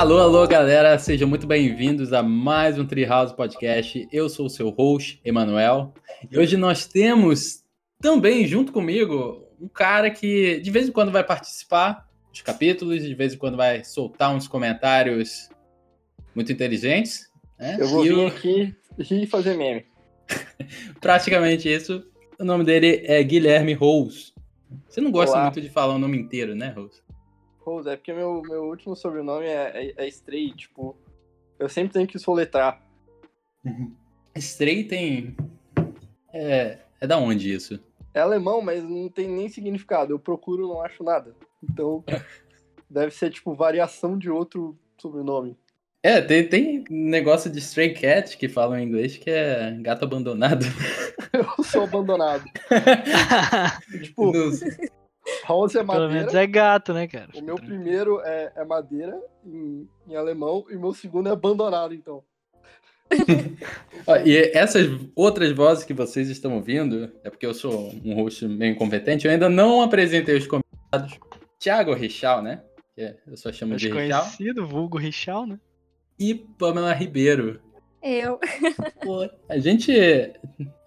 Alô, 0.00 0.16
alô, 0.16 0.46
galera, 0.48 0.98
sejam 0.98 1.28
muito 1.28 1.46
bem-vindos 1.46 2.14
a 2.14 2.22
mais 2.22 2.78
um 2.78 2.86
Treehouse 2.86 3.36
Podcast. 3.36 4.08
Eu 4.10 4.30
sou 4.30 4.46
o 4.46 4.48
seu 4.48 4.70
host, 4.70 5.20
Emanuel, 5.22 5.92
e 6.30 6.38
hoje 6.38 6.56
nós 6.56 6.86
temos 6.86 7.62
também 8.00 8.46
junto 8.46 8.72
comigo 8.72 9.44
um 9.60 9.68
cara 9.68 10.10
que 10.10 10.58
de 10.60 10.70
vez 10.70 10.88
em 10.88 10.90
quando 10.90 11.12
vai 11.12 11.22
participar 11.22 12.08
dos 12.32 12.40
capítulos, 12.40 13.02
de 13.02 13.14
vez 13.14 13.34
em 13.34 13.36
quando 13.36 13.58
vai 13.58 13.84
soltar 13.84 14.34
uns 14.34 14.48
comentários 14.48 15.50
muito 16.34 16.50
inteligentes. 16.50 17.28
Né? 17.58 17.76
Eu 17.78 17.88
vou 17.88 18.06
E 18.06 18.08
vir 18.08 18.16
o- 18.16 18.26
aqui 18.26 18.74
e 18.98 19.26
fazer 19.26 19.54
meme. 19.54 19.84
praticamente 20.98 21.70
isso. 21.70 22.02
O 22.38 22.44
nome 22.44 22.64
dele 22.64 23.02
é 23.04 23.22
Guilherme 23.22 23.74
Rose. 23.74 24.32
Você 24.88 24.98
não 25.02 25.10
gosta 25.10 25.34
Olá. 25.36 25.44
muito 25.44 25.60
de 25.60 25.68
falar 25.68 25.94
o 25.94 25.98
nome 25.98 26.16
inteiro, 26.16 26.54
né, 26.54 26.72
Rose? 26.74 27.02
É 27.86 27.96
porque 27.96 28.12
meu, 28.12 28.42
meu 28.42 28.64
último 28.64 28.96
sobrenome 28.96 29.46
é, 29.46 29.92
é, 29.96 30.04
é 30.04 30.08
Stray, 30.08 30.52
tipo, 30.54 30.96
eu 31.58 31.68
sempre 31.68 31.92
tenho 31.92 32.06
que 32.06 32.18
soletrar. 32.18 32.82
Stray 34.34 34.84
tem. 34.84 35.36
É, 36.32 36.78
é 37.00 37.06
da 37.06 37.18
onde 37.18 37.52
isso? 37.52 37.78
É 38.12 38.20
alemão, 38.20 38.60
mas 38.60 38.82
não 38.82 39.08
tem 39.08 39.28
nem 39.28 39.48
significado. 39.48 40.12
Eu 40.12 40.18
procuro 40.18 40.66
não 40.66 40.82
acho 40.82 41.04
nada. 41.04 41.34
Então, 41.62 42.04
deve 42.88 43.12
ser, 43.12 43.30
tipo, 43.30 43.54
variação 43.54 44.18
de 44.18 44.30
outro 44.30 44.76
sobrenome. 44.98 45.56
É, 46.02 46.20
tem, 46.20 46.48
tem 46.48 46.84
negócio 46.88 47.50
de 47.50 47.58
Stray 47.58 47.92
Cat 47.92 48.36
que 48.38 48.48
falam 48.48 48.78
em 48.78 48.86
inglês 48.86 49.18
que 49.18 49.30
é 49.30 49.76
gato 49.82 50.04
abandonado. 50.04 50.64
Eu 51.32 51.62
sou 51.62 51.84
abandonado. 51.84 52.44
tipo, 54.02 54.32
Nos- 54.32 54.60
Rose 55.50 55.78
é 55.78 55.84
Pelo 55.84 56.08
menos 56.08 56.26
madeira. 56.26 56.42
é 56.42 56.46
gato, 56.46 56.92
né, 56.94 57.06
cara? 57.06 57.28
O 57.34 57.42
meu 57.42 57.56
primeiro 57.56 58.20
é, 58.20 58.52
é 58.56 58.64
madeira, 58.64 59.20
em, 59.44 59.88
em 60.08 60.16
alemão, 60.16 60.64
e 60.70 60.76
o 60.76 60.80
meu 60.80 60.92
segundo 60.94 61.28
é 61.28 61.32
abandonado, 61.32 61.94
então. 61.94 62.22
E 64.24 64.50
essas 64.54 64.86
outras 65.14 65.52
vozes 65.52 65.84
que 65.84 65.92
vocês 65.92 66.28
estão 66.28 66.54
ouvindo, 66.54 67.12
é 67.24 67.30
porque 67.30 67.44
eu 67.44 67.52
sou 67.52 67.92
um 68.04 68.14
host 68.14 68.46
meio 68.46 68.72
incompetente, 68.72 69.26
eu 69.26 69.32
ainda 69.32 69.48
não 69.48 69.82
apresentei 69.82 70.36
os 70.36 70.46
convidados. 70.46 71.18
Thiago 71.58 71.92
Richal, 71.92 72.40
né? 72.42 72.62
Que 72.94 73.14
eu 73.26 73.36
só 73.36 73.52
chamo 73.52 73.76
de 73.76 73.90
Richal. 73.90 74.22
conhecido, 74.22 74.66
vulgo 74.66 74.96
Richal, 74.96 75.46
né? 75.46 75.58
E 76.18 76.34
Pamela 76.34 76.92
Ribeiro. 76.92 77.60
Eu. 78.02 78.38
A 79.48 79.58
gente, 79.58 79.92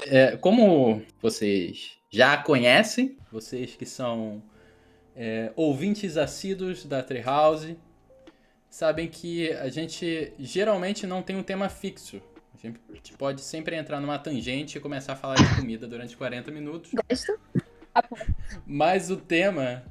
é, 0.08 0.38
como 0.38 1.02
vocês 1.22 1.98
já 2.10 2.38
conhecem, 2.38 3.18
vocês 3.32 3.76
que 3.76 3.86
são 3.86 4.42
é, 5.16 5.52
ouvintes 5.56 6.18
assíduos 6.18 6.86
da 6.86 7.04
Treehouse, 7.04 7.78
sabem 8.70 9.08
que 9.08 9.52
a 9.54 9.70
gente 9.70 10.34
geralmente 10.40 11.06
não 11.06 11.22
tem 11.22 11.36
um 11.36 11.44
tema 11.44 11.70
fixo. 11.70 12.22
A 12.54 12.96
gente 12.96 13.14
pode 13.18 13.42
sempre 13.42 13.76
entrar 13.76 14.00
numa 14.00 14.18
tangente 14.18 14.78
e 14.78 14.82
começar 14.82 15.14
a 15.14 15.16
falar 15.16 15.36
de 15.36 15.56
comida 15.56 15.86
durante 15.86 16.16
40 16.16 16.50
minutos. 16.50 16.92
Gosto. 17.10 17.40
Mas 18.66 19.12
o 19.12 19.18
tema, 19.18 19.84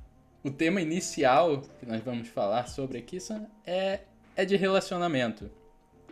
o 0.43 0.51
tema 0.51 0.81
inicial 0.81 1.61
que 1.79 1.87
nós 1.87 2.03
vamos 2.03 2.29
falar 2.29 2.67
sobre 2.67 2.99
aqui 2.99 3.19
é, 3.67 4.01
é 4.35 4.45
de 4.45 4.57
relacionamento. 4.57 5.51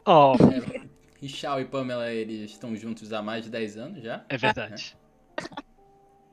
Ó, 0.04 0.36
Richal 1.20 1.60
e 1.60 1.64
Pamela, 1.64 2.12
eles 2.12 2.50
estão 2.50 2.74
juntos 2.76 3.12
há 3.12 3.20
mais 3.20 3.44
de 3.44 3.50
10 3.50 3.76
anos 3.76 4.02
já. 4.02 4.24
é 4.28 4.36
verdade. 4.36 4.96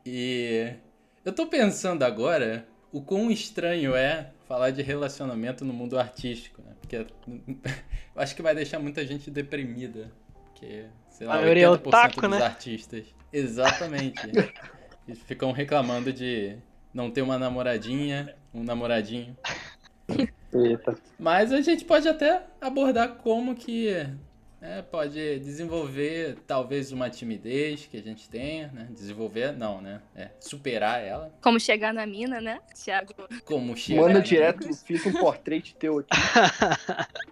E 0.05 0.73
eu 1.27 1.33
tô 1.33 1.45
pensando 1.45 2.03
agora 2.03 2.65
o 2.89 3.01
quão 3.01 3.29
estranho 3.29 3.93
é 3.93 4.31
falar 4.47 4.71
de 4.71 4.81
relacionamento 4.81 5.65
no 5.65 5.73
mundo 5.73 5.99
artístico, 5.99 6.61
né? 6.61 6.71
Porque 6.79 6.95
eu 6.95 7.05
acho 8.15 8.33
que 8.33 8.41
vai 8.41 8.55
deixar 8.55 8.79
muita 8.79 9.05
gente 9.05 9.29
deprimida. 9.29 10.09
Porque, 10.45 10.85
sei 11.09 11.27
lá, 11.27 11.35
A 11.35 11.41
maioria 11.41 11.65
é 11.65 11.69
80% 11.69 11.87
otaku, 11.87 12.21
dos 12.21 12.29
né? 12.29 12.45
artistas. 12.45 13.07
Exatamente. 13.33 14.21
Eles 15.05 15.21
ficam 15.23 15.51
reclamando 15.51 16.13
de 16.13 16.55
não 16.93 17.11
ter 17.11 17.23
uma 17.23 17.37
namoradinha, 17.37 18.33
um 18.53 18.63
namoradinho. 18.63 19.35
Eita. 20.53 20.97
Mas 21.19 21.51
a 21.51 21.59
gente 21.59 21.83
pode 21.83 22.07
até 22.07 22.43
abordar 22.61 23.15
como 23.15 23.53
que 23.53 24.07
né, 24.61 24.81
pode 24.81 25.39
desenvolver 25.39 26.37
talvez 26.47 26.91
uma 26.91 27.09
timidez 27.09 27.85
que 27.85 27.97
a 27.97 28.01
gente 28.01 28.27
tenha, 28.29 28.67
né? 28.73 28.87
Desenvolver, 28.91 29.51
não, 29.53 29.79
né? 29.81 30.01
É, 30.15 30.29
superar 30.39 31.01
ela. 31.03 31.31
Como 31.41 31.59
chegar 31.59 31.93
na 31.93 32.05
mina, 32.07 32.41
né, 32.41 32.59
Thiago? 32.73 33.13
Como 33.45 33.75
chegar. 33.77 34.01
Manda 34.01 34.21
direto, 34.21 34.73
fiz 34.73 35.05
um 35.05 35.13
portrait 35.13 35.75
teu 35.75 35.99
aqui. 35.99 36.09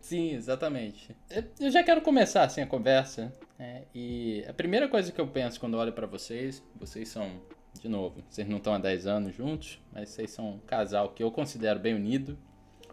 Sim, 0.00 0.34
exatamente. 0.34 1.16
Eu- 1.30 1.44
Eu 1.60 1.70
já 1.70 1.82
quero 1.82 2.00
começar 2.02 2.44
assim 2.44 2.60
a 2.60 2.66
conversa. 2.66 3.32
né, 3.58 3.82
e 3.94 4.44
a 4.48 4.52
primeira 4.52 4.88
coisa 4.88 5.12
que 5.12 5.20
eu 5.20 5.26
penso 5.28 5.60
quando 5.60 5.74
eu 5.74 5.80
olho 5.80 5.92
pra 5.92 6.06
vocês, 6.06 6.62
vocês 6.74 7.08
são, 7.08 7.40
de 7.80 7.88
novo, 7.88 8.22
vocês 8.28 8.48
não 8.48 8.56
estão 8.56 8.74
há 8.74 8.78
10 8.78 9.06
anos 9.06 9.34
juntos, 9.36 9.80
mas 9.92 10.08
vocês 10.08 10.30
são 10.30 10.54
um 10.54 10.58
casal 10.58 11.10
que 11.10 11.22
eu 11.22 11.30
considero 11.30 11.78
bem 11.78 11.94
unido. 11.94 12.36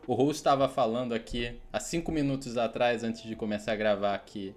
O 0.09 0.15
Rose 0.15 0.39
estava 0.39 0.67
falando 0.67 1.13
aqui 1.13 1.55
há 1.71 1.79
5 1.79 2.11
minutos 2.11 2.57
atrás, 2.57 3.03
antes 3.03 3.21
de 3.21 3.35
começar 3.35 3.73
a 3.73 3.75
gravar, 3.75 4.17
que 4.17 4.55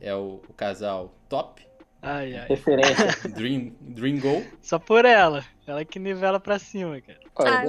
é 0.00 0.14
o, 0.14 0.40
o 0.48 0.52
casal 0.54 1.14
top, 1.28 1.62
Ai, 2.00 2.34
ai. 2.34 2.48
Referência. 2.48 3.14
Dream, 3.28 3.74
Dream 3.82 4.18
Go. 4.18 4.42
Só 4.62 4.78
por 4.78 5.04
ela. 5.04 5.44
Ela 5.66 5.84
que 5.84 5.98
nivela 5.98 6.40
pra 6.40 6.58
cima, 6.58 7.02
cara. 7.02 7.20
Ai, 7.36 7.66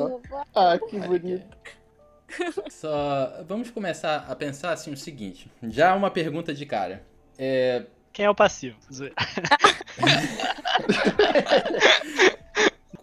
ah, 0.56 0.80
que 0.80 0.98
bonito. 0.98 1.58
Só 2.72 3.44
vamos 3.46 3.70
começar 3.70 4.26
a 4.30 4.36
pensar 4.36 4.72
assim 4.72 4.94
o 4.94 4.98
seguinte. 4.98 5.52
Já 5.62 5.94
uma 5.94 6.10
pergunta 6.10 6.54
de 6.54 6.66
cara. 6.66 7.04
É, 7.38 7.84
Quem 8.14 8.24
é 8.26 8.30
o 8.30 8.36
passivo? 8.36 8.78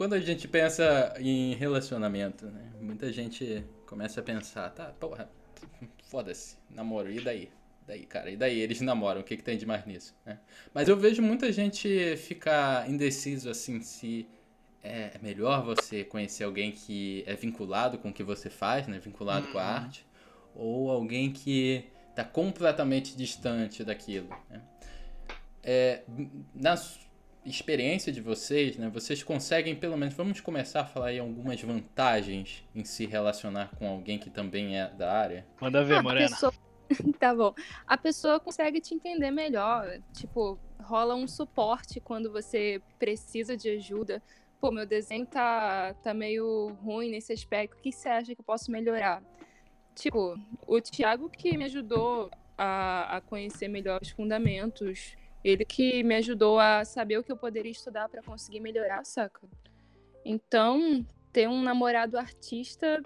Quando 0.03 0.15
a 0.15 0.19
gente 0.19 0.49
pensa 0.49 1.15
em 1.21 1.55
relacionamento, 1.55 2.47
né? 2.47 2.73
Muita 2.81 3.13
gente 3.13 3.65
começa 3.87 4.19
a 4.19 4.23
pensar, 4.25 4.69
tá, 4.71 4.87
porra, 4.87 5.31
foda-se, 6.11 6.57
namoro, 6.69 7.09
e 7.09 7.21
daí? 7.21 7.49
Daí, 7.87 8.05
cara, 8.05 8.29
e 8.29 8.37
daí? 8.37 8.59
Eles 8.59 8.81
namoram, 8.81 9.21
o 9.21 9.23
que, 9.23 9.37
que 9.37 9.45
tem 9.45 9.57
de 9.57 9.65
mais 9.65 9.87
nisso? 9.87 10.13
né? 10.27 10.41
Mas 10.75 10.89
eu 10.89 10.97
vejo 10.97 11.23
muita 11.23 11.53
gente 11.53 12.17
ficar 12.17 12.91
indeciso 12.91 13.49
assim, 13.49 13.81
se 13.81 14.27
é 14.83 15.13
melhor 15.23 15.65
você 15.65 16.03
conhecer 16.03 16.43
alguém 16.43 16.73
que 16.73 17.23
é 17.25 17.37
vinculado 17.37 17.97
com 17.97 18.09
o 18.09 18.13
que 18.13 18.25
você 18.25 18.51
faz, 18.51 18.89
né? 18.89 18.99
Vinculado 18.99 19.53
com 19.53 19.59
a 19.59 19.65
arte, 19.65 20.05
ou 20.53 20.91
alguém 20.91 21.33
que 21.33 21.85
tá 22.13 22.25
completamente 22.25 23.17
distante 23.17 23.85
daquilo, 23.85 24.31
né? 24.51 24.63
É, 25.63 26.03
na 26.53 26.77
experiência 27.45 28.13
de 28.13 28.21
vocês, 28.21 28.77
né? 28.77 28.89
Vocês 28.89 29.23
conseguem, 29.23 29.75
pelo 29.75 29.97
menos, 29.97 30.15
vamos 30.15 30.41
começar 30.41 30.83
a 30.83 30.85
falar 30.85 31.07
aí 31.09 31.19
algumas 31.19 31.61
vantagens 31.61 32.65
em 32.75 32.85
se 32.85 33.07
relacionar 33.07 33.71
com 33.77 33.89
alguém 33.89 34.19
que 34.19 34.31
também 34.31 34.79
é 34.79 34.89
da 34.89 35.13
área? 35.13 35.47
Manda 35.61 35.85
ver, 35.85 35.97
Ah, 35.97 36.03
Morena. 36.03 36.29
pessoa... 36.29 36.53
tá 37.19 37.35
bom. 37.35 37.55
A 37.87 37.97
pessoa 37.97 38.39
consegue 38.39 38.81
te 38.81 38.95
entender 38.95 39.31
melhor. 39.31 39.99
Tipo, 40.13 40.59
rola 40.81 41.15
um 41.15 41.27
suporte 41.27 42.01
quando 42.01 42.31
você 42.31 42.81
precisa 42.99 43.57
de 43.57 43.71
ajuda. 43.71 44.23
Pô, 44.61 44.71
meu 44.71 44.87
desenho 44.87 45.27
tá, 45.27 45.95
tá 46.03 46.15
meio 46.15 46.69
ruim 46.83 47.11
nesse 47.11 47.33
aspecto. 47.33 47.77
O 47.79 47.81
que 47.83 47.91
você 47.91 48.09
acha 48.09 48.35
que 48.35 48.41
eu 48.41 48.45
posso 48.45 48.71
melhorar? 48.71 49.23
Tipo, 49.95 50.39
o 50.67 50.81
Thiago 50.81 51.29
que 51.29 51.57
me 51.57 51.65
ajudou 51.65 52.31
a, 52.57 53.17
a 53.17 53.21
conhecer 53.21 53.69
melhor 53.69 54.01
os 54.01 54.11
fundamentos. 54.11 55.17
Ele 55.45 55.65
que 55.65 56.03
me 56.03 56.15
ajudou 56.17 56.59
a 56.59 56.85
saber 56.85 57.19
o 57.19 57.25
que 57.25 57.33
eu 57.33 57.37
poderia 57.37 57.73
estudar 57.73 58.09
para 58.09 58.23
conseguir 58.23 58.61
melhorar, 58.61 59.05
saca? 59.05 59.41
Então, 60.25 61.05
ter 61.33 61.49
um 61.49 61.63
namorado 61.63 62.17
artista 62.19 63.03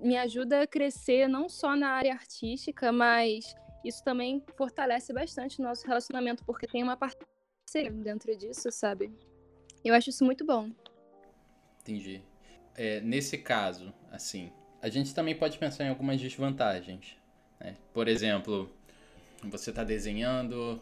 me 0.00 0.16
ajuda 0.16 0.62
a 0.62 0.66
crescer 0.66 1.28
não 1.28 1.48
só 1.48 1.76
na 1.76 1.90
área 1.90 2.12
artística, 2.12 2.90
mas 2.90 3.54
isso 3.84 4.02
também 4.02 4.42
fortalece 4.56 5.12
bastante 5.12 5.60
o 5.60 5.62
nosso 5.62 5.86
relacionamento, 5.86 6.44
porque 6.44 6.66
tem 6.66 6.82
uma 6.82 6.96
parceria 6.96 7.90
dentro 7.90 8.34
disso, 8.36 8.70
sabe? 8.70 9.12
Eu 9.84 9.94
acho 9.94 10.10
isso 10.10 10.24
muito 10.24 10.44
bom. 10.44 10.70
Entendi. 11.80 12.22
É, 12.76 13.00
nesse 13.00 13.38
caso, 13.38 13.92
assim, 14.10 14.52
a 14.82 14.88
gente 14.88 15.14
também 15.14 15.34
pode 15.34 15.58
pensar 15.58 15.84
em 15.84 15.88
algumas 15.88 16.20
desvantagens. 16.20 17.16
né? 17.58 17.76
Por 17.92 18.08
exemplo, 18.08 18.70
você 19.44 19.70
está 19.70 19.84
desenhando, 19.84 20.80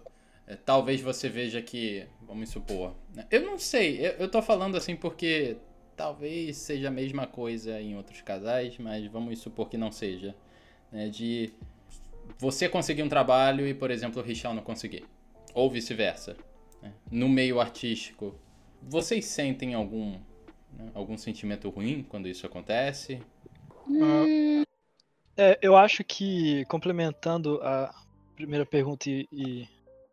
talvez 0.56 1.00
você 1.00 1.28
veja 1.28 1.60
que, 1.62 2.06
vamos 2.22 2.50
supor, 2.50 2.94
né? 3.14 3.26
eu 3.30 3.42
não 3.42 3.58
sei, 3.58 4.06
eu, 4.06 4.12
eu 4.12 4.30
tô 4.30 4.40
falando 4.42 4.76
assim 4.76 4.96
porque 4.96 5.56
talvez 5.96 6.56
seja 6.56 6.88
a 6.88 6.90
mesma 6.90 7.26
coisa 7.26 7.80
em 7.80 7.96
outros 7.96 8.20
casais, 8.22 8.78
mas 8.78 9.06
vamos 9.06 9.38
supor 9.40 9.68
que 9.68 9.76
não 9.76 9.90
seja, 9.92 10.34
né? 10.92 11.08
De 11.08 11.52
você 12.38 12.68
conseguir 12.68 13.02
um 13.02 13.08
trabalho 13.08 13.66
e, 13.66 13.74
por 13.74 13.90
exemplo, 13.90 14.20
o 14.22 14.24
Richard 14.24 14.56
não 14.56 14.62
conseguir, 14.62 15.04
ou 15.54 15.70
vice-versa. 15.70 16.36
né? 16.82 16.92
No 17.10 17.28
meio 17.28 17.60
artístico, 17.60 18.34
vocês 18.82 19.24
sentem 19.26 19.74
algum 19.74 20.20
né, 20.72 20.90
algum 20.94 21.16
sentimento 21.18 21.68
ruim 21.70 22.02
quando 22.08 22.28
isso 22.28 22.46
acontece? 22.46 23.20
Hum, 23.86 24.62
É, 25.36 25.58
eu 25.62 25.76
acho 25.76 26.04
que, 26.04 26.64
complementando 26.66 27.60
a 27.62 27.94
primeira 28.36 28.66
pergunta 28.66 29.08
e, 29.08 29.28
e 29.32 29.68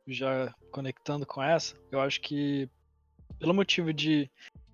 já 0.07 0.53
conectando 0.71 1.25
com 1.25 1.41
essa, 1.41 1.75
eu 1.91 1.99
acho 1.99 2.21
que, 2.21 2.69
pelo 3.39 3.53
motivo 3.53 3.93
de, 3.93 4.29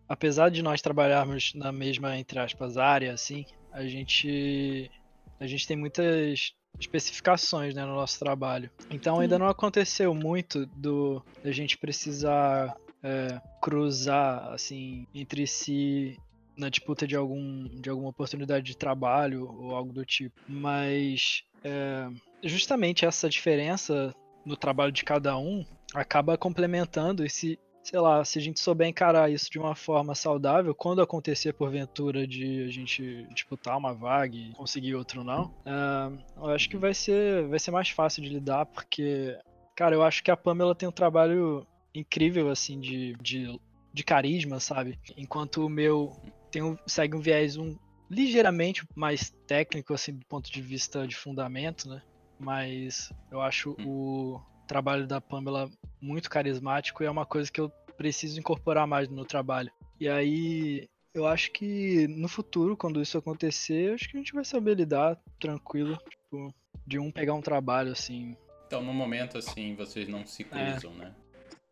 apesar 0.07 0.49
de 0.49 0.61
nós 0.61 0.81
trabalharmos 0.81 1.53
na 1.53 1.71
mesma, 1.71 2.17
entre 2.17 2.39
aspas, 2.39 2.77
área, 2.77 3.13
assim, 3.13 3.45
a 3.71 3.85
gente, 3.85 4.91
a 5.39 5.47
gente 5.47 5.67
tem 5.67 5.77
muitas 5.77 6.53
especificações 6.79 7.75
né, 7.75 7.85
no 7.85 7.95
nosso 7.95 8.19
trabalho. 8.19 8.69
Então 8.89 9.19
ainda 9.19 9.37
não 9.37 9.47
aconteceu 9.47 10.13
muito 10.13 10.65
do 10.65 11.23
da 11.43 11.51
gente 11.51 11.77
precisar 11.77 12.75
é, 13.03 13.41
cruzar 13.61 14.51
assim 14.53 15.05
entre 15.13 15.45
si 15.45 16.17
na 16.57 16.69
disputa 16.69 17.07
de 17.07 17.15
algum 17.15 17.65
de 17.79 17.89
alguma 17.89 18.09
oportunidade 18.09 18.65
de 18.65 18.77
trabalho 18.77 19.49
ou 19.59 19.75
algo 19.75 19.93
do 19.93 20.05
tipo. 20.05 20.39
Mas 20.47 21.43
é, 21.63 22.09
justamente 22.43 23.05
essa 23.05 23.29
diferença 23.29 24.13
no 24.45 24.55
trabalho 24.55 24.91
de 24.91 25.03
cada 25.03 25.37
um 25.37 25.65
acaba 25.93 26.37
complementando 26.37 27.25
esse 27.25 27.59
sei 27.83 27.99
lá, 27.99 28.23
se 28.23 28.37
a 28.37 28.41
gente 28.41 28.59
souber 28.59 28.87
encarar 28.87 29.31
isso 29.31 29.49
de 29.49 29.57
uma 29.57 29.75
forma 29.75 30.13
saudável, 30.13 30.73
quando 30.73 31.01
acontecer 31.01 31.53
porventura 31.53 32.27
de 32.27 32.63
a 32.63 32.71
gente 32.71 33.27
disputar 33.33 33.77
uma 33.77 33.93
vaga 33.93 34.35
e 34.35 34.53
conseguir 34.53 34.95
outro 34.95 35.23
não, 35.23 35.45
uh, 35.45 36.17
eu 36.37 36.49
acho 36.49 36.69
que 36.69 36.77
vai 36.77 36.93
ser, 36.93 37.47
vai 37.47 37.59
ser 37.59 37.71
mais 37.71 37.89
fácil 37.89 38.21
de 38.21 38.29
lidar, 38.29 38.65
porque, 38.67 39.37
cara, 39.75 39.95
eu 39.95 40.03
acho 40.03 40.23
que 40.23 40.31
a 40.31 40.37
Pamela 40.37 40.75
tem 40.75 40.87
um 40.87 40.91
trabalho 40.91 41.65
incrível, 41.93 42.49
assim, 42.49 42.79
de, 42.79 43.15
de, 43.21 43.59
de 43.93 44.03
carisma, 44.03 44.59
sabe? 44.59 44.99
Enquanto 45.17 45.65
o 45.65 45.69
meu 45.69 46.15
tem 46.51 46.61
um, 46.61 46.77
segue 46.85 47.15
um 47.15 47.21
viés 47.21 47.57
um, 47.57 47.77
ligeiramente 48.09 48.85
mais 48.95 49.31
técnico, 49.47 49.93
assim, 49.93 50.13
do 50.13 50.25
ponto 50.25 50.51
de 50.51 50.61
vista 50.61 51.07
de 51.07 51.15
fundamento, 51.15 51.89
né? 51.89 52.01
Mas 52.43 53.11
eu 53.31 53.41
acho 53.41 53.75
o 53.85 54.41
trabalho 54.67 55.05
da 55.05 55.21
Pamela 55.21 55.69
muito 56.01 56.29
carismático 56.29 57.03
e 57.03 57.05
é 57.05 57.11
uma 57.11 57.25
coisa 57.25 57.51
que 57.51 57.61
eu 57.61 57.69
preciso 57.95 58.39
incorporar 58.39 58.87
mais 58.87 59.07
no 59.07 59.15
meu 59.15 59.25
trabalho. 59.25 59.71
E 59.99 60.09
aí, 60.09 60.89
eu 61.13 61.27
acho 61.27 61.51
que 61.51 62.07
no 62.07 62.27
futuro, 62.27 62.75
quando 62.75 63.01
isso 63.01 63.17
acontecer, 63.17 63.93
acho 63.93 64.09
que 64.09 64.17
a 64.17 64.19
gente 64.19 64.33
vai 64.33 64.43
saber 64.43 64.75
lidar 64.75 65.19
tranquilo, 65.39 65.97
tipo, 66.09 66.53
de 66.87 66.97
um 66.97 67.11
pegar 67.11 67.33
um 67.33 67.41
trabalho 67.41 67.91
assim. 67.91 68.35
Então, 68.65 68.81
no 68.81 68.93
momento 68.93 69.37
assim, 69.37 69.75
vocês 69.75 70.07
não 70.07 70.25
se 70.25 70.43
cruzam, 70.43 70.93
é. 70.93 70.95
né? 70.95 71.15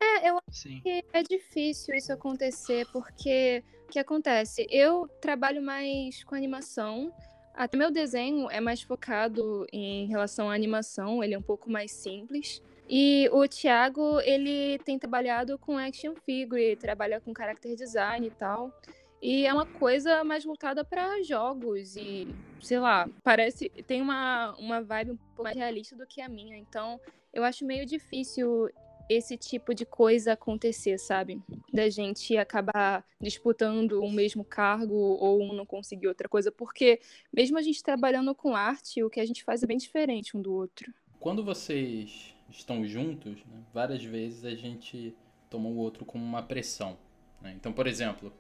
É, 0.01 0.29
eu 0.29 0.37
acho 0.37 0.61
Sim. 0.61 0.79
que 0.81 1.03
é 1.11 1.23
difícil 1.23 1.95
isso 1.95 2.13
acontecer, 2.13 2.85
porque 2.91 3.63
o 3.85 3.91
que 3.91 3.99
acontece? 3.99 4.67
Eu 4.69 5.07
trabalho 5.21 5.61
mais 5.61 6.23
com 6.23 6.35
animação. 6.35 7.11
Até 7.53 7.77
meu 7.77 7.91
desenho 7.91 8.49
é 8.49 8.59
mais 8.59 8.81
focado 8.81 9.67
em 9.73 10.07
relação 10.07 10.49
à 10.49 10.53
animação, 10.53 11.23
ele 11.23 11.33
é 11.33 11.37
um 11.37 11.41
pouco 11.41 11.69
mais 11.69 11.91
simples. 11.91 12.61
E 12.89 13.29
o 13.31 13.47
Thiago, 13.47 14.19
ele 14.21 14.79
tem 14.79 14.97
trabalhado 14.97 15.59
com 15.59 15.77
action 15.77 16.15
figure, 16.25 16.75
trabalha 16.75 17.21
com 17.21 17.33
character 17.35 17.75
design 17.75 18.25
e 18.25 18.31
tal. 18.31 18.73
E 19.21 19.45
é 19.45 19.53
uma 19.53 19.65
coisa 19.65 20.23
mais 20.23 20.45
voltada 20.45 20.83
para 20.83 21.21
jogos 21.21 21.95
e, 21.97 22.27
sei 22.61 22.79
lá, 22.79 23.07
parece 23.21 23.69
tem 23.85 24.01
uma, 24.01 24.55
uma 24.57 24.81
vibe 24.81 25.11
um 25.11 25.17
pouco 25.17 25.43
mais 25.43 25.55
realista 25.55 25.95
do 25.95 26.07
que 26.07 26.21
a 26.21 26.29
minha. 26.29 26.57
Então, 26.57 26.99
eu 27.33 27.43
acho 27.43 27.65
meio 27.65 27.85
difícil 27.85 28.69
esse 29.09 29.35
tipo 29.35 29.73
de 29.73 29.85
coisa 29.85 30.33
acontecer, 30.33 30.99
sabe? 30.99 31.41
Da 31.73 31.89
gente 31.89 32.37
acabar 32.37 33.03
disputando 33.19 34.03
o 34.03 34.11
mesmo 34.11 34.45
cargo 34.45 34.93
ou 34.93 35.41
um 35.41 35.53
não 35.53 35.65
conseguir 35.65 36.07
outra 36.07 36.29
coisa, 36.29 36.51
porque 36.51 37.01
mesmo 37.33 37.57
a 37.57 37.61
gente 37.63 37.81
trabalhando 37.81 38.35
com 38.35 38.55
arte, 38.55 39.03
o 39.03 39.09
que 39.09 39.19
a 39.19 39.25
gente 39.25 39.43
faz 39.43 39.63
é 39.63 39.67
bem 39.67 39.77
diferente 39.77 40.37
um 40.37 40.41
do 40.41 40.53
outro. 40.53 40.93
Quando 41.19 41.43
vocês 41.43 42.35
estão 42.49 42.85
juntos, 42.85 43.43
né, 43.45 43.63
várias 43.73 44.03
vezes 44.03 44.45
a 44.45 44.53
gente 44.53 45.15
toma 45.49 45.67
o 45.67 45.75
outro 45.77 46.05
como 46.05 46.23
uma 46.23 46.43
pressão. 46.43 46.95
Né? 47.41 47.53
Então, 47.55 47.73
por 47.73 47.87
exemplo, 47.87 48.31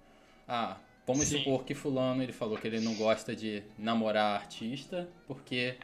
ah, 0.47 0.77
vamos 1.07 1.25
Sim. 1.25 1.39
supor 1.39 1.63
que 1.63 1.73
fulano 1.73 2.21
ele 2.21 2.31
falou 2.31 2.57
que 2.57 2.67
ele 2.67 2.79
não 2.79 2.93
gosta 2.93 3.35
de 3.35 3.63
namorar 3.77 4.39
artista 4.39 5.09
porque 5.25 5.77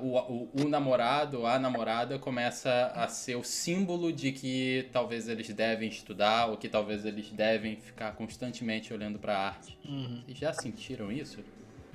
o, 0.00 0.18
o, 0.18 0.50
o 0.62 0.68
namorado, 0.68 1.46
a 1.46 1.58
namorada 1.58 2.18
começa 2.18 2.92
a 2.94 3.08
ser 3.08 3.36
o 3.36 3.44
símbolo 3.44 4.12
de 4.12 4.30
que 4.32 4.88
talvez 4.92 5.28
eles 5.28 5.48
devem 5.48 5.88
estudar 5.88 6.46
ou 6.46 6.56
que 6.56 6.68
talvez 6.68 7.04
eles 7.04 7.30
devem 7.30 7.76
ficar 7.76 8.12
constantemente 8.12 8.92
olhando 8.92 9.18
para 9.18 9.38
arte. 9.38 9.78
Uhum. 9.84 10.22
Vocês 10.24 10.38
já 10.38 10.52
sentiram 10.52 11.10
isso? 11.10 11.38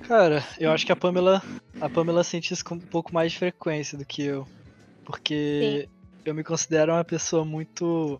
Cara, 0.01 0.43
eu 0.59 0.71
acho 0.71 0.85
que 0.85 0.91
a 0.91 0.95
Pamela, 0.95 1.41
a 1.79 1.87
Pamela 1.87 2.23
sente 2.23 2.53
isso 2.53 2.65
com 2.65 2.75
um 2.75 2.79
pouco 2.79 3.13
mais 3.13 3.31
de 3.31 3.37
frequência 3.37 3.97
do 3.97 4.05
que 4.05 4.23
eu. 4.23 4.47
Porque 5.05 5.87
eu 6.25 6.33
me 6.33 6.43
considero 6.43 6.91
uma 6.91 7.03
pessoa 7.03 7.45
muito 7.45 8.19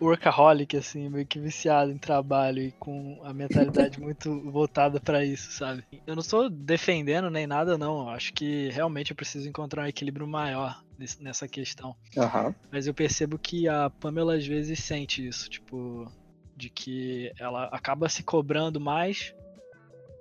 workaholic, 0.00 0.76
assim, 0.76 1.08
meio 1.08 1.26
que 1.26 1.38
viciado 1.38 1.90
em 1.90 1.98
trabalho 1.98 2.62
e 2.62 2.72
com 2.72 3.20
a 3.24 3.32
mentalidade 3.32 3.98
muito 4.00 4.50
voltada 4.50 5.00
pra 5.00 5.24
isso, 5.24 5.52
sabe? 5.52 5.84
Eu 6.06 6.14
não 6.14 6.22
estou 6.22 6.48
defendendo 6.48 7.30
nem 7.30 7.46
nada, 7.46 7.76
não. 7.76 8.02
Eu 8.02 8.08
acho 8.10 8.32
que 8.32 8.68
realmente 8.70 9.10
eu 9.10 9.16
preciso 9.16 9.48
encontrar 9.48 9.82
um 9.82 9.88
equilíbrio 9.88 10.26
maior 10.26 10.80
nessa 11.20 11.48
questão. 11.48 11.94
Aham. 12.16 12.54
Mas 12.70 12.86
eu 12.86 12.94
percebo 12.94 13.38
que 13.38 13.68
a 13.68 13.90
Pamela 13.90 14.36
às 14.36 14.46
vezes 14.46 14.78
sente 14.80 15.26
isso, 15.26 15.48
tipo, 15.48 16.10
de 16.56 16.70
que 16.70 17.32
ela 17.38 17.64
acaba 17.66 18.08
se 18.08 18.22
cobrando 18.22 18.80
mais 18.80 19.34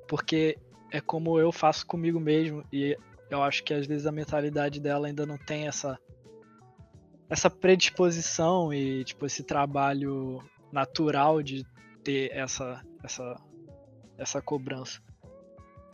porque 0.10 0.58
é 0.92 1.00
como 1.00 1.40
eu 1.40 1.52
faço 1.52 1.86
comigo 1.86 2.20
mesmo 2.20 2.66
e 2.74 2.98
eu 3.30 3.44
acho 3.44 3.64
que 3.64 3.76
às 3.76 3.86
vezes 3.86 4.08
a 4.08 4.12
mentalidade 4.12 4.80
dela 4.80 5.08
ainda 5.08 5.24
não 5.24 5.38
tem 5.38 5.68
essa 5.68 5.98
essa 7.30 7.50
predisposição 7.50 8.74
e 8.74 9.04
tipo 9.04 9.26
esse 9.26 9.44
trabalho 9.44 10.44
natural 10.72 11.44
de 11.44 11.66
ter 12.04 12.32
essa 12.32 12.82
essa 13.04 13.40
essa 14.18 14.42
cobrança. 14.42 15.00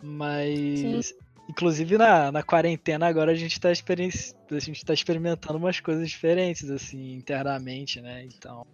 Mas 0.01 1.13
inclusive 1.49 1.97
na, 1.97 2.31
na 2.31 2.41
quarentena 2.41 3.07
agora 3.07 3.31
a 3.31 3.35
gente 3.35 3.59
tá 3.59 3.69
a 3.69 4.59
gente 4.59 4.85
tá 4.85 4.93
experimentando 4.93 5.57
umas 5.57 5.79
coisas 5.79 6.09
diferentes 6.09 6.69
assim 6.69 7.13
internamente, 7.13 8.01
né? 8.01 8.25
Então, 8.25 8.65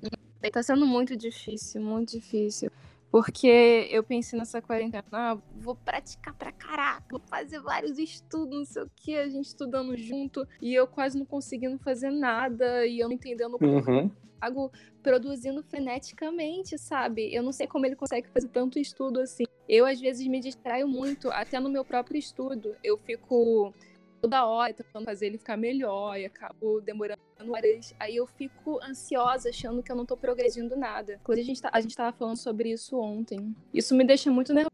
Tá 0.50 0.64
sendo 0.64 0.88
muito 0.88 1.16
difícil, 1.16 1.82
muito 1.82 2.14
difícil. 2.14 2.72
Porque 3.12 3.90
eu 3.92 4.02
pensei 4.04 4.40
nessa 4.40 4.62
quarentena, 4.62 5.04
ah, 5.12 5.38
vou 5.58 5.76
praticar 5.76 6.34
pra 6.34 6.52
caraca, 6.52 7.04
vou 7.10 7.20
fazer 7.20 7.60
vários 7.60 7.98
estudos, 7.98 8.58
não 8.58 8.66
sei 8.66 8.84
o 8.84 8.92
que, 8.96 9.18
a 9.18 9.28
gente 9.28 9.48
estudando 9.48 9.98
junto, 9.98 10.48
e 10.62 10.74
eu 10.74 10.88
quase 10.88 11.18
não 11.18 11.26
conseguindo 11.26 11.78
fazer 11.80 12.10
nada, 12.10 12.86
e 12.86 13.00
eu 13.00 13.10
não 13.10 13.16
entendendo 13.16 13.58
Uhum. 13.62 14.10
Thiago 14.40 14.72
produzindo 15.04 15.62
freneticamente, 15.64 16.78
sabe? 16.78 17.34
Eu 17.34 17.44
não 17.44 17.52
sei 17.52 17.68
como 17.68 17.86
ele 17.86 17.96
consegue 17.96 18.28
fazer 18.30 18.48
tanto 18.48 18.80
estudo 18.80 19.20
assim. 19.20 19.44
Eu, 19.68 19.86
às 19.86 20.00
vezes, 20.00 20.26
me 20.26 20.40
distraio 20.40 20.88
muito, 20.88 21.30
até 21.32 21.60
no 21.60 21.70
meu 21.70 21.86
próprio 21.86 22.18
estudo. 22.18 22.76
Eu 22.84 22.98
fico 22.98 23.74
toda 24.22 24.46
hora 24.46 24.74
tentando 24.74 25.06
fazer 25.06 25.28
ele 25.28 25.38
ficar 25.38 25.58
melhor 25.58 26.18
e 26.18 26.26
acabo 26.26 26.80
demorando 26.82 27.20
horas. 27.50 27.94
Aí 28.00 28.16
eu 28.18 28.28
fico 28.28 28.80
ansiosa, 28.84 29.50
achando 29.50 29.82
que 29.82 29.92
eu 29.92 29.96
não 29.96 30.06
tô 30.06 30.16
progredindo 30.16 30.76
nada. 30.78 31.14
Inclusive, 31.22 31.44
a 31.44 31.48
gente, 31.48 31.62
tá, 31.62 31.70
a 31.74 31.82
gente 31.82 31.96
tava 31.96 32.16
falando 32.16 32.38
sobre 32.38 32.72
isso 32.72 32.98
ontem. 33.00 33.56
Isso 33.74 33.96
me 33.96 34.04
deixa 34.06 34.30
muito 34.32 34.54
nervosa. 34.54 34.72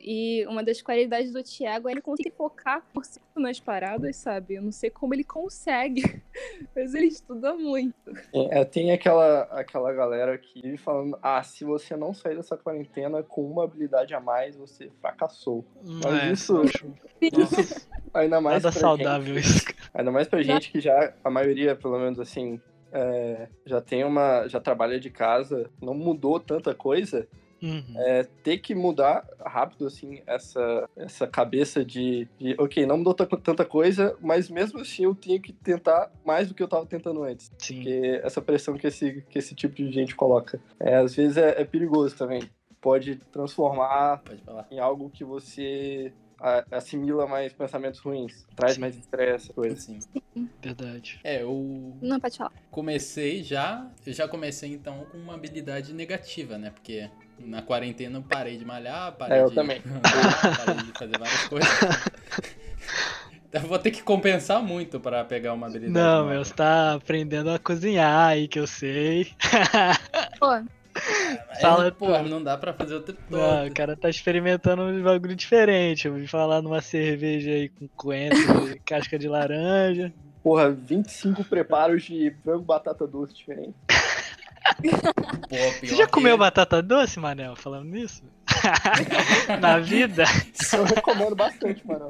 E 0.00 0.46
uma 0.46 0.62
das 0.62 0.80
qualidades 0.80 1.32
do 1.32 1.42
Thiago 1.42 1.88
é 1.88 1.92
ele 1.92 2.00
conseguir 2.00 2.30
focar 2.36 2.86
por 2.94 3.04
cento 3.04 3.24
nas 3.36 3.58
paradas, 3.60 4.16
sabe? 4.16 4.54
Eu 4.54 4.62
não 4.62 4.72
sei 4.72 4.88
como 4.90 5.12
ele 5.14 5.24
consegue, 5.24 6.02
mas 6.74 6.94
ele 6.94 7.06
estuda 7.06 7.54
muito. 7.54 7.94
É, 8.32 8.64
tem 8.64 8.92
aquela, 8.92 9.42
aquela 9.44 9.92
galera 9.92 10.38
que 10.38 10.62
vive 10.62 10.76
falando: 10.78 11.18
ah, 11.22 11.42
se 11.42 11.64
você 11.64 11.96
não 11.96 12.14
sair 12.14 12.36
dessa 12.36 12.56
quarentena 12.56 13.22
com 13.22 13.44
uma 13.44 13.64
habilidade 13.64 14.14
a 14.14 14.20
mais, 14.20 14.56
você 14.56 14.90
fracassou. 15.00 15.64
Mas 15.84 16.22
é, 16.22 16.32
isso- 16.32 16.62
Isso 17.20 17.88
ainda 18.16 18.40
mais 18.40 18.62
nada 18.62 18.72
pra 18.72 18.80
saudável 18.80 19.34
gente, 19.34 19.46
isso. 19.46 19.66
ainda 19.94 20.10
mais 20.10 20.28
pra 20.28 20.42
gente 20.42 20.70
que 20.70 20.80
já, 20.80 21.12
a 21.22 21.30
maioria, 21.30 21.74
pelo 21.76 21.98
menos 21.98 22.18
assim, 22.18 22.60
é, 22.92 23.48
já 23.64 23.80
tem 23.80 24.04
uma. 24.04 24.46
já 24.48 24.60
trabalha 24.60 24.98
de 24.98 25.10
casa, 25.10 25.70
não 25.80 25.94
mudou 25.94 26.40
tanta 26.40 26.74
coisa. 26.74 27.26
Uhum. 27.62 27.82
é, 27.96 28.24
ter 28.42 28.58
que 28.58 28.74
mudar 28.74 29.26
rápido, 29.44 29.86
assim, 29.86 30.20
essa, 30.26 30.88
essa 30.94 31.26
cabeça 31.26 31.82
de, 31.82 32.28
de, 32.38 32.54
ok, 32.58 32.84
não 32.84 32.98
mudou 32.98 33.14
ta- 33.14 33.24
tanta 33.24 33.64
coisa, 33.64 34.14
mas 34.20 34.50
mesmo 34.50 34.78
assim 34.78 35.04
eu 35.04 35.14
tenho 35.14 35.40
que 35.40 35.54
tentar 35.54 36.12
mais 36.22 36.48
do 36.48 36.54
que 36.54 36.62
eu 36.62 36.68
tava 36.68 36.84
tentando 36.84 37.22
antes. 37.24 37.50
Sim. 37.58 37.76
Porque 37.76 38.20
essa 38.22 38.42
pressão 38.42 38.76
que 38.76 38.86
esse, 38.86 39.24
que 39.30 39.38
esse 39.38 39.54
tipo 39.54 39.74
de 39.74 39.90
gente 39.90 40.14
coloca. 40.14 40.60
É, 40.78 40.96
às 40.96 41.14
vezes 41.14 41.38
é, 41.38 41.60
é 41.62 41.64
perigoso 41.64 42.14
também. 42.14 42.42
Pode 42.78 43.16
transformar 43.32 44.18
Pode 44.18 44.42
em 44.70 44.78
algo 44.78 45.08
que 45.08 45.24
você 45.24 46.12
assimila 46.70 47.26
mais 47.26 47.52
pensamentos 47.52 48.00
ruins, 48.00 48.46
traz 48.54 48.74
Sim. 48.74 48.80
mais 48.80 48.96
estresse, 48.96 49.52
coisa. 49.52 49.74
Assim. 49.76 49.98
Verdade. 50.62 51.18
É, 51.24 51.42
eu 51.42 51.96
Não, 52.02 52.20
pode 52.20 52.36
falar. 52.36 52.52
comecei 52.70 53.42
já, 53.42 53.86
eu 54.06 54.12
já 54.12 54.28
comecei 54.28 54.72
então 54.72 55.06
com 55.10 55.16
uma 55.18 55.34
habilidade 55.34 55.92
negativa, 55.94 56.58
né? 56.58 56.70
Porque 56.70 57.08
na 57.38 57.62
quarentena 57.62 58.18
eu 58.18 58.22
parei 58.22 58.56
de 58.56 58.64
malhar, 58.64 59.12
parei 59.12 59.38
É, 59.38 59.42
eu 59.42 59.48
de 59.48 59.54
também. 59.54 59.80
parei 60.66 60.82
de 60.84 60.92
fazer 60.98 61.18
várias 61.18 61.48
coisas. 61.48 61.70
Eu 63.52 63.60
vou 63.62 63.78
ter 63.78 63.90
que 63.90 64.02
compensar 64.02 64.62
muito 64.62 65.00
pra 65.00 65.24
pegar 65.24 65.54
uma 65.54 65.66
habilidade. 65.66 65.92
Não, 65.94 66.18
nova. 66.18 66.30
meu, 66.30 66.44
você 66.44 66.52
tá 66.52 66.94
aprendendo 66.94 67.48
a 67.50 67.58
cozinhar 67.58 68.28
aí, 68.28 68.48
que 68.48 68.58
eu 68.58 68.66
sei. 68.66 69.32
Pô, 70.38 70.62
É, 71.50 71.60
fala 71.60 71.90
pô, 71.92 72.06
tudo. 72.16 72.28
não 72.28 72.42
dá 72.42 72.56
pra 72.56 72.72
fazer 72.72 72.94
o 72.96 73.00
tempo 73.00 73.18
todo. 73.30 73.38
Não, 73.38 73.66
o 73.66 73.74
cara 73.74 73.96
tá 73.96 74.08
experimentando 74.08 74.82
um 74.82 75.02
bagulho 75.02 75.34
diferente. 75.36 76.06
Eu 76.06 76.14
ouvi 76.14 76.26
falar 76.26 76.62
numa 76.62 76.80
cerveja 76.80 77.50
aí 77.50 77.68
com 77.68 77.88
coentro 77.88 78.38
casca 78.84 79.18
de 79.18 79.28
laranja. 79.28 80.12
Porra, 80.42 80.70
25 80.70 81.44
preparos 81.44 82.04
de 82.04 82.32
frango 82.42 82.62
batata 82.64 83.06
doce 83.06 83.34
diferente. 83.34 83.74
Pô, 85.48 85.56
Você 85.80 85.94
já 85.94 86.06
que- 86.06 86.12
comeu 86.12 86.36
batata 86.36 86.82
doce, 86.82 87.18
Manel, 87.20 87.54
falando 87.56 87.84
nisso? 87.88 88.22
Na 89.60 89.78
vida? 89.78 90.24
Eu 90.72 90.84
recomendo 90.84 91.34
bastante, 91.36 91.86
mano. 91.86 92.08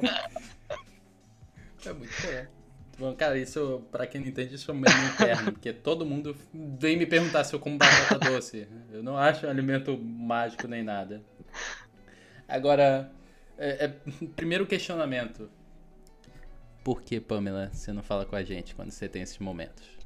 É 1.85 1.93
muito 1.93 2.11
bom. 2.21 2.56
Bom, 2.97 3.13
cara, 3.15 3.37
isso, 3.37 3.83
pra 3.91 4.07
quem 4.07 4.21
não 4.21 4.27
entende, 4.27 4.55
isso 4.55 4.71
é 4.71 4.73
um 4.73 4.77
meme 4.77 5.05
interno, 5.13 5.51
porque 5.53 5.71
todo 5.71 6.05
mundo 6.05 6.35
vem 6.53 6.97
me 6.97 7.05
perguntar 7.05 7.43
se 7.43 7.53
eu 7.53 7.59
como 7.59 7.77
batata 7.77 8.17
doce. 8.17 8.67
Eu 8.91 9.03
não 9.03 9.15
acho 9.17 9.45
um 9.45 9.49
alimento 9.49 9.97
mágico 9.97 10.67
nem 10.67 10.83
nada. 10.83 11.21
Agora, 12.47 13.11
é, 13.57 13.85
é, 13.85 13.87
primeiro 14.35 14.65
questionamento. 14.65 15.49
Por 16.83 17.01
que, 17.01 17.19
Pamela, 17.19 17.69
você 17.71 17.91
não 17.91 18.01
fala 18.01 18.25
com 18.25 18.35
a 18.35 18.43
gente 18.43 18.73
quando 18.73 18.91
você 18.91 19.07
tem 19.07 19.21
esses 19.21 19.37
momentos? 19.37 19.97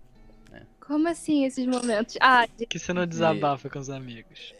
como 0.91 1.07
assim 1.07 1.45
esses 1.45 1.65
momentos? 1.65 2.17
Ah, 2.19 2.45
Que 2.67 2.77
você 2.77 2.91
não 2.91 3.07
desabafa 3.07 3.69
com 3.69 3.79
os 3.79 3.89
amigos. 3.89 4.53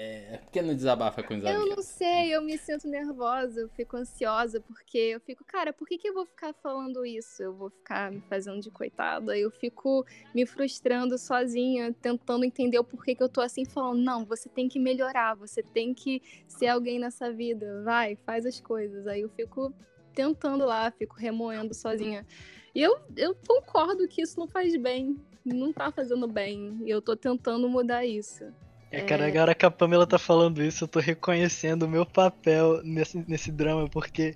É, 0.00 0.38
por 0.38 0.52
que 0.52 0.62
não 0.62 0.76
desabafa 0.76 1.24
com 1.24 1.34
os 1.34 1.42
Eu 1.42 1.50
amigos? 1.50 1.76
não 1.76 1.82
sei, 1.82 2.32
eu 2.32 2.40
me 2.40 2.56
sinto 2.56 2.86
nervosa, 2.86 3.62
eu 3.62 3.68
fico 3.70 3.96
ansiosa, 3.96 4.60
porque 4.60 4.96
eu 4.96 5.18
fico, 5.18 5.44
cara, 5.44 5.72
por 5.72 5.88
que, 5.88 5.98
que 5.98 6.08
eu 6.08 6.14
vou 6.14 6.24
ficar 6.24 6.54
falando 6.62 7.04
isso? 7.04 7.42
Eu 7.42 7.52
vou 7.52 7.68
ficar 7.68 8.12
me 8.12 8.20
fazendo 8.20 8.60
de 8.60 8.70
coitada, 8.70 9.36
eu 9.36 9.50
fico 9.50 10.06
me 10.32 10.46
frustrando 10.46 11.18
sozinha, 11.18 11.92
tentando 12.00 12.44
entender 12.44 12.78
o 12.78 12.84
porquê 12.84 13.12
que 13.12 13.22
eu 13.24 13.28
tô 13.28 13.40
assim, 13.40 13.64
falando, 13.64 14.00
não, 14.00 14.24
você 14.24 14.48
tem 14.48 14.68
que 14.68 14.78
melhorar, 14.78 15.34
você 15.34 15.64
tem 15.64 15.92
que 15.92 16.22
ser 16.46 16.68
alguém 16.68 17.00
nessa 17.00 17.32
vida, 17.32 17.82
vai, 17.82 18.14
faz 18.24 18.46
as 18.46 18.60
coisas. 18.60 19.04
Aí 19.08 19.22
eu 19.22 19.28
fico 19.30 19.74
tentando 20.14 20.64
lá, 20.64 20.92
fico 20.92 21.16
remoendo 21.16 21.74
sozinha. 21.74 22.24
E 22.72 22.80
eu, 22.80 23.00
eu 23.16 23.34
concordo 23.48 24.06
que 24.06 24.22
isso 24.22 24.38
não 24.38 24.46
faz 24.46 24.76
bem, 24.76 25.20
não 25.44 25.72
tá 25.72 25.90
fazendo 25.90 26.28
bem, 26.28 26.78
e 26.84 26.88
eu 26.88 27.02
tô 27.02 27.16
tentando 27.16 27.68
mudar 27.68 28.06
isso. 28.06 28.44
É, 28.90 29.02
cara, 29.02 29.26
agora 29.26 29.54
que 29.54 29.66
a 29.66 29.70
Pamela 29.70 30.06
tá 30.06 30.18
falando 30.18 30.62
isso, 30.62 30.84
eu 30.84 30.88
tô 30.88 30.98
reconhecendo 30.98 31.82
o 31.82 31.88
meu 31.88 32.06
papel 32.06 32.82
nesse, 32.82 33.22
nesse 33.28 33.52
drama, 33.52 33.88
porque 33.88 34.34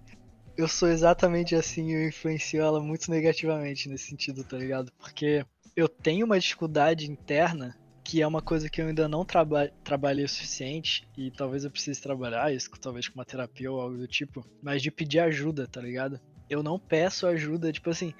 eu 0.57 0.69
sou 0.69 0.89
exatamente 0.89 1.55
assim 1.55 1.91
e 1.91 1.95
eu 1.95 2.09
influencio 2.09 2.61
ela 2.61 2.81
muito 2.81 3.11
negativamente 3.11 3.89
nesse 3.89 4.09
sentido, 4.09 4.45
tá 4.45 4.59
ligado? 4.59 4.93
Porque 4.99 5.47
eu 5.75 5.89
tenho 5.89 6.27
uma 6.27 6.39
dificuldade 6.39 7.11
interna 7.11 7.75
que 8.05 8.21
é 8.21 8.27
uma 8.27 8.43
coisa 8.43 8.69
que 8.69 8.83
eu 8.83 8.89
ainda 8.89 9.09
não 9.09 9.25
traba 9.25 9.71
trabalhei 9.83 10.25
o 10.25 10.29
suficiente 10.29 11.09
e 11.17 11.31
talvez 11.31 11.65
eu 11.65 11.71
precise 11.71 12.03
trabalhar 12.03 12.53
isso, 12.53 12.69
talvez 12.81 13.09
com 13.09 13.15
uma 13.15 13.25
terapia 13.25 13.71
ou 13.71 13.81
algo 13.81 13.97
do 13.97 14.09
tipo, 14.09 14.45
mas 14.63 14.83
de 14.83 14.91
pedir 14.91 15.21
ajuda, 15.21 15.67
tá 15.67 15.81
ligado? 15.81 16.21
Eu 16.51 16.63
não 16.63 16.79
peço 16.79 17.27
ajuda, 17.27 17.73
tipo 17.73 17.89
assim, 17.89 18.13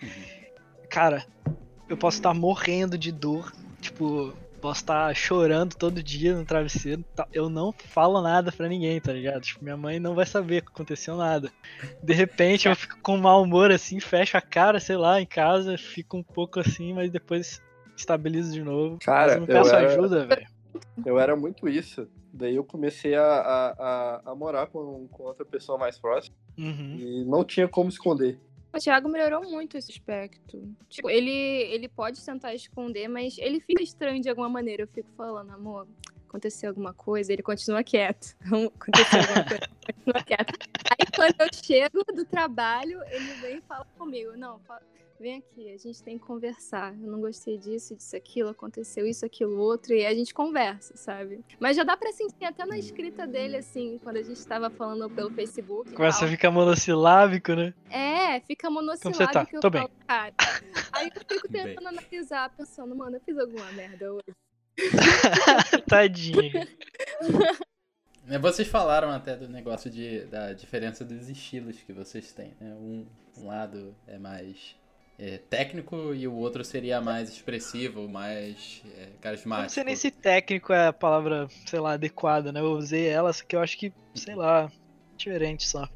cara, 0.89 1.27
eu 1.89 1.97
posso 1.97 2.19
estar 2.19 2.33
morrendo 2.33 2.97
de 2.97 3.13
dor, 3.13 3.53
tipo, 3.81 4.33
posso 4.63 4.81
estar 4.81 5.15
chorando 5.15 5.75
todo 5.75 6.03
dia 6.03 6.35
no 6.37 6.45
travesseiro, 6.45 7.05
tá- 7.15 7.27
eu 7.33 7.51
não 7.51 7.73
falo 7.73 8.23
nada 8.23 8.51
pra 8.53 8.69
ninguém, 8.69 9.01
tá 9.01 9.13
ligado? 9.13 9.43
Tipo, 9.43 9.65
minha 9.65 9.77
mãe 9.77 9.99
não 9.99 10.15
vai 10.15 10.25
saber 10.25 10.63
que 10.63 10.69
aconteceu 10.69 11.17
nada. 11.17 11.51
De 12.03 12.13
repente 12.15 12.69
eu 12.69 12.77
fico 12.77 12.97
com 13.03 13.17
mau 13.17 13.43
humor 13.43 13.71
assim, 13.73 13.99
fecho 14.01 14.37
a 14.37 14.41
cara, 14.41 14.79
sei 14.81 14.97
lá, 14.97 15.21
em 15.21 15.27
casa, 15.27 15.77
fico 15.77 16.17
um 16.17 16.23
pouco 16.23 16.61
assim, 16.61 16.95
mas 16.95 17.11
depois 17.11 17.61
estabilizo 17.97 18.53
de 18.53 18.63
novo. 18.63 18.99
Cara, 19.05 19.23
mas 19.27 19.35
eu 19.35 19.41
não 19.41 19.47
peço 19.47 19.71
eu 19.71 19.77
era- 19.79 19.89
ajuda, 19.93 20.27
velho. 20.27 20.47
Eu 21.05 21.19
era 21.19 21.37
muito 21.37 21.69
isso. 21.69 22.09
Daí 22.33 22.57
eu 22.57 22.65
comecei 22.65 23.15
a, 23.15 23.23
a, 23.23 23.69
a, 23.79 24.23
a 24.31 24.35
morar 24.35 24.67
com, 24.69 25.07
com 25.09 25.25
outra 25.25 25.45
pessoa 25.45 25.77
mais 25.77 25.99
próxima 25.99 26.35
Uhum. 26.57 26.97
e 26.99 27.25
não 27.27 27.45
tinha 27.45 27.67
como 27.69 27.89
esconder. 27.91 28.39
O 28.75 28.79
Thiago 28.79 29.09
melhorou 29.09 29.43
muito 29.51 29.77
esse 29.77 29.91
aspecto. 29.91 30.75
Tipo, 30.89 31.11
ele, 31.11 31.31
ele 31.31 31.89
pode 31.89 32.25
tentar 32.25 32.55
esconder, 32.55 33.07
mas 33.09 33.37
ele 33.39 33.61
fica 33.61 33.83
estranho 33.83 34.21
de 34.23 34.29
alguma 34.31 34.49
maneira. 34.49 34.83
Eu 34.85 34.89
fico 34.89 35.11
falando, 35.17 35.51
amor, 35.51 35.87
aconteceu 36.27 36.71
alguma 36.71 36.95
coisa, 36.95 37.33
ele 37.33 37.43
continua 37.43 37.85
quieto. 37.85 38.35
Aconteceu 38.41 39.21
alguma 39.21 39.45
coisa, 39.45 39.69
continua 39.85 40.23
quieto. 40.25 40.55
Aí 40.91 41.07
quando 41.15 41.35
eu 41.41 41.49
chego 41.53 42.03
do 42.15 42.25
trabalho, 42.25 43.01
ele 43.11 43.35
vem 43.43 43.59
e 43.59 43.61
fala 43.63 43.85
comigo, 43.99 44.35
não, 44.39 44.59
fa- 44.61 44.81
vem 45.23 45.37
aqui, 45.39 45.73
a 45.73 45.79
gente 45.79 46.03
tem 46.03 46.19
que 46.19 46.27
conversar. 46.27 46.93
Eu 47.01 47.09
não 47.09 47.21
gostei 47.21 47.57
disso, 47.57 47.95
disso, 47.95 48.17
aquilo, 48.17 48.49
aconteceu 48.49 49.07
isso, 49.07 49.25
aquilo, 49.25 49.57
outro, 49.57 49.95
e 49.95 50.05
a 50.05 50.13
gente 50.13 50.35
conversa, 50.35 50.97
sabe? 50.97 51.45
Mas 51.61 51.77
já 51.77 51.85
dá 51.85 51.97
pra 51.97 52.13
sentir 52.13 52.45
até 52.45 52.67
na 52.67 52.77
escrita 52.77 53.25
dele, 53.25 53.57
assim, 53.57 53.99
quando 54.03 54.17
a 54.17 54.23
gente 54.23 54.45
tava 54.45 54.69
falando 54.69 55.09
pelo 55.09 55.31
Facebook. 55.31 55.93
Começa 55.93 56.19
tal. 56.19 56.29
a 56.29 56.31
ficar 56.33 56.51
monossilábico, 56.51 57.55
né? 57.55 57.73
É, 57.89 58.41
fica 58.41 58.67
Como 58.67 58.81
monossilábico 58.81 59.25
você 59.25 59.33
tá? 59.33 59.47
que 59.47 59.57
eu 59.57 59.61
Tô 59.61 59.71
falo, 59.71 59.91
cara. 60.07 60.35
Aí 60.93 61.09
eu 61.15 61.21
fico 61.21 61.49
Bem. 61.49 61.67
tentando 61.67 61.87
analisar, 61.87 62.51
pensando, 62.57 62.97
mano, 62.97 63.17
eu 63.17 63.21
fiz 63.21 63.39
alguma 63.39 63.71
merda 63.73 64.13
hoje. 64.13 64.37
Tadinho. 65.89 66.67
É, 68.27 68.39
Vocês 68.39 68.67
falaram 68.67 69.11
até 69.11 69.37
do 69.37 69.49
negócio 69.49 69.89
de, 69.89 70.25
da 70.25 70.53
diferença 70.53 71.05
dos 71.05 71.29
estilos 71.29 71.81
que 71.81 71.93
vocês 71.93 72.33
têm, 72.33 72.55
né? 72.61 72.75
Um, 72.75 73.07
um 73.37 73.47
lado 73.47 73.95
é 74.07 74.19
mais 74.19 74.75
é, 75.19 75.39
técnico 75.39 76.15
e 76.15 76.27
o 76.27 76.35
outro 76.35 76.65
seria 76.65 77.01
mais 77.01 77.29
expressivo, 77.31 78.09
mais 78.09 78.83
é, 78.97 79.09
carismático. 79.21 79.63
não 79.65 79.69
sei 79.71 79.85
nem 79.85 79.97
se 79.97 80.11
técnico 80.11 80.73
é 80.73 80.89
a 80.89 80.93
palavra, 80.93 81.49
sei 81.67 81.79
lá, 81.81 81.93
adequada, 81.93 82.53
né? 82.53 82.61
Eu 82.61 82.73
usei 82.73 83.07
ela, 83.07 83.33
só 83.33 83.45
que 83.45 83.55
eu 83.55 83.61
acho 83.61 83.79
que, 83.79 83.93
sei 84.15 84.35
lá, 84.35 84.71
diferente 85.17 85.69
só. 85.69 85.89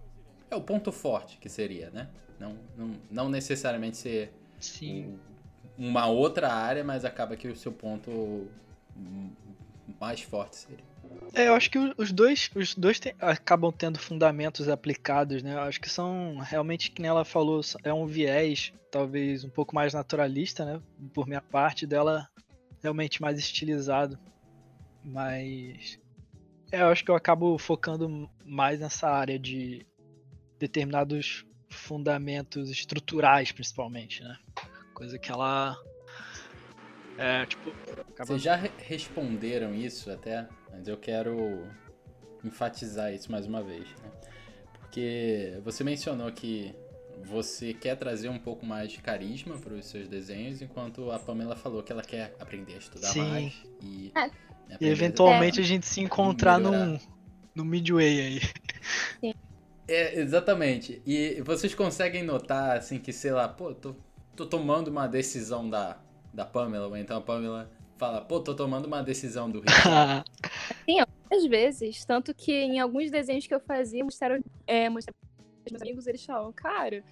É 0.50 0.54
o 0.54 0.60
ponto 0.60 0.92
forte 0.92 1.38
que 1.38 1.48
seria, 1.48 1.90
né? 1.90 2.08
Não, 2.38 2.56
não, 2.76 2.90
não 3.10 3.28
necessariamente 3.28 3.96
ser 3.96 4.32
Sim. 4.60 5.18
um- 5.78 5.88
uma 5.88 6.06
outra 6.06 6.52
área, 6.52 6.84
mas 6.84 7.04
acaba 7.04 7.36
que 7.36 7.48
o 7.48 7.56
seu 7.56 7.72
ponto 7.72 8.48
mais 10.00 10.20
forte 10.22 10.56
seria. 10.56 10.84
É, 11.34 11.48
eu 11.48 11.54
acho 11.54 11.70
que 11.70 11.78
os 11.98 12.12
dois, 12.12 12.50
os 12.54 12.74
dois 12.74 12.98
te- 12.98 13.14
acabam 13.20 13.70
tendo 13.72 13.98
fundamentos 13.98 14.68
aplicados, 14.68 15.42
né? 15.42 15.54
Eu 15.54 15.60
acho 15.60 15.80
que 15.80 15.88
são 15.88 16.38
realmente, 16.38 16.90
que 16.90 17.04
ela 17.04 17.24
falou, 17.24 17.60
é 17.84 17.92
um 17.92 18.06
viés 18.06 18.72
talvez 18.90 19.44
um 19.44 19.50
pouco 19.50 19.74
mais 19.74 19.92
naturalista, 19.92 20.64
né? 20.64 20.80
Por 21.12 21.26
minha 21.26 21.42
parte 21.42 21.86
dela, 21.86 22.28
realmente 22.82 23.20
mais 23.20 23.38
estilizado. 23.38 24.18
Mas 25.04 25.98
é, 26.72 26.80
eu 26.80 26.86
acho 26.86 27.04
que 27.04 27.10
eu 27.10 27.14
acabo 27.14 27.58
focando 27.58 28.28
mais 28.44 28.80
nessa 28.80 29.08
área 29.08 29.38
de 29.38 29.86
determinados 30.58 31.44
fundamentos 31.68 32.70
estruturais, 32.70 33.52
principalmente, 33.52 34.22
né? 34.22 34.36
Coisa 34.94 35.18
que 35.18 35.30
ela 35.30 35.76
é, 37.18 37.46
tipo, 37.46 37.72
Vocês 38.18 38.42
já 38.42 38.56
re- 38.56 38.72
responderam 38.78 39.74
isso 39.74 40.10
até, 40.10 40.48
mas 40.70 40.86
eu 40.88 40.96
quero 40.96 41.66
enfatizar 42.44 43.12
isso 43.12 43.30
mais 43.30 43.46
uma 43.46 43.62
vez, 43.62 43.88
né? 44.02 44.10
Porque 44.80 45.58
você 45.64 45.82
mencionou 45.82 46.30
que 46.32 46.74
você 47.24 47.72
quer 47.74 47.96
trazer 47.96 48.28
um 48.28 48.38
pouco 48.38 48.64
mais 48.64 48.92
de 48.92 48.98
carisma 48.98 49.56
para 49.58 49.74
os 49.74 49.86
seus 49.86 50.06
desenhos, 50.08 50.60
enquanto 50.62 51.10
a 51.10 51.18
Pamela 51.18 51.56
falou 51.56 51.82
que 51.82 51.90
ela 51.90 52.02
quer 52.02 52.34
aprender 52.38 52.74
a 52.74 52.78
estudar 52.78 53.08
Sim. 53.08 53.28
mais 53.30 53.62
e, 53.82 54.12
É. 54.14 54.20
aprender 54.20 54.76
E 54.80 54.88
eventualmente 54.88 55.60
a 55.60 55.64
gente 55.64 55.86
se 55.86 56.00
encontrar 56.00 56.58
num, 56.60 56.98
no 57.54 57.64
Midway 57.64 58.20
aí. 58.20 59.34
É, 59.88 60.18
exatamente. 60.20 61.00
E 61.06 61.40
vocês 61.42 61.74
conseguem 61.74 62.22
notar, 62.22 62.76
assim, 62.76 62.98
que, 62.98 63.12
sei 63.12 63.30
lá, 63.30 63.48
pô, 63.48 63.72
tô, 63.72 63.94
tô 64.34 64.44
tomando 64.46 64.88
uma 64.88 65.06
decisão 65.06 65.68
da, 65.68 65.98
da 66.36 66.44
Pamela, 66.44 66.86
ou 66.86 66.96
então 66.96 67.16
a 67.16 67.20
Pamela 67.20 67.70
fala, 67.96 68.20
pô, 68.20 68.38
tô 68.40 68.54
tomando 68.54 68.84
uma 68.84 69.02
decisão 69.02 69.50
do 69.50 69.60
Richard. 69.66 70.22
Às 71.32 71.44
vezes, 71.46 72.04
tanto 72.04 72.34
que 72.34 72.52
em 72.52 72.78
alguns 72.78 73.10
desenhos 73.10 73.46
que 73.46 73.54
eu 73.54 73.58
fazia, 73.58 74.04
mostraram, 74.04 74.40
é, 74.66 74.88
mostraram 74.88 75.18
meus 75.68 75.82
amigos, 75.82 76.06
eles 76.06 76.24
falam, 76.24 76.52
cara, 76.52 77.02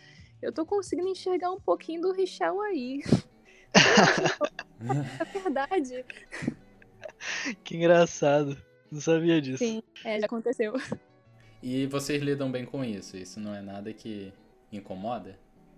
eu 0.41 0.53
tô 0.53 0.65
conseguindo 0.65 1.09
enxergar 1.09 1.51
um 1.51 1.59
pouquinho 1.59 2.03
do 2.03 2.13
Richel 2.13 2.61
aí. 2.61 3.01
é 5.21 5.25
verdade. 5.39 6.05
que 7.65 7.77
engraçado. 7.77 8.57
Não 8.93 9.01
sabia 9.01 9.41
disso. 9.41 9.59
Sim, 9.59 9.83
é, 10.05 10.21
já 10.21 10.27
aconteceu. 10.27 10.75
E 11.63 11.87
vocês 11.87 12.23
lidam 12.23 12.53
bem 12.53 12.65
com 12.65 12.85
isso? 12.85 13.17
Isso 13.17 13.41
não 13.41 13.55
é 13.55 13.63
nada 13.63 13.93
que 13.93 14.33
incomoda? 14.71 15.37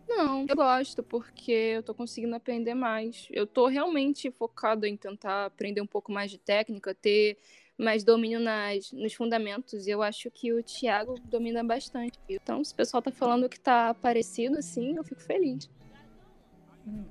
Não, 0.08 0.46
eu 0.48 0.54
gosto, 0.54 1.02
porque 1.02 1.52
eu 1.52 1.82
tô 1.82 1.94
conseguindo 1.94 2.34
aprender 2.34 2.74
mais. 2.74 3.26
Eu 3.30 3.46
tô 3.46 3.66
realmente 3.66 4.30
focado 4.30 4.86
em 4.86 4.96
tentar 4.96 5.46
aprender 5.46 5.80
um 5.80 5.86
pouco 5.86 6.12
mais 6.12 6.30
de 6.30 6.38
técnica, 6.38 6.94
ter 6.94 7.36
mais 7.76 8.04
domínio 8.04 8.40
nas, 8.40 8.92
nos 8.92 9.12
fundamentos. 9.14 9.86
E 9.86 9.90
eu 9.90 10.02
acho 10.02 10.30
que 10.30 10.52
o 10.52 10.62
Thiago 10.62 11.18
domina 11.24 11.62
bastante. 11.62 12.18
Então, 12.28 12.62
se 12.62 12.72
o 12.72 12.76
pessoal 12.76 13.02
tá 13.02 13.10
falando 13.10 13.48
que 13.48 13.58
tá 13.58 13.94
parecido 13.94 14.58
assim, 14.58 14.96
eu 14.96 15.04
fico 15.04 15.20
feliz. 15.20 15.68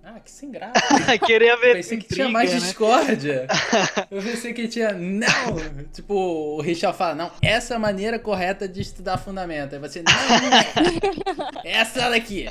Ah, 0.01 0.21
que 0.21 0.31
sem 0.31 0.51
graça. 0.51 0.79
Queria 1.25 1.57
ver 1.57 1.73
pensei 1.73 1.97
que 1.97 2.05
intriga, 2.05 2.23
tinha 2.23 2.29
mais 2.29 2.53
né? 2.53 2.59
discórdia. 2.59 3.45
Eu 4.09 4.23
pensei 4.23 4.53
que 4.53 4.69
tinha. 4.69 4.93
Não! 4.93 5.27
Tipo, 5.91 6.13
o 6.13 6.61
Richard 6.61 6.97
fala, 6.97 7.13
não, 7.13 7.31
essa 7.41 7.73
é 7.73 7.75
a 7.75 7.79
maneira 7.79 8.17
correta 8.17 8.69
de 8.69 8.79
estudar 8.79 9.17
fundamento. 9.17 9.73
Aí 9.73 9.79
você, 9.79 10.01
não, 10.01 10.13
não 10.13 10.57
é. 10.57 11.67
Essa 11.77 12.09
daqui. 12.09 12.47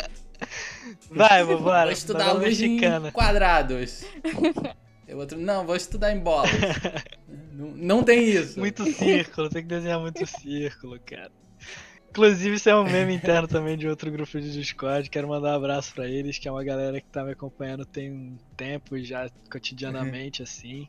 Vai, 1.10 1.44
vambora. 1.44 1.84
Vou 1.84 1.92
estudar 1.92 2.32
luz 2.32 2.60
mexicana. 2.60 3.08
em 3.08 3.12
quadrados. 3.12 4.04
E 5.06 5.12
o 5.12 5.18
outro, 5.18 5.38
não, 5.38 5.66
vou 5.66 5.76
estudar 5.76 6.12
em 6.12 6.18
bolas. 6.18 6.50
não, 7.52 7.66
não 7.72 8.02
tem 8.02 8.24
isso. 8.24 8.58
Muito 8.58 8.90
círculo, 8.90 9.50
tem 9.50 9.62
que 9.62 9.68
desenhar 9.68 10.00
muito 10.00 10.26
círculo, 10.26 10.98
cara. 10.98 11.30
Inclusive, 12.08 12.54
isso 12.56 12.70
é 12.70 12.76
um 12.76 12.84
meme 12.84 13.12
interno 13.12 13.48
também 13.48 13.76
de 13.76 13.88
outro 13.88 14.10
grupo 14.10 14.40
de 14.40 14.52
Discord. 14.52 15.10
Quero 15.10 15.28
mandar 15.28 15.52
um 15.52 15.56
abraço 15.56 15.92
pra 15.92 16.08
eles, 16.08 16.38
que 16.38 16.48
é 16.48 16.50
uma 16.50 16.64
galera 16.64 17.00
que 17.00 17.08
tá 17.08 17.24
me 17.24 17.32
acompanhando 17.32 17.84
tem 17.84 18.10
um 18.10 18.38
tempo 18.56 18.98
já, 19.02 19.28
cotidianamente, 19.50 20.42
assim. 20.42 20.88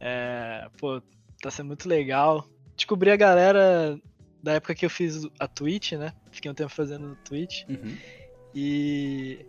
É, 0.00 0.68
pô, 0.78 1.02
tá 1.40 1.50
sendo 1.50 1.68
muito 1.68 1.88
legal. 1.88 2.46
Descobri 2.76 3.10
a 3.10 3.16
galera 3.16 3.98
da 4.42 4.52
época 4.52 4.74
que 4.74 4.84
eu 4.84 4.90
fiz 4.90 5.26
a 5.40 5.48
Twitch, 5.48 5.92
né? 5.92 6.12
Fiquei 6.30 6.50
um 6.50 6.54
tempo 6.54 6.70
fazendo 6.70 7.16
Twitch. 7.24 7.64
Uhum. 7.68 7.96
E 8.58 9.44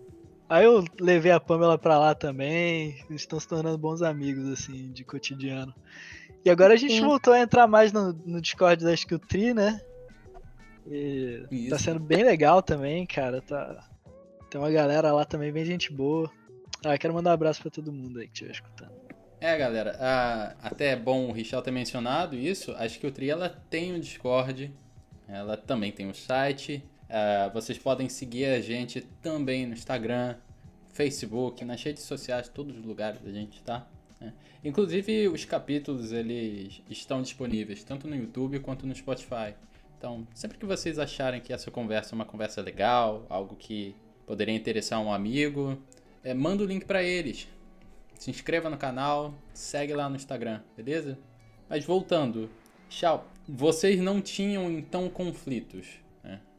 aí 0.50 0.66
eu 0.66 0.84
levei 1.00 1.32
a 1.32 1.40
Pamela 1.40 1.78
pra 1.78 1.98
lá 1.98 2.14
também. 2.14 2.98
Eles 3.10 3.22
estão 3.22 3.40
se 3.40 3.48
tornando 3.48 3.78
bons 3.78 4.02
amigos, 4.02 4.50
assim, 4.50 4.92
de 4.92 5.06
cotidiano. 5.06 5.74
E 6.44 6.50
agora 6.50 6.74
a 6.74 6.78
gente 6.78 6.96
Sim. 6.96 7.06
voltou 7.06 7.34
a 7.34 7.40
entrar 7.40 7.68
mais 7.68 7.94
no, 7.94 8.12
no 8.26 8.42
Discord 8.42 8.84
da 8.84 8.94
Skill 8.94 9.20
Tree, 9.20 9.54
né? 9.54 9.80
E 10.86 11.46
tá 11.70 11.76
Isso. 11.76 11.80
sendo 11.86 12.02
bem 12.02 12.22
legal 12.22 12.62
também, 12.62 13.06
cara. 13.06 13.42
Tá... 13.42 13.88
Tem 14.50 14.60
uma 14.60 14.70
galera 14.72 15.14
lá 15.14 15.24
também, 15.24 15.54
bem 15.54 15.64
gente 15.64 15.92
boa. 15.92 16.30
Ah, 16.86 16.98
quero 16.98 17.14
mandar 17.14 17.30
um 17.30 17.34
abraço 17.34 17.62
pra 17.62 17.72
todo 17.72 17.94
mundo 17.94 18.20
aí 18.20 18.28
que 18.28 18.34
estiver 18.34 18.52
escutando. 18.52 18.92
É, 19.40 19.58
galera, 19.58 19.96
a- 20.02 20.56
até 20.68 20.88
é 20.92 20.96
bom 20.98 21.30
o 21.30 21.32
Richel 21.32 21.62
ter 21.62 21.72
mencionado 21.72 22.36
isso. 22.36 22.74
Acho 22.78 23.00
que 23.00 23.08
o 23.08 23.12
Tri 23.12 23.30
ela 23.30 23.50
tem 23.70 23.94
um 23.94 24.00
Discord, 24.02 24.74
ela 25.30 25.56
também 25.56 25.94
tem 25.94 26.08
um 26.08 26.14
site. 26.14 26.84
Ah, 27.10 27.50
vocês 27.54 27.78
podem 27.78 28.10
seguir 28.10 28.46
a 28.46 28.62
gente 28.62 29.02
também 29.22 29.66
no 29.66 29.74
Instagram, 29.74 30.36
Facebook, 30.94 31.64
nas 31.64 31.82
redes 31.82 32.04
sociais, 32.04 32.50
todos 32.50 32.78
os 32.78 32.84
lugares 32.84 33.20
a 33.26 33.32
gente 33.32 33.62
tá. 33.62 33.88
né? 34.20 34.34
Inclusive 34.64 35.28
os 35.28 35.46
capítulos 35.46 36.12
eles 36.12 36.82
estão 36.90 37.22
disponíveis 37.22 37.84
tanto 37.84 38.08
no 38.08 38.16
YouTube 38.16 38.60
quanto 38.60 38.86
no 38.86 38.96
Spotify. 38.96 39.54
Então, 39.98 40.28
sempre 40.34 40.58
que 40.58 40.66
vocês 40.66 41.00
acharem 41.00 41.42
que 41.42 41.54
essa 41.54 41.72
conversa 41.72 42.14
é 42.14 42.16
uma 42.16 42.26
conversa 42.26 42.62
legal, 42.62 43.26
algo 43.30 43.56
que 43.56 43.96
poderia 44.26 44.54
interessar 44.54 45.00
um 45.00 45.12
amigo, 45.12 45.78
é, 46.24 46.34
manda 46.34 46.64
o 46.64 46.66
link 46.68 46.86
para 46.86 47.02
eles. 47.02 47.48
Se 48.20 48.30
inscreva 48.30 48.70
no 48.70 48.78
canal, 48.78 49.34
segue 49.54 49.94
lá 49.94 50.10
no 50.10 50.16
Instagram, 50.16 50.62
beleza? 50.76 51.18
Mas 51.70 51.86
voltando, 51.86 52.50
tchau. 52.90 53.28
Vocês 53.48 54.00
não 54.00 54.22
tinham 54.22 54.70
então 54.70 55.10
conflitos? 55.10 56.00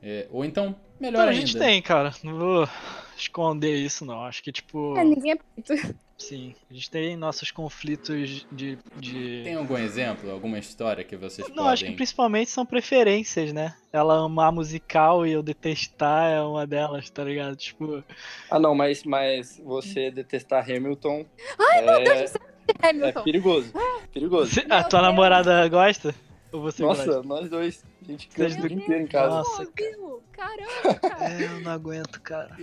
É, 0.03 0.27
ou 0.31 0.45
então, 0.45 0.75
melhor 1.01 1.19
Então, 1.21 1.27
a 1.29 1.31
ainda. 1.31 1.41
gente 1.47 1.59
tem, 1.59 1.83
cara. 1.83 2.15
Não 2.23 2.39
vou 2.39 2.69
esconder 3.17 3.75
isso, 3.77 4.05
não. 4.05 4.25
Acho 4.25 4.43
que, 4.43 4.53
tipo. 4.53 4.97
É, 4.97 5.05
ninguém 5.05 5.33
é 5.33 5.37
preto. 5.63 5.95
Sim, 6.17 6.53
a 6.69 6.75
gente 6.75 6.91
tem 6.91 7.17
nossos 7.17 7.53
conflitos 7.53 8.45
de. 8.51 8.77
de... 8.97 9.43
Tem 9.45 9.55
algum 9.55 9.77
exemplo, 9.79 10.29
alguma 10.33 10.59
história 10.59 11.05
que 11.05 11.17
vocês 11.17 11.47
Não, 11.49 11.55
podem... 11.57 11.73
acho 11.73 11.85
que 11.85 11.93
principalmente 11.93 12.51
são 12.51 12.67
preferências, 12.67 13.53
né? 13.53 13.75
Ela 13.93 14.25
amar 14.25 14.51
musical 14.51 15.25
e 15.25 15.31
eu 15.33 15.45
detestar 15.45 16.29
é 16.33 16.41
uma 16.43 16.67
delas, 16.67 17.09
tá 17.09 17.23
ligado? 17.23 17.55
Tipo, 17.55 18.03
Ah, 18.51 18.59
não, 18.59 18.75
mas, 18.75 19.05
mas 19.05 19.61
você 19.65 20.11
detestar 20.11 20.69
Hamilton 20.69 21.25
Ai, 21.57 21.79
é, 21.79 21.83
meu 21.83 22.05
Deus 22.05 22.21
do 22.23 22.29
céu, 22.39 22.41
é 22.83 22.89
Hamilton. 22.89 23.23
perigoso. 23.23 23.73
Perigoso. 24.13 24.51
você- 24.55 24.61
a 24.71 24.83
tua 24.83 25.01
Deus. 25.01 25.03
namorada 25.11 25.69
gosta? 25.69 26.13
Ou 26.53 26.63
você 26.63 26.83
Nossa, 26.83 27.23
nós 27.23 27.49
dois. 27.51 27.85
A 28.03 28.05
gente 28.07 28.29
canta 28.29 28.65
o 28.65 28.69
dia 28.69 28.77
inteiro 28.77 29.03
em 29.03 29.07
casa. 29.07 29.37
Nossa, 29.37 29.65
Pô, 29.67 29.73
viu? 29.77 30.23
Caramba, 30.33 30.95
cara. 31.01 31.31
É, 31.33 31.45
eu 31.45 31.61
não 31.61 31.71
aguento, 31.73 32.21
cara. 32.23 32.57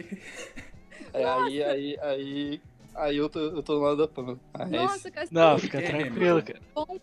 É, 1.13 1.23
aí, 1.25 1.63
aí, 1.63 1.97
aí, 2.01 2.61
aí 2.95 3.17
eu 3.17 3.29
tô, 3.29 3.39
eu 3.39 3.61
tô 3.63 3.75
no 3.75 3.79
lado 3.81 3.97
da 3.97 4.07
Pamela. 4.07 4.39
Ah, 4.53 4.63
é 4.63 4.65
Nossa, 4.69 5.11
cara. 5.11 5.27
Não, 5.31 5.55
É, 5.55 5.59
fica 5.59 5.77
Hamilton. 5.79 5.97
tranquilo, 6.03 6.43
cara. 6.43 6.59
bom. 6.73 6.99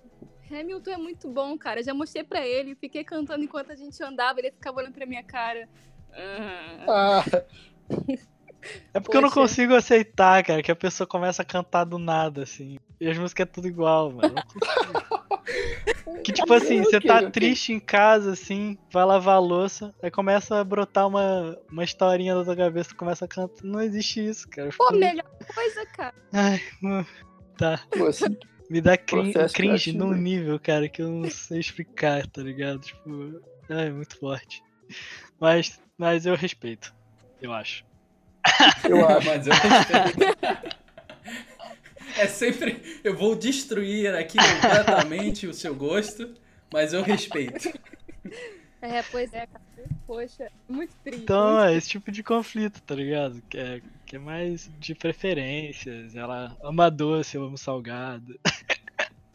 Hamilton 0.51 0.91
é 0.91 0.97
muito 0.99 1.29
bom, 1.29 1.57
cara. 1.57 1.83
Já 1.83 1.95
mostrei 1.95 2.25
pra 2.25 2.47
ele, 2.47 2.75
fiquei 2.75 3.05
cantando 3.05 3.45
enquanto 3.45 3.71
a 3.73 3.77
gente 3.77 4.03
andava, 4.03 4.39
ele 4.41 4.51
ficava 4.51 4.79
olhando 4.79 4.93
pra 4.95 5.07
minha 5.07 5.23
cara. 5.23 5.69
Ah, 6.13 6.85
Ah, 6.89 7.25
É 8.95 9.01
porque 9.01 9.17
eu 9.17 9.23
não 9.23 9.29
Poxa. 9.31 9.41
consigo 9.41 9.75
aceitar, 9.75 10.45
cara, 10.45 10.63
que 10.63 10.71
a 10.71 10.77
pessoa 10.77 11.07
começa 11.07 11.43
a 11.43 11.45
cantar 11.45 11.85
do 11.85 11.99
nada, 11.99 12.43
assim. 12.43 12.79
E 13.01 13.09
as 13.09 13.17
músicas 13.19 13.47
é 13.49 13.51
tudo 13.51 13.67
igual, 13.67 14.13
mano. 14.13 14.35
Que 16.25 16.33
tipo 16.33 16.53
assim, 16.55 16.83
você 16.83 17.01
tá 17.01 17.31
triste 17.31 17.73
em 17.73 17.81
casa, 17.81 18.33
assim, 18.33 18.79
vai 18.93 19.05
lavar 19.05 19.37
a 19.37 19.41
louça, 19.41 19.95
aí 20.03 20.11
começa 20.11 20.61
a 20.61 20.65
brotar 20.65 21.07
uma, 21.09 21.59
uma 21.71 21.83
historinha 21.85 22.35
da 22.35 22.45
tua 22.45 22.57
cabeça, 22.57 22.95
começa 22.95 23.25
a 23.25 23.29
cantar. 23.29 23.65
Não 23.65 23.81
existe 23.81 24.25
isso, 24.25 24.49
cara. 24.49 24.71
Pô, 24.77 24.87
fico- 24.89 24.99
melhor 24.99 25.25
coisa, 25.55 25.87
cara. 25.87 26.15
Ai, 26.33 26.61
mano. 26.81 27.07
Tá. 27.59 27.81
assim, 28.09 28.37
Me 28.71 28.81
dá 28.81 28.97
crin 28.97 29.33
Processo 29.33 29.55
cringe 29.55 29.85
criativo. 29.93 29.99
num 29.99 30.13
nível, 30.15 30.59
cara, 30.61 30.89
que 30.89 31.03
eu 31.03 31.09
não 31.09 31.29
sei 31.31 31.59
explicar, 31.61 32.27
tá 32.29 32.41
ligado? 32.43 32.81
Tipo, 32.81 33.41
é 33.69 33.91
muito 33.91 34.17
forte. 34.19 34.63
Mas, 35.41 35.81
mas 35.99 36.25
eu 36.27 36.35
respeito, 36.37 36.95
eu 37.41 37.53
acho. 37.53 37.85
eu 38.89 39.05
acho. 39.09 39.27
Mas 39.29 39.47
eu 39.47 39.53
respeito. 39.55 40.82
É 42.17 42.27
sempre. 42.27 43.01
Eu 43.03 43.17
vou 43.17 43.35
destruir 43.35 44.15
aqui 44.15 44.37
completamente 44.39 45.47
o 45.47 45.55
seu 45.55 45.75
gosto, 45.75 46.35
mas 46.73 46.93
eu 46.93 47.03
respeito. 47.03 47.73
É, 48.85 49.01
pois 49.13 49.33
é, 49.33 49.47
cara. 49.47 49.63
Poxa, 50.05 50.51
muito 50.69 50.93
triste. 51.05 51.23
Então 51.23 51.63
é 51.63 51.73
esse 51.73 51.89
tipo 51.89 52.11
de 52.11 52.21
conflito, 52.21 52.83
tá 52.83 52.97
ligado? 52.97 53.41
Que 53.49 53.57
é, 53.57 53.81
que 54.05 54.17
é 54.17 54.19
mais 54.19 54.69
de 54.81 54.93
preferências. 54.93 56.17
Ela 56.17 56.57
ama 56.61 56.91
doce, 56.91 57.37
eu 57.37 57.45
amo 57.45 57.57
salgado. 57.57 58.39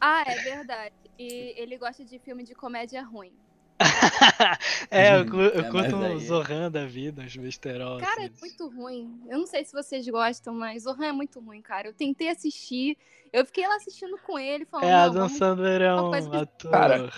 Ah, 0.02 0.24
é 0.28 0.36
verdade. 0.42 0.94
E 1.18 1.56
ele 1.58 1.78
gosta 1.78 2.04
de 2.04 2.20
filme 2.20 2.44
de 2.44 2.54
comédia 2.54 3.02
ruim. 3.02 3.32
é, 4.90 5.16
eu, 5.16 5.22
É, 5.22 5.64
curto 5.70 5.96
um 5.96 6.04
aí- 6.06 6.20
Zohan 6.26 6.72
da 6.72 6.86
vida, 6.86 7.22
uns 7.22 7.36
besterol. 7.36 8.00
Cara, 8.00 8.24
é 8.24 8.26
assim. 8.26 8.40
muito 8.42 8.68
ruim. 8.70 9.22
Eu 9.30 9.38
não 9.40 9.46
sei 9.48 9.64
se 9.64 9.74
vocês 9.74 10.08
gostam, 10.08 10.54
mas 10.54 10.84
Zohan 10.84 11.06
é 11.06 11.12
muito 11.12 11.40
ruim, 11.40 11.62
cara. 11.62 11.88
Eu 11.88 11.94
tentei 11.94 12.30
assistir, 12.30 12.98
eu 13.32 13.46
fiquei 13.46 13.68
lá 13.68 13.76
assistindo 13.76 14.18
com 14.26 14.38
ele, 14.40 14.66
falando, 14.66 14.88
É, 14.88 14.92
é 14.92 15.94
uma 15.94 16.04
um 16.08 16.10
coisa 16.12 16.30
que- 16.30 16.36
ator. 16.38 16.72
Cara, 16.72 17.10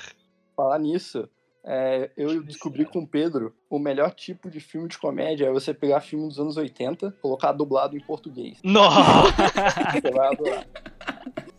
Falar 0.55 0.77
nisso, 0.79 1.29
é, 1.63 2.11
eu 2.17 2.43
descobri 2.43 2.79
ver 2.83 2.87
se 2.87 2.91
com 2.91 2.99
o 2.99 3.07
Pedro 3.07 3.55
o 3.69 3.79
melhor 3.79 4.13
tipo 4.13 4.49
de 4.49 4.59
filme 4.59 4.89
de 4.89 4.97
comédia 4.97 5.45
é 5.45 5.51
você 5.53 5.73
pegar 5.73 6.01
filme 6.01 6.27
dos 6.27 6.37
anos 6.37 6.57
80, 6.57 7.11
colocar 7.21 7.53
dublado 7.53 7.95
em 7.95 8.01
português. 8.01 8.57
Nossa! 8.61 9.31
Você 10.01 10.11
vai 10.11 10.27
adorar. 10.33 10.65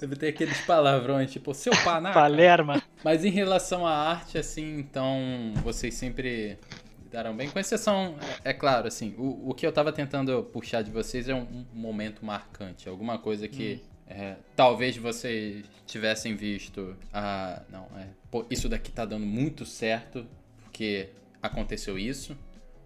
Deve 0.01 0.17
ter 0.17 0.29
aqueles 0.29 0.61
palavrões, 0.63 1.31
tipo, 1.31 1.53
seu 1.53 1.73
panaca. 1.85 2.19
Palerma. 2.19 2.83
Mas 3.05 3.25
em 3.25 3.31
relação 3.31 3.87
à 3.87 3.93
arte, 3.93 4.39
assim, 4.39 4.79
então, 4.79 5.53
vocês 5.63 5.95
sempre 5.95 6.59
lidaram 7.03 7.37
bem, 7.37 7.51
com 7.51 7.59
exceção, 7.59 8.17
é, 8.45 8.51
é 8.51 8.53
claro, 8.55 8.87
assim, 8.87 9.15
o, 9.19 9.51
o 9.51 9.55
que 9.55 9.67
eu 9.67 9.73
tava 9.73 9.93
tentando 9.93 10.43
puxar 10.45 10.83
de 10.83 10.91
vocês 10.91 11.29
é 11.29 11.35
um, 11.35 11.43
um 11.43 11.67
momento 11.75 12.25
marcante, 12.25 12.89
alguma 12.89 13.19
coisa 13.19 13.49
que 13.49 13.83
é, 14.07 14.37
talvez 14.55 14.97
vocês 14.97 15.65
tivessem 15.87 16.37
visto, 16.37 16.97
ah, 17.13 17.63
não, 17.69 17.87
é, 17.97 18.07
pô, 18.31 18.47
isso 18.49 18.69
daqui 18.69 18.91
tá 18.91 19.05
dando 19.05 19.27
muito 19.27 19.67
certo, 19.67 20.25
porque 20.63 21.09
aconteceu 21.43 21.99
isso, 21.99 22.37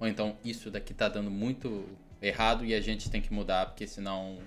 ou 0.01 0.09
então 0.09 0.37
isso 0.45 0.71
daqui 0.71 0.95
tá 0.95 1.09
dando 1.09 1.31
muito 1.31 1.85
errado 2.21 2.65
e 2.65 2.75
a 2.75 2.81
gente 2.81 3.11
tem 3.11 3.21
que 3.21 3.33
mudar, 3.33 3.67
porque 3.67 3.87
senão 3.87 4.39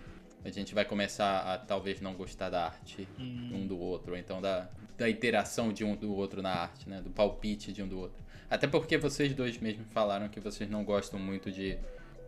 a 0.49 0.51
gente 0.51 0.73
vai 0.73 0.85
começar 0.85 1.39
a 1.39 1.57
talvez 1.57 1.99
não 1.99 2.13
gostar 2.13 2.49
da 2.49 2.65
arte 2.65 3.07
Hum, 3.19 3.51
um 3.53 3.67
do 3.67 3.77
outro, 3.77 4.13
ou 4.13 4.17
então 4.17 4.41
da, 4.41 4.69
da 4.97 5.09
interação 5.09 5.73
de 5.73 5.83
um 5.83 5.95
do 5.95 6.13
outro 6.13 6.41
na 6.41 6.51
arte, 6.51 6.89
né? 6.89 7.01
Do 7.01 7.09
palpite 7.09 7.73
de 7.73 7.83
um 7.83 7.87
do 7.87 7.99
outro. 7.99 8.23
Até 8.49 8.67
porque 8.67 8.97
vocês 8.97 9.33
dois 9.33 9.57
mesmo 9.57 9.83
falaram 9.91 10.29
que 10.29 10.39
vocês 10.39 10.69
não 10.69 10.83
gostam 10.83 11.19
muito 11.19 11.51
de 11.51 11.77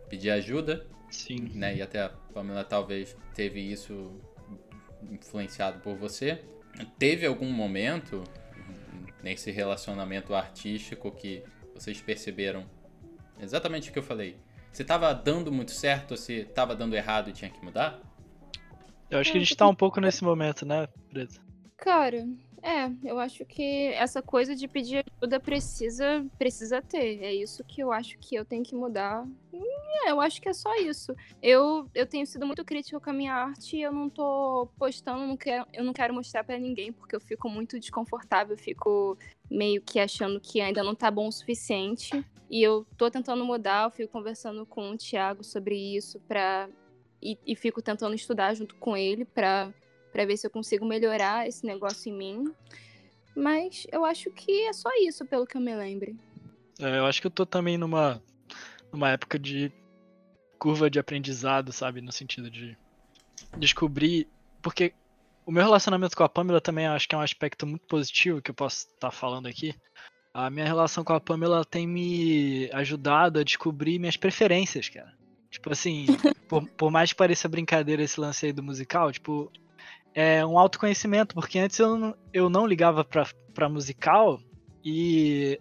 pedir 0.08 0.30
ajuda, 0.30 0.86
sim. 1.10 1.50
né? 1.54 1.76
E 1.76 1.82
até 1.82 2.02
a 2.02 2.08
Pamela 2.08 2.64
talvez 2.64 3.16
teve 3.34 3.60
isso 3.60 4.12
influenciado 5.10 5.80
por 5.80 5.96
você. 5.96 6.42
Teve 6.98 7.26
algum 7.26 7.50
momento 7.50 8.22
nesse 9.22 9.50
relacionamento 9.50 10.34
artístico 10.34 11.10
que 11.10 11.42
vocês 11.74 12.00
perceberam 12.00 12.66
exatamente 13.40 13.90
o 13.90 13.92
que 13.92 13.98
eu 13.98 14.02
falei? 14.02 14.36
você 14.72 14.84
tava 14.84 15.12
dando 15.12 15.50
muito 15.50 15.72
certo 15.72 16.12
ou 16.12 16.16
se 16.16 16.44
tava 16.44 16.74
dando 16.76 16.94
errado 16.94 17.28
e 17.30 17.32
tinha 17.32 17.50
que 17.50 17.62
mudar? 17.64 18.00
Eu 19.10 19.18
acho 19.18 19.32
que 19.32 19.38
a 19.38 19.40
gente 19.40 19.56
tá 19.56 19.66
um 19.66 19.74
pouco 19.74 20.00
nesse 20.00 20.22
momento, 20.22 20.64
né, 20.64 20.86
Preta? 21.10 21.40
Cara, 21.76 22.28
é, 22.62 22.90
eu 23.02 23.18
acho 23.18 23.44
que 23.44 23.88
essa 23.94 24.20
coisa 24.20 24.54
de 24.54 24.68
pedir 24.68 25.04
ajuda 25.18 25.40
precisa, 25.40 26.24
precisa 26.38 26.82
ter. 26.82 27.22
É 27.22 27.34
isso 27.34 27.64
que 27.64 27.82
eu 27.82 27.90
acho 27.90 28.18
que 28.18 28.34
eu 28.34 28.44
tenho 28.44 28.62
que 28.62 28.74
mudar. 28.74 29.26
É, 30.04 30.10
eu 30.10 30.20
acho 30.20 30.40
que 30.40 30.48
é 30.48 30.52
só 30.52 30.74
isso. 30.76 31.14
Eu, 31.42 31.88
eu 31.94 32.06
tenho 32.06 32.26
sido 32.26 32.46
muito 32.46 32.64
crítica 32.64 33.00
com 33.00 33.10
a 33.10 33.12
minha 33.12 33.34
arte 33.34 33.76
e 33.76 33.82
eu 33.82 33.92
não 33.92 34.10
tô 34.10 34.68
postando, 34.78 35.26
não 35.26 35.36
quero, 35.36 35.66
eu 35.72 35.82
não 35.82 35.92
quero 35.92 36.12
mostrar 36.14 36.44
para 36.44 36.58
ninguém, 36.58 36.92
porque 36.92 37.16
eu 37.16 37.20
fico 37.20 37.48
muito 37.48 37.80
desconfortável, 37.80 38.54
eu 38.54 38.62
fico 38.62 39.16
meio 39.50 39.80
que 39.82 39.98
achando 39.98 40.38
que 40.40 40.60
ainda 40.60 40.82
não 40.82 40.94
tá 40.94 41.10
bom 41.10 41.28
o 41.28 41.32
suficiente. 41.32 42.24
E 42.50 42.62
eu 42.62 42.86
tô 42.96 43.10
tentando 43.10 43.44
mudar, 43.44 43.84
eu 43.86 43.90
fico 43.90 44.12
conversando 44.12 44.66
com 44.66 44.90
o 44.90 44.96
Thiago 44.96 45.42
sobre 45.42 45.76
isso 45.76 46.20
pra. 46.28 46.68
E, 47.22 47.38
e 47.46 47.54
fico 47.54 47.82
tentando 47.82 48.14
estudar 48.14 48.54
junto 48.54 48.74
com 48.76 48.96
ele 48.96 49.24
para 49.24 49.72
ver 50.14 50.36
se 50.36 50.46
eu 50.46 50.50
consigo 50.50 50.86
melhorar 50.86 51.46
esse 51.46 51.66
negócio 51.66 52.10
em 52.10 52.16
mim. 52.16 52.54
Mas 53.36 53.86
eu 53.92 54.04
acho 54.04 54.30
que 54.30 54.62
é 54.62 54.72
só 54.72 54.90
isso, 55.00 55.24
pelo 55.26 55.46
que 55.46 55.56
eu 55.56 55.60
me 55.60 55.74
lembre. 55.74 56.16
É, 56.80 56.98
eu 56.98 57.06
acho 57.06 57.20
que 57.20 57.26
eu 57.26 57.30
tô 57.30 57.44
também 57.44 57.76
numa, 57.76 58.22
numa 58.92 59.10
época 59.10 59.38
de 59.38 59.70
curva 60.58 60.90
de 60.90 60.98
aprendizado, 60.98 61.72
sabe? 61.72 62.00
No 62.00 62.12
sentido 62.12 62.50
de 62.50 62.76
descobrir. 63.58 64.26
Porque 64.62 64.92
o 65.46 65.52
meu 65.52 65.62
relacionamento 65.62 66.16
com 66.16 66.24
a 66.24 66.28
Pamela 66.28 66.60
também 66.60 66.86
acho 66.86 67.08
que 67.08 67.14
é 67.14 67.18
um 67.18 67.22
aspecto 67.22 67.66
muito 67.66 67.86
positivo 67.86 68.42
que 68.42 68.50
eu 68.50 68.54
posso 68.54 68.86
estar 68.86 69.08
tá 69.08 69.10
falando 69.10 69.46
aqui. 69.46 69.74
A 70.32 70.48
minha 70.48 70.64
relação 70.64 71.02
com 71.02 71.12
a 71.12 71.20
Pamela 71.20 71.64
tem 71.64 71.86
me 71.86 72.70
ajudado 72.72 73.40
a 73.40 73.44
descobrir 73.44 73.98
minhas 73.98 74.16
preferências, 74.16 74.88
cara. 74.88 75.12
Tipo 75.50 75.72
assim, 75.72 76.06
por, 76.48 76.66
por 76.70 76.90
mais 76.90 77.10
que 77.10 77.16
pareça 77.16 77.48
brincadeira 77.48 78.02
esse 78.02 78.20
lance 78.20 78.46
aí 78.46 78.52
do 78.52 78.62
musical, 78.62 79.10
tipo, 79.10 79.50
é 80.14 80.44
um 80.46 80.58
autoconhecimento, 80.58 81.34
porque 81.34 81.58
antes 81.58 81.78
eu 81.78 81.96
não, 81.96 82.14
eu 82.32 82.48
não 82.48 82.66
ligava 82.66 83.04
pra, 83.04 83.26
pra 83.52 83.68
musical 83.68 84.40
e. 84.84 85.60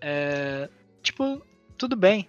É, 0.00 0.68
tipo, 1.02 1.42
tudo 1.76 1.96
bem. 1.96 2.28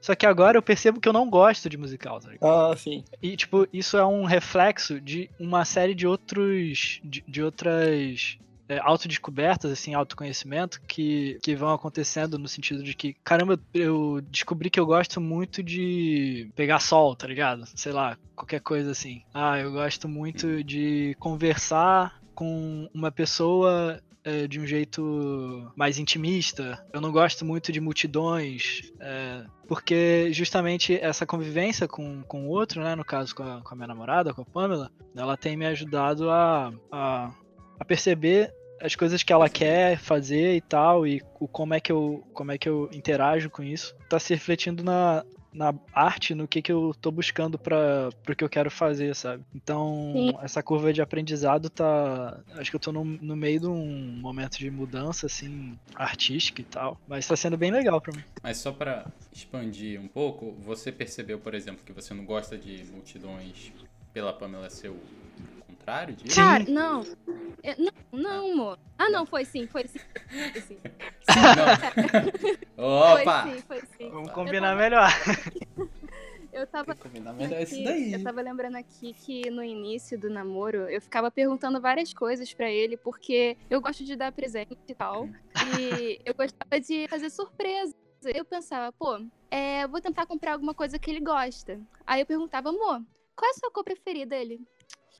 Só 0.00 0.14
que 0.14 0.24
agora 0.24 0.56
eu 0.56 0.62
percebo 0.62 0.98
que 0.98 1.06
eu 1.08 1.12
não 1.12 1.28
gosto 1.28 1.68
de 1.68 1.76
musical, 1.76 2.20
tá 2.20 2.30
Ah, 2.40 2.74
sim. 2.74 3.04
E, 3.20 3.36
tipo, 3.36 3.68
isso 3.70 3.98
é 3.98 4.06
um 4.06 4.24
reflexo 4.24 4.98
de 4.98 5.30
uma 5.38 5.64
série 5.64 5.94
de 5.94 6.06
outros. 6.06 7.00
de, 7.04 7.22
de 7.28 7.42
outras 7.42 8.38
é, 8.70 8.78
autodescobertas, 8.78 9.72
assim, 9.72 9.94
autoconhecimento 9.94 10.80
que, 10.86 11.40
que 11.42 11.56
vão 11.56 11.74
acontecendo 11.74 12.38
no 12.38 12.46
sentido 12.46 12.84
de 12.84 12.94
que, 12.94 13.14
caramba, 13.24 13.58
eu 13.74 14.20
descobri 14.30 14.70
que 14.70 14.78
eu 14.78 14.86
gosto 14.86 15.20
muito 15.20 15.60
de 15.60 16.48
pegar 16.54 16.78
sol, 16.78 17.16
tá 17.16 17.26
ligado? 17.26 17.64
Sei 17.74 17.90
lá, 17.90 18.16
qualquer 18.36 18.60
coisa 18.60 18.92
assim. 18.92 19.22
Ah, 19.34 19.58
eu 19.58 19.72
gosto 19.72 20.08
muito 20.08 20.62
de 20.62 21.16
conversar 21.18 22.20
com 22.32 22.88
uma 22.94 23.10
pessoa 23.10 24.00
é, 24.22 24.46
de 24.46 24.60
um 24.60 24.66
jeito 24.66 25.72
mais 25.74 25.98
intimista. 25.98 26.80
Eu 26.92 27.00
não 27.00 27.10
gosto 27.10 27.44
muito 27.44 27.72
de 27.72 27.80
multidões, 27.80 28.92
é, 29.00 29.44
porque 29.66 30.32
justamente 30.32 30.94
essa 30.94 31.26
convivência 31.26 31.88
com, 31.88 32.22
com 32.22 32.46
o 32.46 32.50
outro, 32.50 32.84
né, 32.84 32.94
no 32.94 33.04
caso 33.04 33.34
com 33.34 33.42
a, 33.42 33.60
com 33.62 33.74
a 33.74 33.76
minha 33.76 33.88
namorada, 33.88 34.32
com 34.32 34.42
a 34.42 34.44
Pamela, 34.44 34.92
ela 35.16 35.36
tem 35.36 35.56
me 35.56 35.66
ajudado 35.66 36.30
a, 36.30 36.72
a, 36.92 37.34
a 37.80 37.84
perceber 37.84 38.54
as 38.80 38.94
coisas 38.94 39.22
que 39.22 39.32
ela 39.32 39.48
quer 39.48 39.98
fazer 39.98 40.56
e 40.56 40.60
tal, 40.60 41.06
e 41.06 41.22
o, 41.38 41.46
como, 41.46 41.74
é 41.74 41.80
que 41.80 41.92
eu, 41.92 42.24
como 42.32 42.52
é 42.52 42.58
que 42.58 42.68
eu 42.68 42.88
interajo 42.92 43.50
com 43.50 43.62
isso, 43.62 43.94
tá 44.08 44.18
se 44.18 44.34
refletindo 44.34 44.82
na, 44.82 45.24
na 45.52 45.74
arte, 45.92 46.34
no 46.34 46.46
que, 46.46 46.62
que 46.62 46.72
eu 46.72 46.94
tô 47.00 47.10
buscando 47.10 47.58
para 47.58 48.10
o 48.28 48.34
que 48.34 48.44
eu 48.44 48.48
quero 48.48 48.70
fazer, 48.70 49.14
sabe? 49.14 49.44
Então, 49.54 50.12
Sim. 50.14 50.32
essa 50.42 50.62
curva 50.62 50.92
de 50.92 51.02
aprendizado 51.02 51.68
tá. 51.68 52.40
Acho 52.54 52.70
que 52.70 52.76
eu 52.76 52.80
tô 52.80 52.92
no, 52.92 53.04
no 53.04 53.36
meio 53.36 53.60
de 53.60 53.66
um 53.66 54.18
momento 54.20 54.58
de 54.58 54.70
mudança, 54.70 55.26
assim, 55.26 55.78
artística 55.94 56.60
e 56.60 56.64
tal. 56.64 56.98
Mas 57.06 57.26
tá 57.26 57.36
sendo 57.36 57.56
bem 57.56 57.70
legal 57.70 58.00
para 58.00 58.16
mim. 58.16 58.24
Mas 58.42 58.58
só 58.58 58.72
para 58.72 59.06
expandir 59.32 60.00
um 60.00 60.08
pouco, 60.08 60.52
você 60.60 60.92
percebeu, 60.92 61.38
por 61.38 61.54
exemplo, 61.54 61.84
que 61.84 61.92
você 61.92 62.14
não 62.14 62.24
gosta 62.24 62.56
de 62.56 62.84
multidões 62.84 63.72
pela 64.12 64.32
Pamela 64.32 64.70
ser 64.70 64.88
o 64.88 64.98
contrário 65.80 66.14
disso? 66.14 66.36
Cara, 66.36 66.64
não. 66.64 67.02
Eu, 67.62 67.74
não, 67.78 68.20
não, 68.20 68.52
amor. 68.52 68.78
Ah, 68.98 69.08
não, 69.08 69.26
foi 69.26 69.44
sim, 69.44 69.66
foi 69.66 69.86
sim. 69.86 69.98
Foi 70.52 70.60
sim. 70.60 70.78
Opa! 72.76 73.42
Foi 73.42 73.52
sim, 73.52 73.62
foi 73.66 73.80
sim. 73.96 74.10
Vamos 74.10 74.30
combinar 74.32 74.76
melhor. 74.76 75.08
Eu 76.52 76.66
tava. 76.66 76.94
Combinar 76.94 77.32
melhor 77.32 77.60
isso 77.60 77.82
daí. 77.82 78.12
Eu 78.12 78.22
tava 78.22 78.40
lembrando 78.40 78.76
aqui 78.76 79.14
que 79.14 79.50
no 79.50 79.62
início 79.62 80.18
do 80.18 80.30
namoro 80.30 80.88
eu 80.88 81.00
ficava 81.00 81.30
perguntando 81.30 81.80
várias 81.80 82.12
coisas 82.12 82.52
para 82.52 82.70
ele, 82.70 82.96
porque 82.96 83.56
eu 83.68 83.80
gosto 83.80 84.04
de 84.04 84.16
dar 84.16 84.32
presente 84.32 84.78
e 84.88 84.94
tal. 84.94 85.28
e 85.78 86.20
eu 86.24 86.34
gostava 86.34 86.80
de 86.80 87.08
fazer 87.08 87.30
surpresa. 87.30 87.94
Eu 88.34 88.44
pensava, 88.44 88.92
pô, 88.92 89.18
é, 89.50 89.86
vou 89.86 89.98
tentar 89.98 90.26
comprar 90.26 90.52
alguma 90.52 90.74
coisa 90.74 90.98
que 90.98 91.10
ele 91.10 91.20
gosta. 91.20 91.80
Aí 92.06 92.20
eu 92.20 92.26
perguntava, 92.26 92.68
amor, 92.68 93.02
qual 93.34 93.48
é 93.48 93.54
a 93.54 93.58
sua 93.58 93.70
cor 93.70 93.82
preferida? 93.82 94.36
Ele, 94.36 94.60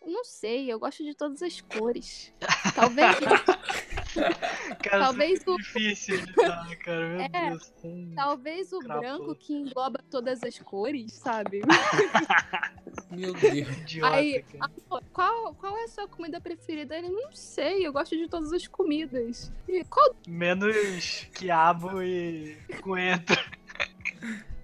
não 0.05 0.25
sei, 0.25 0.73
eu 0.73 0.79
gosto 0.79 1.05
de 1.05 1.15
todas 1.15 1.43
as 1.43 1.61
cores. 1.61 2.33
Talvez. 2.75 3.17
cara, 4.83 5.05
talvez 5.05 5.47
o. 5.47 5.57
Difícil 5.57 6.25
de 6.27 6.33
dar, 6.35 6.77
cara, 6.77 7.09
meu 7.09 7.21
é, 7.21 7.51
Deus. 7.51 7.73
Talvez 8.15 8.73
o 8.73 8.81
Crapou. 8.81 9.01
branco 9.01 9.35
que 9.37 9.53
engloba 9.53 10.03
todas 10.11 10.43
as 10.43 10.59
cores, 10.59 11.13
sabe? 11.13 11.61
meu 13.11 13.33
Deus. 13.35 13.69
Idiota, 13.69 14.17
Aí, 14.17 14.45
qual, 15.13 15.55
qual 15.55 15.79
é 15.79 15.85
a 15.85 15.89
sua 15.89 16.09
comida 16.09 16.41
preferida? 16.41 16.97
Ele, 16.97 17.09
não 17.09 17.33
sei, 17.33 17.87
eu 17.87 17.93
gosto 17.93 18.17
de 18.17 18.29
todas 18.29 18.53
as 18.53 18.67
comidas. 18.67 19.53
E 19.69 19.85
qual... 19.85 20.15
Menos 20.27 21.29
quiabo 21.35 22.03
e 22.03 22.57
coentro. 22.83 23.41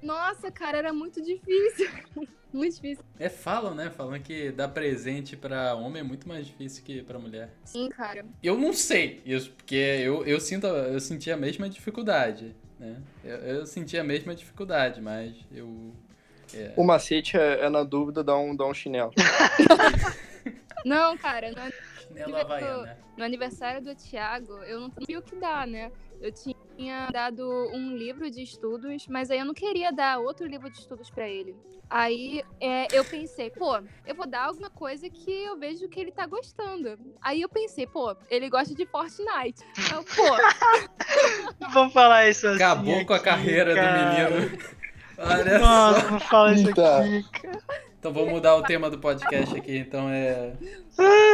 Nossa, 0.07 0.53
cara, 0.53 0.79
era 0.79 0.93
muito 0.93 1.21
difícil. 1.21 1.91
muito 2.53 2.77
difícil. 2.77 3.05
É, 3.19 3.29
falam, 3.29 3.75
né? 3.75 3.91
Falam 3.91 4.21
que 4.21 4.53
dar 4.53 4.69
presente 4.69 5.37
pra 5.37 5.75
homem 5.75 6.01
é 6.01 6.05
muito 6.05 6.29
mais 6.29 6.47
difícil 6.47 6.85
que 6.85 7.03
pra 7.03 7.19
mulher. 7.19 7.51
Sim, 7.65 7.89
cara. 7.89 8.25
Eu 8.41 8.57
não 8.57 8.73
sei 8.73 9.21
isso, 9.27 9.51
porque 9.51 9.75
eu, 9.75 10.25
eu, 10.25 10.39
sinto, 10.39 10.69
eu 10.69 11.01
senti 11.01 11.29
a 11.33 11.37
mesma 11.37 11.69
dificuldade, 11.69 12.55
né? 12.79 13.03
Eu, 13.25 13.37
eu 13.39 13.67
senti 13.67 13.99
a 13.99 14.05
mesma 14.05 14.33
dificuldade, 14.33 15.01
mas 15.01 15.35
eu... 15.51 15.93
É... 16.55 16.73
O 16.77 16.85
macete 16.85 17.37
é, 17.37 17.65
é, 17.65 17.69
na 17.69 17.83
dúvida, 17.83 18.23
dar 18.23 18.39
um, 18.39 18.55
dar 18.55 18.67
um 18.67 18.75
chinelo. 18.75 19.11
não, 20.87 21.19
cara, 21.19 21.51
não 21.51 21.65
é... 21.65 21.73
Chinelo 22.07 22.89
No 23.17 23.25
aniversário 23.25 23.83
do 23.83 23.93
Thiago, 23.97 24.53
eu 24.63 24.79
não 24.79 24.91
sabia 24.93 25.19
o 25.19 25.23
que 25.23 25.35
dar, 25.35 25.67
né? 25.67 25.91
Eu 26.21 26.31
tinha 26.31 26.55
dado 27.13 27.47
um 27.73 27.97
livro 27.97 28.31
de 28.31 28.43
estudos, 28.43 29.07
mas 29.09 29.31
aí 29.31 29.39
eu 29.39 29.45
não 29.45 29.55
queria 29.55 29.93
dar 29.93 30.19
outro 30.19 30.47
livro 30.47 30.71
de 30.71 30.79
estudos 30.79 31.11
para 31.11 31.29
ele. 31.29 31.57
Aí 31.89 32.43
é, 32.61 32.89
eu 32.93 33.05
pensei, 33.05 33.49
pô, 33.49 33.79
eu 34.05 34.15
vou 34.15 34.27
dar 34.27 34.47
alguma 34.47 34.69
coisa 34.69 35.09
que 35.09 35.31
eu 35.31 35.57
vejo 35.57 35.89
que 35.89 36.01
ele 36.01 36.11
tá 36.11 36.27
gostando. 36.27 36.99
Aí 37.23 37.41
eu 37.41 37.49
pensei, 37.49 37.87
pô, 37.87 38.17
ele 38.29 38.51
gosta 38.51 38.75
de 38.75 38.85
Fortnite. 38.87 39.63
Então, 39.79 40.03
pô. 40.03 41.69
Vou 41.73 41.89
falar 41.91 42.29
isso 42.29 42.47
assim. 42.49 42.57
Acabou 42.57 42.97
aqui, 42.97 43.05
com 43.05 43.15
a 43.15 43.21
carreira 43.21 43.75
cara. 43.75 44.27
do 44.27 44.35
menino. 44.35 44.59
Olha 45.19 45.59
Nossa, 45.59 46.01
só. 46.01 46.11
não 46.11 46.21
fala 46.21 46.53
isso 46.55 46.69
aqui, 46.69 46.75
cara. 46.75 47.25
Então 47.99 48.13
vamos 48.13 48.31
mudar 48.31 48.57
o 48.57 48.63
tema 48.63 48.91
do 48.91 48.99
podcast 48.99 49.57
aqui. 49.57 49.79
Então 49.79 50.09
é. 50.11 50.53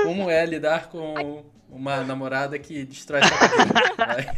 Como 0.05 0.31
é 0.31 0.45
lidar 0.45 0.89
com 0.89 1.45
uma 1.69 2.05
namorada 2.05 2.59
que 2.59 2.85
destrói 2.85 3.23
sua 3.23 3.97
carreira? 3.97 4.35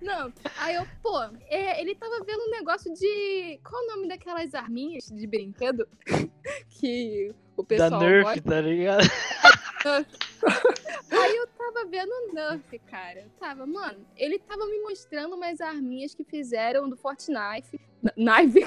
Não, 0.00 0.32
aí 0.56 0.76
eu, 0.76 0.86
pô, 1.02 1.22
é, 1.48 1.80
ele 1.80 1.94
tava 1.94 2.24
vendo 2.24 2.42
um 2.42 2.50
negócio 2.50 2.92
de. 2.94 3.60
Qual 3.62 3.82
o 3.82 3.86
nome 3.88 4.08
daquelas 4.08 4.54
arminhas 4.54 5.06
de 5.06 5.26
brinquedo 5.26 5.86
que 6.80 7.34
o 7.56 7.64
pessoal. 7.64 7.90
Da 7.90 7.98
Nerf, 7.98 8.24
gosta? 8.24 8.42
tá 8.42 8.60
ligado? 8.60 9.02
Aí 11.10 11.36
eu 11.36 11.46
tava 11.48 11.84
vendo 11.86 12.10
o 12.10 12.32
Nerf, 12.32 12.78
cara. 12.90 13.20
Eu 13.20 13.30
tava, 13.38 13.66
mano, 13.66 14.06
ele 14.16 14.38
tava 14.38 14.64
me 14.66 14.78
mostrando 14.80 15.36
umas 15.36 15.60
arminhas 15.60 16.14
que 16.14 16.24
fizeram 16.24 16.88
do 16.88 16.96
Fortnite. 16.96 17.80
Knife. 18.16 18.66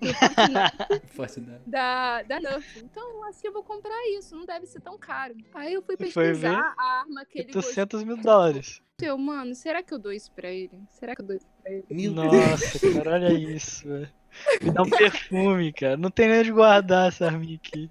Do 0.00 1.08
Fortnite. 1.14 1.62
Da, 1.66 2.22
da 2.22 2.40
Nerf. 2.40 2.78
Então, 2.80 3.24
assim, 3.24 3.46
eu 3.46 3.52
vou 3.52 3.62
comprar 3.62 3.98
isso. 4.10 4.36
Não 4.36 4.44
deve 4.44 4.66
ser 4.66 4.80
tão 4.80 4.98
caro. 4.98 5.34
Aí 5.54 5.72
eu 5.72 5.82
fui 5.82 5.96
pesquisar 5.96 6.74
a 6.76 7.00
arma 7.00 7.24
que 7.24 7.38
ele 7.38 7.52
800 7.54 8.04
mil 8.04 8.16
dólares. 8.18 8.82
Eu, 9.02 9.18
mano, 9.18 9.54
será 9.56 9.82
que 9.82 9.92
eu 9.92 9.98
dou 9.98 10.12
isso 10.12 10.30
pra 10.30 10.48
ele? 10.48 10.80
Será 10.88 11.16
que 11.16 11.22
eu 11.22 11.26
dou 11.26 11.36
isso 11.36 11.46
pra 11.60 11.72
ele? 11.72 11.84
Meu 11.90 12.12
Nossa, 12.12 12.92
cara, 12.92 13.10
olha 13.14 13.32
isso, 13.32 13.88
velho. 13.88 14.08
Me 14.62 14.70
dá 14.70 14.82
um 14.82 14.90
perfume, 14.90 15.72
cara. 15.72 15.96
Não 15.96 16.10
tem 16.10 16.28
nem 16.28 16.40
onde 16.40 16.52
guardar 16.52 17.08
essa 17.08 17.26
arminha 17.26 17.56
aqui. 17.56 17.90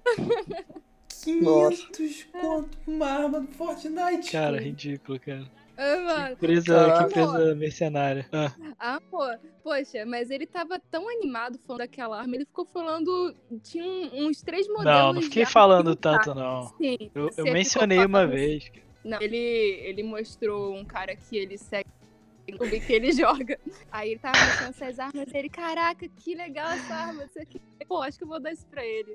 500 1.24 2.24
conto 2.32 2.78
uma 2.86 3.06
arma 3.06 3.40
do 3.40 3.48
Fortnite. 3.48 4.32
Cara, 4.32 4.58
ridículo, 4.58 5.20
cara. 5.20 5.44
Ah, 5.76 5.96
mano, 5.98 6.32
Empresa, 6.34 6.94
que 6.98 7.04
empresa 7.04 7.54
mercenária. 7.54 8.26
Ah, 8.78 8.96
amor, 8.96 9.38
poxa, 9.62 10.06
mas 10.06 10.30
ele 10.30 10.46
tava 10.46 10.78
tão 10.90 11.08
animado 11.08 11.58
falando 11.66 11.80
daquela 11.80 12.20
arma, 12.20 12.34
ele 12.34 12.44
ficou 12.46 12.64
falando. 12.64 13.34
Tinha 13.62 13.84
uns 14.14 14.40
três 14.40 14.66
modelos. 14.68 14.86
não, 14.86 15.12
não 15.14 15.22
fiquei 15.22 15.44
falando 15.44 15.94
que 15.96 16.02
tanto, 16.02 16.34
não. 16.34 16.68
Sim, 16.78 17.10
Eu, 17.14 17.28
eu 17.36 17.44
mencionei 17.44 18.04
uma 18.04 18.26
vez. 18.26 18.70
Não, 19.04 19.20
ele, 19.20 19.36
ele 19.36 20.02
mostrou 20.02 20.74
um 20.74 20.84
cara 20.84 21.14
que 21.14 21.36
ele 21.36 21.58
segue 21.58 21.88
YouTube 22.48 22.80
que 22.80 22.92
ele 22.92 23.12
joga. 23.12 23.58
Aí 23.90 24.12
ele 24.12 24.20
tava 24.20 24.38
mostrando 24.38 24.70
essas 24.70 24.98
armas 24.98 25.28
e 25.32 25.36
ele, 25.36 25.48
caraca, 25.48 26.06
que 26.08 26.34
legal 26.34 26.70
essa 26.70 26.94
arma. 26.94 27.24
Isso 27.24 27.40
aqui. 27.40 27.60
Pô, 27.86 28.02
acho 28.02 28.18
que 28.18 28.24
eu 28.24 28.28
vou 28.28 28.40
dar 28.40 28.52
isso 28.52 28.66
pra 28.66 28.84
ele. 28.84 29.14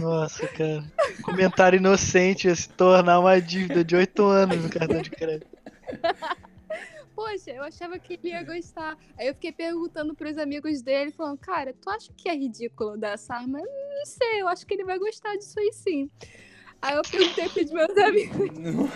Nossa, 0.00 0.46
cara. 0.48 0.84
Comentário 1.22 1.78
inocente 1.78 2.46
ia 2.46 2.54
se 2.54 2.68
tornar 2.68 3.20
uma 3.20 3.40
dívida 3.40 3.84
de 3.84 3.96
8 3.96 4.22
anos 4.24 4.62
no 4.62 4.70
cartão 4.70 5.02
de 5.02 5.10
crédito. 5.10 5.48
Poxa, 7.14 7.50
eu 7.50 7.62
achava 7.62 7.98
que 7.98 8.14
ele 8.14 8.28
ia 8.28 8.42
gostar. 8.42 8.96
Aí 9.16 9.28
eu 9.28 9.34
fiquei 9.34 9.52
perguntando 9.52 10.14
pros 10.14 10.36
amigos 10.36 10.82
dele, 10.82 11.12
falando, 11.12 11.38
cara, 11.38 11.72
tu 11.72 11.88
acha 11.88 12.12
que 12.12 12.28
é 12.28 12.34
ridículo 12.34 12.98
dar 12.98 13.12
essa 13.12 13.34
arma? 13.34 13.60
Eu 13.60 13.64
Não 13.64 14.06
sei, 14.06 14.42
eu 14.42 14.48
acho 14.48 14.66
que 14.66 14.74
ele 14.74 14.84
vai 14.84 14.98
gostar 14.98 15.36
disso 15.36 15.58
aí 15.58 15.72
sim. 15.72 16.10
Aí 16.84 16.96
eu 16.96 17.02
perguntei 17.02 17.48
pros 17.48 17.70
meus 17.70 17.96
amigos. 17.96 18.90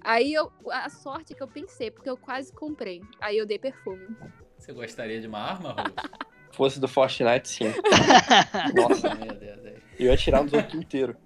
Aí 0.00 0.32
eu, 0.34 0.50
a 0.72 0.88
sorte 0.90 1.34
que 1.34 1.42
eu 1.42 1.46
pensei, 1.46 1.90
porque 1.90 2.10
eu 2.10 2.16
quase 2.16 2.52
comprei. 2.52 3.00
Aí 3.20 3.38
eu 3.38 3.46
dei 3.46 3.58
perfume. 3.58 4.08
Você 4.58 4.72
gostaria 4.72 5.20
de 5.20 5.26
uma 5.28 5.38
arma, 5.38 5.70
Rose? 5.72 5.94
Fosse 6.52 6.80
do 6.80 6.88
Fortnite, 6.88 7.48
sim. 7.48 7.64
Nossa, 8.74 9.14
Meu 9.14 9.34
Deus, 9.36 9.64
aí. 9.64 9.76
eu 10.00 10.06
ia 10.06 10.14
atirar 10.14 10.42
nos 10.42 10.52
outros 10.52 10.74
inteiro. 10.74 11.16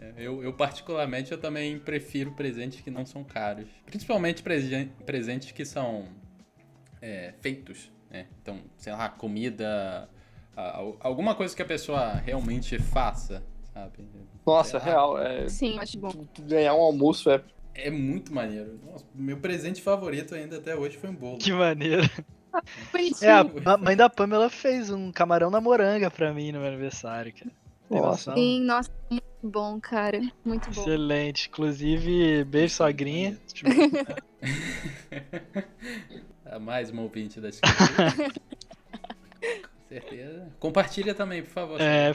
É, 0.00 0.12
Eu, 0.16 0.42
eu, 0.44 0.52
particularmente, 0.52 1.32
eu 1.32 1.38
também 1.38 1.78
prefiro 1.78 2.32
presentes 2.32 2.80
que 2.82 2.90
não 2.90 3.04
são 3.04 3.24
caros. 3.24 3.66
Principalmente 3.84 4.42
presen- 4.42 4.92
presentes 5.04 5.50
que 5.50 5.64
são 5.64 6.08
é, 7.02 7.34
feitos, 7.40 7.90
né? 8.10 8.26
Então, 8.40 8.60
sei 8.76 8.92
lá, 8.92 9.08
comida, 9.08 10.08
alguma 11.00 11.34
coisa 11.34 11.54
que 11.54 11.62
a 11.62 11.66
pessoa 11.66 12.14
realmente 12.14 12.78
faça, 12.78 13.42
sabe? 13.72 14.04
Nossa, 14.46 14.78
Sei 14.78 14.90
real. 14.90 15.18
É, 15.18 15.48
Sim, 15.48 15.78
acho 15.78 15.98
bom. 15.98 16.12
ganhar 16.40 16.74
um 16.74 16.80
almoço 16.80 17.30
é. 17.30 17.42
É 17.74 17.90
muito 17.90 18.32
maneiro. 18.32 18.78
Nossa, 18.84 19.04
meu 19.14 19.38
presente 19.38 19.82
favorito 19.82 20.34
ainda 20.34 20.58
até 20.58 20.76
hoje 20.76 20.96
foi 20.96 21.10
um 21.10 21.14
bolo. 21.14 21.38
Que 21.38 21.52
maneiro. 21.52 22.02
É, 23.20 23.32
a, 23.32 23.40
a 23.40 23.76
mãe 23.76 23.96
da 23.96 24.08
Pamela 24.08 24.48
fez 24.48 24.90
um 24.90 25.10
camarão 25.10 25.50
na 25.50 25.60
moranga 25.60 26.08
pra 26.08 26.32
mim 26.32 26.52
no 26.52 26.60
meu 26.60 26.68
aniversário, 26.68 27.34
cara. 27.34 27.50
Nossa. 27.90 28.34
Sim, 28.34 28.60
nossa, 28.62 28.90
muito 29.10 29.24
bom, 29.42 29.80
cara. 29.80 30.20
Muito 30.44 30.70
bom. 30.70 30.82
Excelente. 30.82 31.48
Inclusive, 31.48 32.44
beijo, 32.44 32.74
sogrinha. 32.74 33.38
A 36.46 36.58
mais 36.62 36.90
uma 36.90 37.02
ouvinte 37.02 37.40
da 37.40 37.48
escola. 37.48 37.74
Com 39.84 39.94
certeza. 39.94 40.48
Compartilha 40.58 41.14
também, 41.14 41.42
por 41.42 41.50
favor. 41.50 41.80
É. 41.80 42.12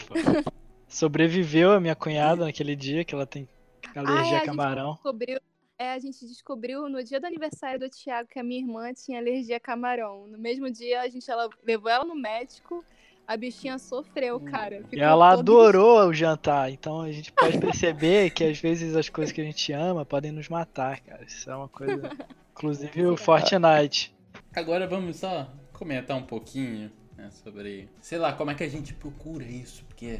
Sobreviveu 0.87 1.71
a 1.71 1.79
minha 1.79 1.95
cunhada 1.95 2.45
naquele 2.45 2.75
dia, 2.75 3.05
que 3.05 3.13
ela 3.13 3.25
tem 3.25 3.47
Ah, 3.85 3.91
é, 3.95 3.99
alergia 3.99 4.21
a 4.21 4.23
a 4.23 4.37
gente 4.39 4.45
camarão. 4.45 4.93
descobriu, 4.93 5.39
é, 5.77 5.93
a 5.93 5.99
gente 5.99 6.25
descobriu 6.25 6.89
no 6.89 7.03
dia 7.03 7.19
do 7.19 7.27
aniversário 7.27 7.79
do 7.79 7.89
Thiago 7.89 8.27
que 8.27 8.39
a 8.39 8.43
minha 8.43 8.59
irmã 8.61 8.91
tinha 8.93 9.19
alergia 9.19 9.57
a 9.57 9.59
camarão. 9.59 10.27
No 10.27 10.37
mesmo 10.37 10.69
dia, 10.71 11.01
a 11.01 11.07
gente 11.09 11.29
ela, 11.29 11.47
levou 11.63 11.89
ela 11.91 12.03
no 12.03 12.15
médico, 12.15 12.83
a 13.27 13.37
bichinha 13.37 13.77
sofreu, 13.77 14.39
cara. 14.39 14.77
E 14.77 14.83
Ficou 14.85 14.99
ela 14.99 15.31
adorou 15.31 16.07
o 16.07 16.13
jantar, 16.13 16.71
então 16.71 17.01
a 17.01 17.11
gente 17.11 17.31
pode 17.31 17.59
perceber 17.59 18.31
que 18.31 18.43
às 18.43 18.57
vezes 18.59 18.95
as 18.95 19.07
coisas 19.09 19.31
que 19.31 19.41
a 19.41 19.43
gente 19.45 19.71
ama 19.71 20.03
podem 20.03 20.31
nos 20.31 20.49
matar, 20.49 20.99
cara. 21.01 21.23
Isso 21.23 21.49
é 21.49 21.55
uma 21.55 21.67
coisa. 21.69 22.01
Inclusive 22.51 23.05
o 23.05 23.15
Fortnite. 23.15 24.11
Agora 24.53 24.87
vamos 24.87 25.17
só 25.17 25.47
comentar 25.71 26.17
um 26.17 26.23
pouquinho 26.23 26.91
né, 27.29 27.31
sobre, 27.43 27.89
sei 28.01 28.17
lá, 28.17 28.33
como 28.33 28.51
é 28.51 28.55
que 28.55 28.63
a 28.63 28.67
gente 28.67 28.93
procura 28.93 29.45
isso, 29.45 29.85
porque, 29.85 30.19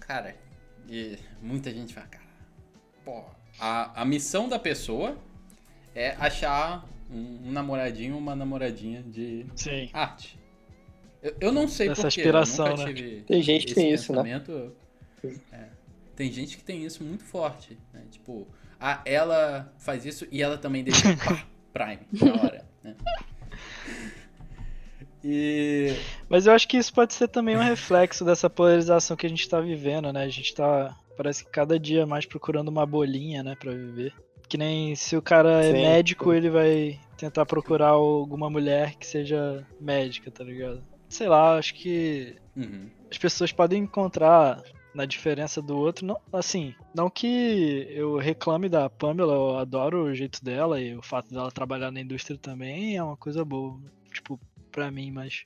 cara, 0.00 0.34
e 0.88 1.18
muita 1.42 1.70
gente 1.70 1.92
fala, 1.92 2.06
cara, 2.06 2.24
pô, 3.04 3.24
a, 3.58 4.02
a 4.02 4.04
missão 4.04 4.48
da 4.48 4.58
pessoa 4.58 5.18
é 5.94 6.10
achar 6.18 6.88
um, 7.10 7.48
um 7.48 7.52
namoradinho 7.52 8.14
ou 8.14 8.20
uma 8.20 8.34
namoradinha 8.34 9.02
de 9.02 9.46
Sim. 9.56 9.90
arte. 9.92 10.38
Eu, 11.22 11.36
eu 11.40 11.52
não 11.52 11.66
sei 11.66 11.88
Essa 11.88 12.02
porquê, 12.02 12.20
aspiração, 12.20 12.66
eu 12.66 12.76
nunca 12.76 12.92
né? 12.92 13.22
Tem 13.26 13.42
gente 13.42 13.66
que 13.66 13.72
esse 13.72 13.80
tem 13.80 13.92
isso, 13.92 14.12
né? 14.12 14.22
pensamento. 14.22 14.76
É. 15.52 15.68
Tem 16.14 16.30
gente 16.30 16.56
que 16.56 16.64
tem 16.64 16.84
isso 16.84 17.02
muito 17.02 17.24
forte, 17.24 17.78
né? 17.92 18.04
Tipo, 18.10 18.46
ah, 18.78 19.00
ela 19.04 19.72
faz 19.78 20.04
isso 20.04 20.26
e 20.30 20.42
ela 20.42 20.58
também 20.58 20.84
deixa 20.84 21.16
pá, 21.16 21.46
Prime 21.72 22.06
na 22.12 22.42
hora, 22.42 22.68
né? 22.82 22.94
E 25.24 25.96
Mas 26.28 26.46
eu 26.46 26.52
acho 26.52 26.68
que 26.68 26.76
isso 26.76 26.92
pode 26.92 27.14
ser 27.14 27.28
também 27.28 27.56
um 27.56 27.62
reflexo 27.62 28.24
dessa 28.24 28.50
polarização 28.50 29.16
que 29.16 29.24
a 29.26 29.28
gente 29.28 29.48
tá 29.48 29.60
vivendo, 29.60 30.12
né? 30.12 30.22
A 30.22 30.28
gente 30.28 30.54
tá, 30.54 30.94
parece 31.16 31.44
que 31.44 31.50
cada 31.50 31.78
dia 31.78 32.06
mais 32.06 32.26
procurando 32.26 32.68
uma 32.68 32.84
bolinha, 32.84 33.42
né, 33.42 33.56
pra 33.58 33.72
viver. 33.72 34.12
Que 34.48 34.58
nem 34.58 34.94
se 34.94 35.16
o 35.16 35.22
cara 35.22 35.64
é 35.64 35.72
Sim, 35.72 35.80
médico, 35.80 36.30
sim. 36.30 36.36
ele 36.36 36.50
vai 36.50 37.00
tentar 37.16 37.46
procurar 37.46 37.88
alguma 37.88 38.50
mulher 38.50 38.94
que 38.96 39.06
seja 39.06 39.66
médica, 39.80 40.30
tá 40.30 40.44
ligado? 40.44 40.84
Sei 41.08 41.26
lá, 41.28 41.56
acho 41.56 41.74
que 41.74 42.36
Uhum. 42.54 42.88
as 43.10 43.16
pessoas 43.18 43.50
podem 43.50 43.82
encontrar 43.82 44.62
na 44.94 45.06
diferença 45.06 45.60
do 45.60 45.76
outro, 45.76 46.06
não, 46.06 46.20
assim, 46.32 46.72
não 46.94 47.10
que 47.10 47.86
eu 47.90 48.16
reclame 48.16 48.68
da 48.68 48.88
Pamela, 48.88 49.32
eu 49.32 49.58
adoro 49.58 50.04
o 50.04 50.14
jeito 50.14 50.44
dela 50.44 50.80
e 50.80 50.94
o 50.94 51.02
fato 51.02 51.32
dela 51.32 51.50
trabalhar 51.50 51.90
na 51.90 52.00
indústria 52.00 52.38
também 52.38 52.96
é 52.96 53.02
uma 53.02 53.16
coisa 53.16 53.44
boa, 53.44 53.76
tipo, 54.12 54.38
pra 54.74 54.90
mim, 54.90 55.12
mas 55.12 55.44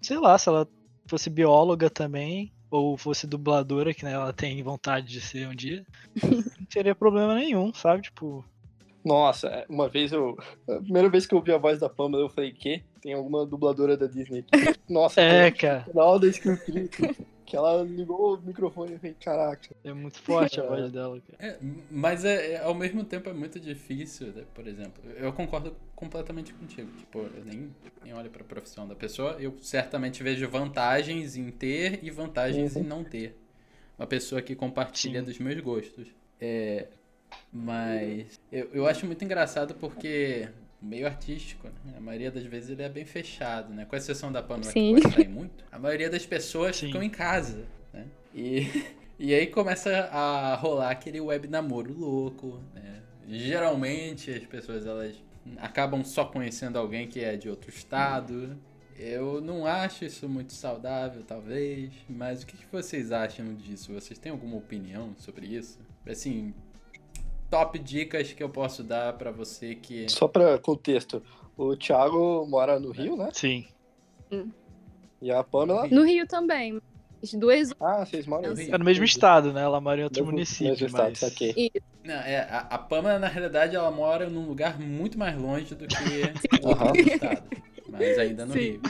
sei 0.00 0.18
lá, 0.18 0.38
se 0.38 0.48
ela 0.48 0.68
fosse 1.08 1.28
bióloga 1.28 1.90
também 1.90 2.52
ou 2.70 2.96
fosse 2.96 3.26
dubladora, 3.26 3.92
que 3.92 4.04
né, 4.04 4.12
ela 4.12 4.32
tem 4.32 4.62
vontade 4.62 5.08
de 5.08 5.20
ser 5.20 5.48
um 5.48 5.54
dia, 5.54 5.84
não 6.22 6.66
teria 6.70 6.94
problema 6.94 7.34
nenhum, 7.34 7.74
sabe? 7.74 8.02
Tipo, 8.02 8.44
Nossa, 9.04 9.48
é, 9.48 9.66
uma 9.68 9.88
vez 9.88 10.12
eu. 10.12 10.38
A 10.68 10.80
primeira 10.80 11.10
vez 11.10 11.26
que 11.26 11.34
eu 11.34 11.38
ouvi 11.38 11.52
a 11.52 11.58
voz 11.58 11.80
da 11.80 11.88
Pamela, 11.88 12.22
eu 12.22 12.30
falei, 12.30 12.52
que? 12.52 12.82
Tem 13.02 13.12
alguma 13.12 13.44
dubladora 13.44 13.96
da 13.96 14.06
Disney 14.06 14.38
aqui. 14.38 14.78
Nossa, 14.88 15.20
é, 15.20 15.50
cara, 15.50 15.86
na 15.92 16.04
hora 16.04 16.20
da 16.20 16.28
que 17.52 17.56
ela 17.58 17.82
ligou 17.82 18.34
o 18.34 18.40
microfone 18.40 18.94
e 18.94 18.98
falei, 18.98 19.14
caraca. 19.22 19.68
é 19.84 19.92
muito 19.92 20.18
forte 20.22 20.58
a 20.58 20.64
voz 20.66 20.90
dela, 20.90 21.20
cara. 21.20 21.52
É, 21.52 21.58
mas 21.90 22.24
é, 22.24 22.52
é- 22.52 22.62
ao 22.62 22.74
mesmo 22.74 23.04
tempo 23.04 23.28
é 23.28 23.32
muito 23.34 23.60
difícil, 23.60 24.28
né? 24.28 24.44
por 24.54 24.66
exemplo. 24.66 25.02
Eu 25.16 25.30
concordo 25.34 25.76
completamente 25.94 26.54
contigo. 26.54 26.90
Tipo, 26.96 27.18
eu 27.18 27.44
nem, 27.44 27.70
nem 28.02 28.14
olho 28.14 28.30
pra 28.30 28.42
profissão 28.42 28.88
da 28.88 28.94
pessoa. 28.94 29.36
Eu 29.38 29.54
certamente 29.60 30.22
vejo 30.22 30.48
vantagens 30.48 31.36
em 31.36 31.50
ter 31.50 32.02
e 32.02 32.10
vantagens 32.10 32.74
Uhum. 32.74 32.82
em 32.82 32.86
não 32.86 33.04
ter. 33.04 33.36
Uma 33.98 34.06
pessoa 34.06 34.40
que 34.40 34.54
compartilha 34.56 35.20
Sim. 35.20 35.26
dos 35.26 35.38
meus 35.38 35.60
gostos. 35.60 36.08
É, 36.40 36.86
mas 37.52 38.40
eu, 38.50 38.70
eu 38.72 38.86
acho 38.86 39.04
muito 39.04 39.22
engraçado 39.24 39.74
porque 39.74 40.48
meio 40.82 41.06
artístico, 41.06 41.68
né? 41.84 41.94
a 41.96 42.00
maioria 42.00 42.30
das 42.30 42.44
vezes 42.44 42.70
ele 42.70 42.82
é 42.82 42.88
bem 42.88 43.04
fechado, 43.04 43.72
né? 43.72 43.84
Com 43.84 43.94
exceção 43.94 44.32
da 44.32 44.42
Pamela 44.42 44.70
Sim. 44.70 44.96
que 44.96 45.02
pode 45.02 45.14
sair 45.14 45.28
muito. 45.28 45.64
A 45.70 45.78
maioria 45.78 46.10
das 46.10 46.26
pessoas 46.26 46.76
Sim. 46.76 46.86
ficam 46.86 47.02
em 47.02 47.10
casa, 47.10 47.64
né? 47.92 48.06
E, 48.34 48.66
e 49.18 49.32
aí 49.32 49.46
começa 49.46 49.90
a 50.12 50.54
rolar 50.56 50.90
aquele 50.90 51.20
web 51.20 51.46
namoro 51.46 51.92
louco, 51.96 52.60
né? 52.74 53.00
Geralmente 53.28 54.30
as 54.30 54.44
pessoas 54.44 54.84
elas 54.84 55.14
acabam 55.58 56.04
só 56.04 56.24
conhecendo 56.24 56.78
alguém 56.78 57.06
que 57.06 57.20
é 57.20 57.36
de 57.36 57.48
outro 57.48 57.70
estado. 57.70 58.58
Eu 58.98 59.40
não 59.40 59.66
acho 59.66 60.04
isso 60.04 60.28
muito 60.28 60.52
saudável, 60.52 61.22
talvez, 61.22 61.92
mas 62.08 62.42
o 62.42 62.46
que 62.46 62.56
que 62.56 62.66
vocês 62.70 63.10
acham 63.10 63.54
disso? 63.54 63.92
Vocês 63.92 64.18
têm 64.18 64.30
alguma 64.30 64.56
opinião 64.56 65.14
sobre 65.18 65.46
isso? 65.46 65.78
Assim, 66.06 66.52
top 67.52 67.78
dicas 67.78 68.32
que 68.32 68.42
eu 68.42 68.48
posso 68.48 68.82
dar 68.82 69.12
pra 69.12 69.30
você 69.30 69.74
que 69.74 70.08
Só 70.08 70.26
pra 70.26 70.58
contexto, 70.58 71.22
o 71.54 71.76
Thiago 71.76 72.46
mora 72.48 72.80
no 72.80 72.90
Rio, 72.90 73.14
né? 73.14 73.28
Sim. 73.34 73.66
E 75.20 75.30
a 75.30 75.44
Pamela. 75.44 75.86
No 75.88 76.02
Rio 76.02 76.26
também. 76.26 76.80
As 77.22 77.34
duas. 77.34 77.70
Ah, 77.78 78.06
vocês 78.06 78.26
moram 78.26 78.48
no 78.50 78.56
Rio. 78.56 78.74
É 78.74 78.78
no 78.78 78.84
mesmo 78.86 79.04
estado, 79.04 79.52
né? 79.52 79.60
Ela 79.62 79.82
mora 79.82 80.00
em 80.00 80.04
outro 80.04 80.20
Mesmo- 80.22 80.32
município, 80.32 80.70
mesmo 80.70 80.86
estado, 80.86 81.08
mas... 81.10 81.18
saquei. 81.18 81.70
Não, 82.02 82.14
é, 82.14 82.38
a, 82.40 82.58
a 82.70 82.78
Pamela, 82.78 83.18
na 83.18 83.28
realidade, 83.28 83.76
ela 83.76 83.90
mora 83.90 84.30
num 84.30 84.46
lugar 84.48 84.80
muito 84.80 85.18
mais 85.18 85.36
longe 85.38 85.74
do 85.74 85.86
que 85.86 85.94
Aham. 86.66 86.86
outro 86.86 87.00
estado. 87.02 87.42
Mas 87.90 88.18
ainda 88.18 88.46
no 88.46 88.54
Sim. 88.54 88.58
Rio. 88.58 88.80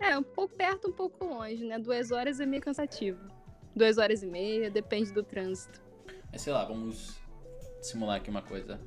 É, 0.00 0.18
um 0.18 0.22
pouco 0.24 0.52
perto, 0.54 0.88
um 0.88 0.92
pouco 0.92 1.24
longe, 1.24 1.64
né? 1.64 1.78
Duas 1.78 2.10
horas 2.10 2.40
é 2.40 2.44
meio 2.44 2.60
cansativo. 2.60 3.20
Duas 3.74 3.98
horas 3.98 4.22
e 4.24 4.26
meia, 4.26 4.68
depende 4.68 5.12
do 5.12 5.22
trânsito. 5.22 5.80
Mas 6.32 6.42
sei 6.42 6.52
lá, 6.52 6.64
vamos 6.64 7.14
simular 7.86 8.16
aqui 8.16 8.28
uma 8.30 8.42
coisa. 8.42 8.80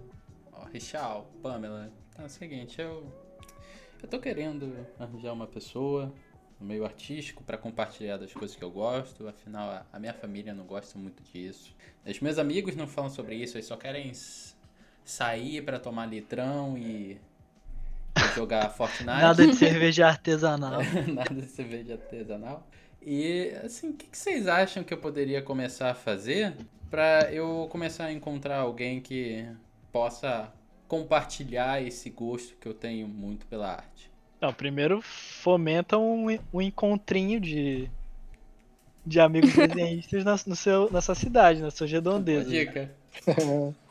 Ó, 0.51 0.65
Richal, 0.65 1.31
Pamela. 1.41 1.91
Tá, 2.15 2.23
é 2.23 2.25
o 2.25 2.29
seguinte, 2.29 2.79
eu. 2.81 3.11
Eu 4.01 4.07
tô 4.07 4.19
querendo 4.19 4.85
arranjar 4.97 5.33
uma 5.33 5.47
pessoa. 5.47 6.13
no 6.59 6.65
meio 6.65 6.83
artístico 6.83 7.41
para 7.43 7.57
compartilhar 7.57 8.17
das 8.17 8.33
coisas 8.33 8.55
que 8.55 8.63
eu 8.63 8.71
gosto. 8.71 9.27
Afinal, 9.27 9.69
a, 9.69 9.85
a 9.93 9.99
minha 9.99 10.13
família 10.13 10.53
não 10.53 10.65
gosta 10.65 10.97
muito 10.99 11.23
disso. 11.23 11.75
Os 12.05 12.19
meus 12.19 12.37
amigos 12.37 12.75
não 12.75 12.87
falam 12.87 13.09
sobre 13.09 13.35
isso, 13.35 13.57
eles 13.57 13.65
só 13.65 13.77
querem 13.77 14.11
sair 15.05 15.63
para 15.63 15.79
tomar 15.79 16.05
litrão 16.05 16.77
e, 16.77 17.19
jogar 18.35 18.69
Fortnite. 18.75 19.05
Nada 19.05 19.47
de 19.47 19.55
cerveja 19.55 20.07
artesanal. 20.07 20.81
Nada 21.07 21.33
de 21.33 21.47
cerveja 21.47 21.93
artesanal. 21.93 22.67
E 23.01 23.51
assim, 23.63 23.91
o 23.91 23.93
que, 23.93 24.07
que 24.07 24.17
vocês 24.17 24.47
acham 24.47 24.83
que 24.83 24.93
eu 24.93 24.97
poderia 24.97 25.41
começar 25.41 25.89
a 25.91 25.95
fazer 25.95 26.53
para 26.89 27.31
eu 27.31 27.67
começar 27.69 28.05
a 28.05 28.13
encontrar 28.13 28.57
alguém 28.57 28.99
que 28.99 29.45
possa 29.91 30.51
compartilhar 30.87 31.81
esse 31.81 32.09
gosto 32.09 32.55
que 32.55 32.67
eu 32.67 32.73
tenho 32.73 33.07
muito 33.07 33.45
pela 33.45 33.71
arte? 33.71 34.09
Não, 34.41 34.53
primeiro 34.53 35.01
fomenta 35.01 35.97
um, 35.97 36.27
um 36.53 36.61
encontrinho 36.61 37.39
de, 37.39 37.89
de 39.05 39.19
amigos 39.19 39.53
desenhistas 39.53 40.23
na, 40.23 40.31
no 40.47 40.55
seu, 40.55 40.89
na 40.91 41.01
sua 41.01 41.15
cidade, 41.15 41.61
na 41.61 41.71
sua 41.71 41.87
redondeza. 41.87 42.49
Dica. 42.49 42.91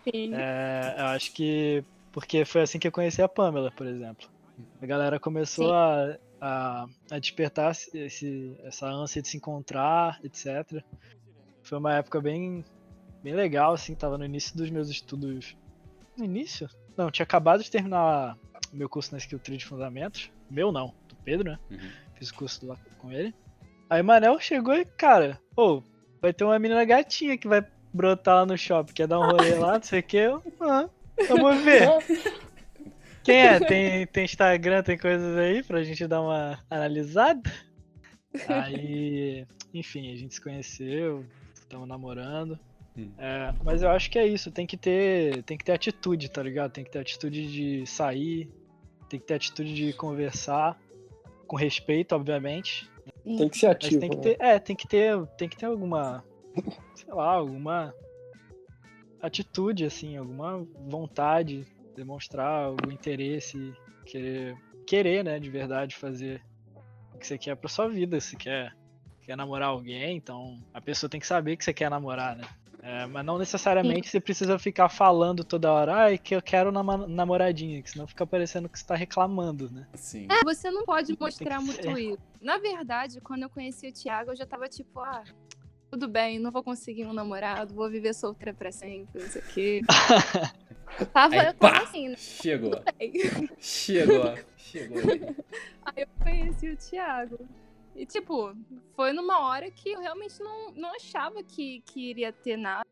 Sim. 0.04 0.34
É, 0.34 0.94
eu 0.98 1.04
acho 1.06 1.32
que. 1.32 1.84
Porque 2.12 2.44
foi 2.44 2.62
assim 2.62 2.78
que 2.78 2.88
eu 2.88 2.92
conheci 2.92 3.20
a 3.20 3.28
Pamela, 3.28 3.70
por 3.70 3.86
exemplo. 3.86 4.28
A 4.80 4.86
galera 4.86 5.20
começou 5.20 5.72
a, 5.72 6.16
a, 6.40 6.86
a, 7.10 7.18
despertar 7.18 7.72
esse, 7.94 8.56
essa 8.64 8.88
ânsia 8.88 9.22
de 9.22 9.28
se 9.28 9.36
encontrar, 9.36 10.18
etc. 10.24 10.82
Foi 11.62 11.78
uma 11.78 11.94
época 11.94 12.20
bem, 12.20 12.64
bem 13.22 13.34
legal, 13.34 13.74
assim, 13.74 13.94
tava 13.94 14.18
no 14.18 14.24
início 14.24 14.56
dos 14.56 14.70
meus 14.70 14.88
estudos. 14.88 15.56
No 16.16 16.24
início? 16.24 16.68
Não, 16.96 17.10
tinha 17.10 17.24
acabado 17.24 17.62
de 17.62 17.70
terminar 17.70 18.36
meu 18.72 18.88
curso 18.88 19.12
na 19.12 19.18
Skill 19.18 19.38
Tree 19.38 19.56
de 19.56 19.66
Fundamentos. 19.66 20.30
Meu 20.50 20.72
não, 20.72 20.94
do 21.08 21.16
Pedro, 21.16 21.50
né? 21.50 21.58
Uhum. 21.70 21.90
Fiz 22.14 22.30
o 22.30 22.34
curso 22.34 22.66
lá 22.66 22.76
com 22.98 23.12
ele. 23.12 23.34
Aí 23.88 24.02
Manel 24.02 24.38
chegou 24.40 24.74
e, 24.74 24.84
cara, 24.84 25.40
pô, 25.54 25.82
vai 26.20 26.32
ter 26.32 26.44
uma 26.44 26.58
menina 26.58 26.84
gatinha 26.84 27.38
que 27.38 27.48
vai 27.48 27.64
brotar 27.92 28.36
lá 28.36 28.46
no 28.46 28.58
shopping, 28.58 28.92
quer 28.92 29.06
dar 29.06 29.20
um 29.20 29.26
rolê 29.26 29.54
lá, 29.54 29.74
não 29.74 29.82
sei 29.82 30.00
o 30.00 30.02
que. 30.02 30.16
Eu, 30.16 30.42
ah, 30.60 30.88
vamos 31.28 31.62
ver. 31.62 31.88
Quem 33.24 33.40
é? 33.40 33.60
Tem, 33.60 34.06
tem 34.06 34.24
Instagram, 34.24 34.82
tem 34.82 34.96
coisas 34.96 35.36
aí 35.36 35.62
pra 35.62 35.82
gente 35.84 36.06
dar 36.06 36.22
uma 36.22 36.58
analisada? 36.70 37.42
Aí, 38.48 39.46
enfim, 39.74 40.12
a 40.12 40.16
gente 40.16 40.34
se 40.34 40.40
conheceu, 40.40 41.26
estamos 41.54 41.88
namorando. 41.88 42.58
Hum. 42.98 43.12
É, 43.16 43.54
mas 43.62 43.82
eu 43.82 43.90
acho 43.90 44.10
que 44.10 44.18
é 44.18 44.26
isso, 44.26 44.50
tem 44.50 44.66
que 44.66 44.76
ter, 44.76 45.42
tem 45.44 45.56
que 45.56 45.64
ter 45.64 45.72
atitude, 45.72 46.28
tá 46.28 46.42
ligado? 46.42 46.72
Tem 46.72 46.82
que 46.82 46.90
ter 46.90 46.98
atitude 46.98 47.46
de 47.46 47.86
sair, 47.86 48.50
tem 49.08 49.20
que 49.20 49.26
ter 49.26 49.34
atitude 49.34 49.72
de 49.72 49.92
conversar 49.92 50.76
com 51.46 51.56
respeito, 51.56 52.14
obviamente. 52.16 52.90
Tem 53.24 53.48
que 53.48 53.56
ser 53.56 53.68
Mas 53.68 53.76
ativo. 53.76 54.00
tem 54.00 54.10
que 54.10 54.16
né? 54.16 54.22
ter, 54.22 54.36
é, 54.40 54.58
tem 54.58 54.76
que 54.76 54.88
ter, 54.88 55.26
tem 55.38 55.48
que 55.48 55.56
ter 55.56 55.66
alguma, 55.66 56.24
sei 56.96 57.14
lá, 57.14 57.34
alguma 57.34 57.94
atitude 59.20 59.84
assim, 59.84 60.16
alguma 60.16 60.66
vontade, 60.88 61.64
demonstrar 61.94 62.64
algum 62.64 62.90
interesse, 62.90 63.72
querer, 64.06 64.56
querer, 64.86 65.24
né, 65.24 65.38
de 65.38 65.50
verdade 65.50 65.94
fazer 65.94 66.42
o 67.14 67.18
que 67.18 67.26
você 67.26 67.38
quer 67.38 67.56
pra 67.56 67.68
sua 67.68 67.88
vida, 67.88 68.20
se 68.20 68.36
quer 68.36 68.76
quer 69.22 69.36
namorar 69.36 69.68
alguém, 69.68 70.16
então 70.16 70.58
a 70.72 70.80
pessoa 70.80 71.10
tem 71.10 71.20
que 71.20 71.26
saber 71.26 71.54
que 71.58 71.62
você 71.62 71.74
quer 71.74 71.90
namorar, 71.90 72.34
né? 72.34 72.48
É, 72.82 73.06
mas 73.06 73.24
não 73.24 73.38
necessariamente 73.38 74.08
você 74.08 74.20
precisa 74.20 74.58
ficar 74.58 74.88
falando 74.88 75.42
toda 75.42 75.72
hora, 75.72 75.94
ai, 75.94 76.18
que 76.18 76.34
eu 76.34 76.40
quero 76.40 76.70
namoradinha, 76.70 77.82
que 77.82 77.90
senão 77.90 78.06
fica 78.06 78.26
parecendo 78.26 78.68
que 78.68 78.78
você 78.78 78.86
tá 78.86 78.94
reclamando, 78.94 79.70
né? 79.70 79.86
Sim. 79.94 80.28
É, 80.30 80.44
você 80.44 80.70
não 80.70 80.84
pode 80.84 81.16
mostrar 81.18 81.60
muito 81.60 81.82
ser. 81.82 81.98
isso. 81.98 82.18
Na 82.40 82.58
verdade, 82.58 83.20
quando 83.20 83.42
eu 83.42 83.50
conheci 83.50 83.88
o 83.88 83.92
Thiago, 83.92 84.30
eu 84.30 84.36
já 84.36 84.46
tava 84.46 84.68
tipo, 84.68 85.00
ah, 85.00 85.24
tudo 85.90 86.06
bem, 86.06 86.38
não 86.38 86.52
vou 86.52 86.62
conseguir 86.62 87.04
um 87.06 87.12
namorado, 87.12 87.74
vou 87.74 87.90
viver 87.90 88.14
solteira 88.14 88.54
pra 88.54 88.70
sempre, 88.70 89.22
não 89.22 89.28
sei 89.28 89.42
o 89.42 89.44
quê. 89.46 89.82
tava 91.12 91.34
Aí, 91.34 91.46
eu 91.46 91.54
tava 91.54 91.74
pá! 91.74 91.82
assim, 91.82 92.08
né? 92.08 92.16
Chegou. 92.16 92.80
Aí 93.00 93.12
Chegou. 93.58 94.34
Chegou. 94.56 95.00
eu 95.96 96.06
conheci 96.22 96.68
o 96.68 96.76
Thiago. 96.76 97.38
E, 97.98 98.06
tipo, 98.06 98.54
foi 98.94 99.12
numa 99.12 99.40
hora 99.40 99.68
que 99.72 99.90
eu 99.90 100.00
realmente 100.00 100.40
não, 100.40 100.70
não 100.70 100.94
achava 100.94 101.42
que, 101.42 101.80
que 101.80 102.10
iria 102.10 102.32
ter 102.32 102.56
nada. 102.56 102.86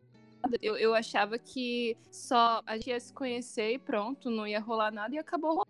Eu, 0.60 0.76
eu 0.76 0.94
achava 0.96 1.38
que 1.38 1.96
só 2.10 2.60
a 2.66 2.74
gente 2.74 2.90
ia 2.90 2.98
se 2.98 3.12
conhecer 3.12 3.74
e 3.74 3.78
pronto, 3.78 4.28
não 4.28 4.46
ia 4.46 4.58
rolar 4.58 4.90
nada 4.90 5.14
e 5.14 5.18
acabou 5.18 5.62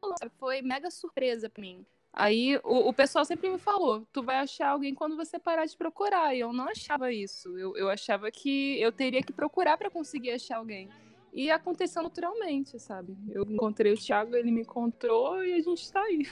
rolando. 0.00 0.32
Foi 0.38 0.62
mega 0.62 0.92
surpresa 0.92 1.50
pra 1.50 1.60
mim. 1.60 1.84
Aí 2.12 2.56
o, 2.62 2.88
o 2.88 2.92
pessoal 2.92 3.24
sempre 3.24 3.50
me 3.50 3.58
falou: 3.58 4.06
tu 4.12 4.22
vai 4.22 4.36
achar 4.36 4.68
alguém 4.68 4.94
quando 4.94 5.16
você 5.16 5.40
parar 5.40 5.66
de 5.66 5.76
procurar. 5.76 6.32
E 6.32 6.40
eu 6.40 6.52
não 6.52 6.68
achava 6.68 7.12
isso. 7.12 7.58
Eu, 7.58 7.76
eu 7.76 7.90
achava 7.90 8.30
que 8.30 8.80
eu 8.80 8.92
teria 8.92 9.24
que 9.24 9.32
procurar 9.32 9.76
pra 9.76 9.90
conseguir 9.90 10.30
achar 10.30 10.58
alguém. 10.58 10.88
E 11.32 11.50
aconteceu 11.50 12.00
naturalmente, 12.00 12.78
sabe? 12.78 13.16
Eu 13.28 13.42
encontrei 13.42 13.92
o 13.92 13.98
Thiago, 13.98 14.36
ele 14.36 14.52
me 14.52 14.60
encontrou 14.60 15.44
e 15.44 15.52
a 15.52 15.60
gente 15.60 15.92
tá 15.92 16.00
aí. 16.00 16.28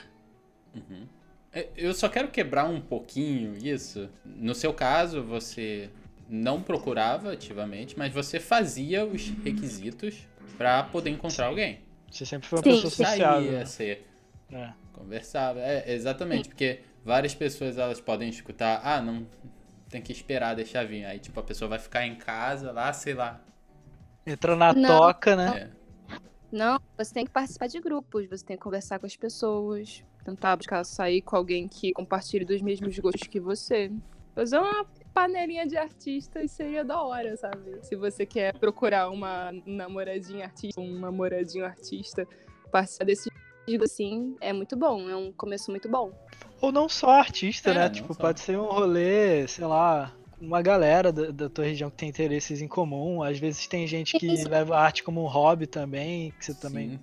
Uhum. 0.77 1.09
É, 1.53 1.69
Eu 1.77 1.93
só 1.95 2.09
quero 2.09 2.29
quebrar 2.29 2.65
um 2.65 2.81
pouquinho 2.81 3.57
isso. 3.57 4.09
No 4.25 4.55
seu 4.55 4.73
caso, 4.73 5.23
você 5.23 5.91
não 6.29 6.63
procurava 6.63 7.33
ativamente, 7.33 7.99
mas 7.99 8.13
você 8.13 8.41
fazia 8.41 9.05
os 9.05 9.29
requisitos 9.45 10.27
pra 10.57 10.83
poder 10.85 11.11
encontrar 11.11 11.47
alguém. 11.47 11.81
Você 12.11 12.25
sempre 12.25 12.49
foi 12.49 12.59
uma 12.59 12.63
Sim. 12.65 12.71
pessoa 12.71 12.91
sociável. 12.91 13.27
Saía, 13.47 13.59
né? 13.59 13.65
você 13.65 14.03
É. 14.51 14.73
conversava. 14.93 15.61
É, 15.61 15.93
exatamente, 15.93 16.49
porque 16.49 16.81
várias 17.05 17.35
pessoas 17.35 17.77
elas 17.79 18.01
podem 18.01 18.29
escutar, 18.29 18.81
ah, 18.85 19.01
não 19.03 19.27
tem 19.91 20.01
que 20.01 20.13
esperar 20.13 20.55
deixar 20.55 20.87
vir. 20.87 21.05
Aí, 21.05 21.19
tipo, 21.19 21.39
a 21.39 21.43
pessoa 21.43 21.69
vai 21.69 21.79
ficar 21.79 22.07
em 22.07 22.15
casa 22.15 22.73
lá, 22.73 22.93
sei 22.93 23.13
lá. 23.15 23.41
Entra 24.27 24.55
na 24.57 24.73
Não. 24.73 24.89
toca, 24.99 25.37
né? 25.37 25.71
É. 25.71 26.17
Não, 26.51 26.79
você 26.97 27.13
tem 27.15 27.25
que 27.25 27.31
participar 27.33 27.67
de 27.67 27.81
grupos, 27.81 28.27
você 28.29 28.45
tem 28.45 28.57
que 28.57 28.63
conversar 28.63 28.99
com 28.99 29.07
as 29.07 29.17
pessoas, 29.17 30.05
tentar 30.25 30.57
buscar 30.57 30.85
sair 30.85 31.23
com 31.23 31.37
alguém 31.37 31.69
que 31.69 31.93
compartilhe 31.93 32.45
dos 32.45 32.61
mesmos 32.63 32.99
gostos 32.99 33.29
que 33.29 33.41
você. 33.41 33.91
Fazer 34.35 34.59
uma 34.59 34.87
panelinha 35.13 35.67
de 35.67 35.77
artistas 35.77 36.51
seria 36.53 36.85
da 36.85 37.03
hora, 37.03 37.37
sabe? 37.37 37.79
Se 37.83 37.95
você 37.97 38.25
quer 38.25 38.57
procurar 38.59 39.11
uma 39.11 39.53
namoradinha 39.67 40.47
artista, 40.47 40.81
um 40.81 40.99
namoradinho 40.99 41.65
artista, 41.67 42.27
participar 42.71 43.05
desse 43.05 43.31
tipo 43.67 43.85
assim, 43.85 44.35
é 44.41 44.53
muito 44.53 44.75
bom, 44.77 45.09
é 45.09 45.15
um 45.15 45.31
começo 45.33 45.71
muito 45.71 45.89
bom. 45.89 46.13
Ou 46.61 46.73
não 46.73 46.89
só 46.89 47.11
artista, 47.11 47.71
É, 47.71 47.75
né? 47.75 47.91
Tipo, 47.91 48.15
só. 48.15 48.21
pode 48.21 48.41
ser 48.41 48.59
um 48.59 48.65
rolê, 48.65 49.47
sei 49.47 49.67
lá, 49.67 50.15
uma 50.41 50.63
galera 50.63 51.13
da, 51.13 51.31
da 51.31 51.49
tua 51.49 51.65
região 51.65 51.91
que 51.91 51.97
tem 51.97 52.09
interesses 52.09 52.63
em 52.63 52.69
comum. 52.69 53.23
Às 53.23 53.39
vezes 53.39 53.67
tem 53.67 53.87
gente 53.87 54.19
que 54.19 54.27
Isso. 54.27 54.49
leva 54.49 54.77
a 54.77 54.81
arte 54.81 55.03
como 55.03 55.23
um 55.23 55.27
hobby 55.27 55.67
também, 55.67 56.33
que 56.39 56.45
você 56.47 56.55
também. 56.55 56.99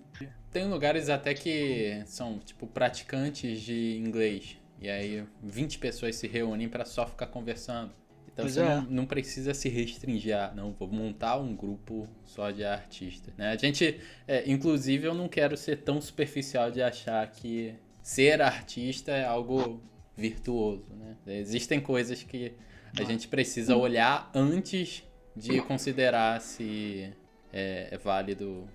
Tem 0.52 0.66
lugares 0.66 1.10
até 1.10 1.34
que 1.34 2.02
são, 2.06 2.40
tipo, 2.40 2.66
praticantes 2.66 3.62
de 3.62 3.98
inglês. 3.98 4.58
E 4.82 4.90
aí 4.90 5.24
20 5.44 5.78
pessoas 5.78 6.16
se 6.16 6.28
reúnem 6.28 6.68
pra 6.68 6.86
só 6.86 7.06
ficar 7.06 7.28
conversando. 7.28 7.92
Então 8.32 8.46
Pois 8.46 8.54
você 8.54 8.62
é. 8.62 8.76
não, 8.76 8.82
não 8.84 9.06
precisa 9.06 9.54
se 9.54 9.68
restringir 9.68 10.36
a, 10.36 10.54
não, 10.54 10.72
vou 10.72 10.88
montar 10.88 11.38
um 11.38 11.54
grupo 11.56 12.08
só 12.24 12.52
de 12.52 12.64
artistas, 12.64 13.34
né? 13.38 13.52
A 13.52 13.58
gente, 13.58 14.00
é, 14.28 14.50
inclusive, 14.50 15.06
eu 15.06 15.14
não 15.14 15.28
quero 15.28 15.58
ser 15.58 15.78
tão 15.78 16.00
superficial 16.00 16.72
de 16.72 16.82
achar 16.82 17.30
que 17.30 17.76
ser 18.02 18.42
artista 18.42 19.12
é 19.12 19.26
algo 19.26 19.84
virtuoso, 20.16 20.86
né? 20.96 21.16
Existem 21.40 21.82
coisas 21.82 22.24
que 22.24 22.54
a 22.98 23.04
gente 23.04 23.28
precisa 23.28 23.76
olhar 23.76 24.32
antes 24.34 25.04
de 25.36 25.62
considerar 25.62 26.42
se 26.42 27.14
é, 27.52 27.90
é 27.92 27.98
válido 27.98 28.68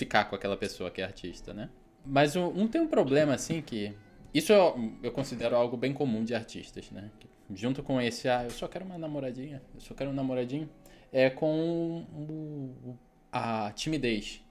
ficar 0.00 0.24
com 0.24 0.34
aquela 0.34 0.56
pessoa 0.56 0.90
que 0.90 1.00
é 1.00 1.04
artista, 1.04 1.52
né? 1.52 1.68
Mas 2.04 2.34
um, 2.34 2.46
um 2.46 2.66
tem 2.66 2.80
um 2.80 2.86
problema 2.88 3.34
assim 3.34 3.60
que 3.60 3.92
isso 4.32 4.52
eu, 4.52 4.92
eu 5.02 5.12
considero 5.12 5.54
algo 5.56 5.76
bem 5.76 5.92
comum 5.92 6.24
de 6.24 6.34
artistas, 6.34 6.90
né? 6.90 7.10
Que 7.20 7.28
junto 7.54 7.82
com 7.82 8.00
esse, 8.00 8.28
ah, 8.28 8.44
eu 8.44 8.50
só 8.50 8.66
quero 8.66 8.84
uma 8.84 8.96
namoradinha, 8.96 9.60
eu 9.74 9.80
só 9.80 9.92
quero 9.94 10.10
um 10.10 10.14
namoradinho, 10.14 10.68
é 11.12 11.28
com 11.28 12.04
o- 12.14 12.96
a 13.32 13.72
timidez 13.72 14.42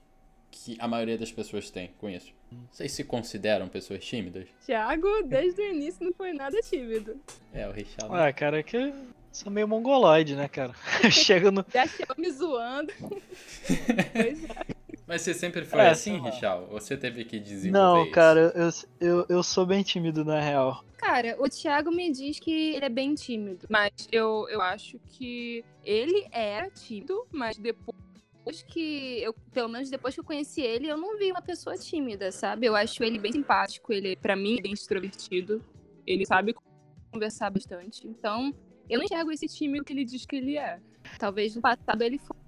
que 0.50 0.76
a 0.78 0.86
maioria 0.86 1.16
das 1.18 1.32
pessoas 1.32 1.70
tem 1.70 1.90
com 1.98 2.08
isso. 2.08 2.32
Vocês 2.70 2.90
se 2.92 3.04
consideram 3.04 3.68
pessoas 3.68 4.04
tímidas? 4.04 4.48
Thiago, 4.66 5.06
desde 5.24 5.60
o 5.62 5.72
início, 5.72 6.04
não 6.04 6.12
foi 6.12 6.32
nada 6.32 6.60
tímido. 6.62 7.16
É, 7.52 7.66
o 7.68 7.72
Richard. 7.72 8.12
Ué, 8.12 8.32
cara, 8.32 8.58
é 8.58 8.62
que 8.62 8.76
eu 8.76 8.92
sou 9.30 9.50
meio 9.52 9.68
mongoloide, 9.68 10.34
né, 10.34 10.48
cara? 10.48 10.74
Eu 11.04 11.10
chego 11.12 11.50
no. 11.52 11.64
Já 11.72 11.86
chegou 11.86 12.16
me 12.18 12.28
zoando. 12.30 12.92
pois 14.12 14.44
é. 14.44 14.79
Mas 15.10 15.22
você 15.22 15.34
sempre 15.34 15.64
foi 15.64 15.80
É, 15.80 15.88
assim. 15.88 16.20
Richard? 16.20 16.66
Ou 16.70 16.80
você 16.80 16.96
teve 16.96 17.24
que 17.24 17.40
desenvolver 17.40 17.72
Não, 17.84 18.02
isso? 18.04 18.12
cara, 18.12 18.52
eu, 18.54 19.08
eu, 19.08 19.26
eu 19.28 19.42
sou 19.42 19.66
bem 19.66 19.82
tímido, 19.82 20.24
na 20.24 20.40
real. 20.40 20.84
Cara, 20.96 21.34
o 21.40 21.48
Thiago 21.48 21.90
me 21.90 22.12
diz 22.12 22.38
que 22.38 22.76
ele 22.76 22.84
é 22.84 22.88
bem 22.88 23.16
tímido, 23.16 23.66
mas 23.68 23.90
eu, 24.12 24.46
eu 24.48 24.62
acho 24.62 25.00
que 25.08 25.64
ele 25.82 26.28
era 26.30 26.70
tímido, 26.70 27.26
mas 27.32 27.56
depois 27.56 27.98
depois 28.38 28.62
que 28.62 29.20
eu, 29.20 29.34
pelo 29.52 29.68
menos 29.68 29.90
depois 29.90 30.14
que 30.14 30.20
eu 30.20 30.24
conheci 30.24 30.60
ele, 30.62 30.88
eu 30.88 30.96
não 30.96 31.18
vi 31.18 31.30
uma 31.32 31.42
pessoa 31.42 31.76
tímida, 31.76 32.30
sabe? 32.30 32.66
Eu 32.66 32.76
acho 32.76 33.02
ele 33.02 33.18
bem 33.18 33.32
simpático, 33.32 33.92
ele 33.92 34.14
para 34.14 34.36
mim 34.36 34.58
é 34.58 34.62
bem 34.62 34.72
extrovertido. 34.72 35.62
Ele 36.06 36.24
sabe 36.24 36.54
conversar 37.12 37.50
bastante. 37.50 38.06
Então, 38.06 38.54
eu 38.88 38.98
não 38.98 39.04
enxergo 39.04 39.32
esse 39.32 39.46
tímido 39.46 39.84
que 39.84 39.92
ele 39.92 40.04
diz 40.04 40.24
que 40.24 40.36
ele 40.36 40.56
é. 40.56 40.78
Talvez 41.18 41.54
no 41.56 41.60
passado 41.60 42.00
ele 42.02 42.18
fosse. 42.18 42.39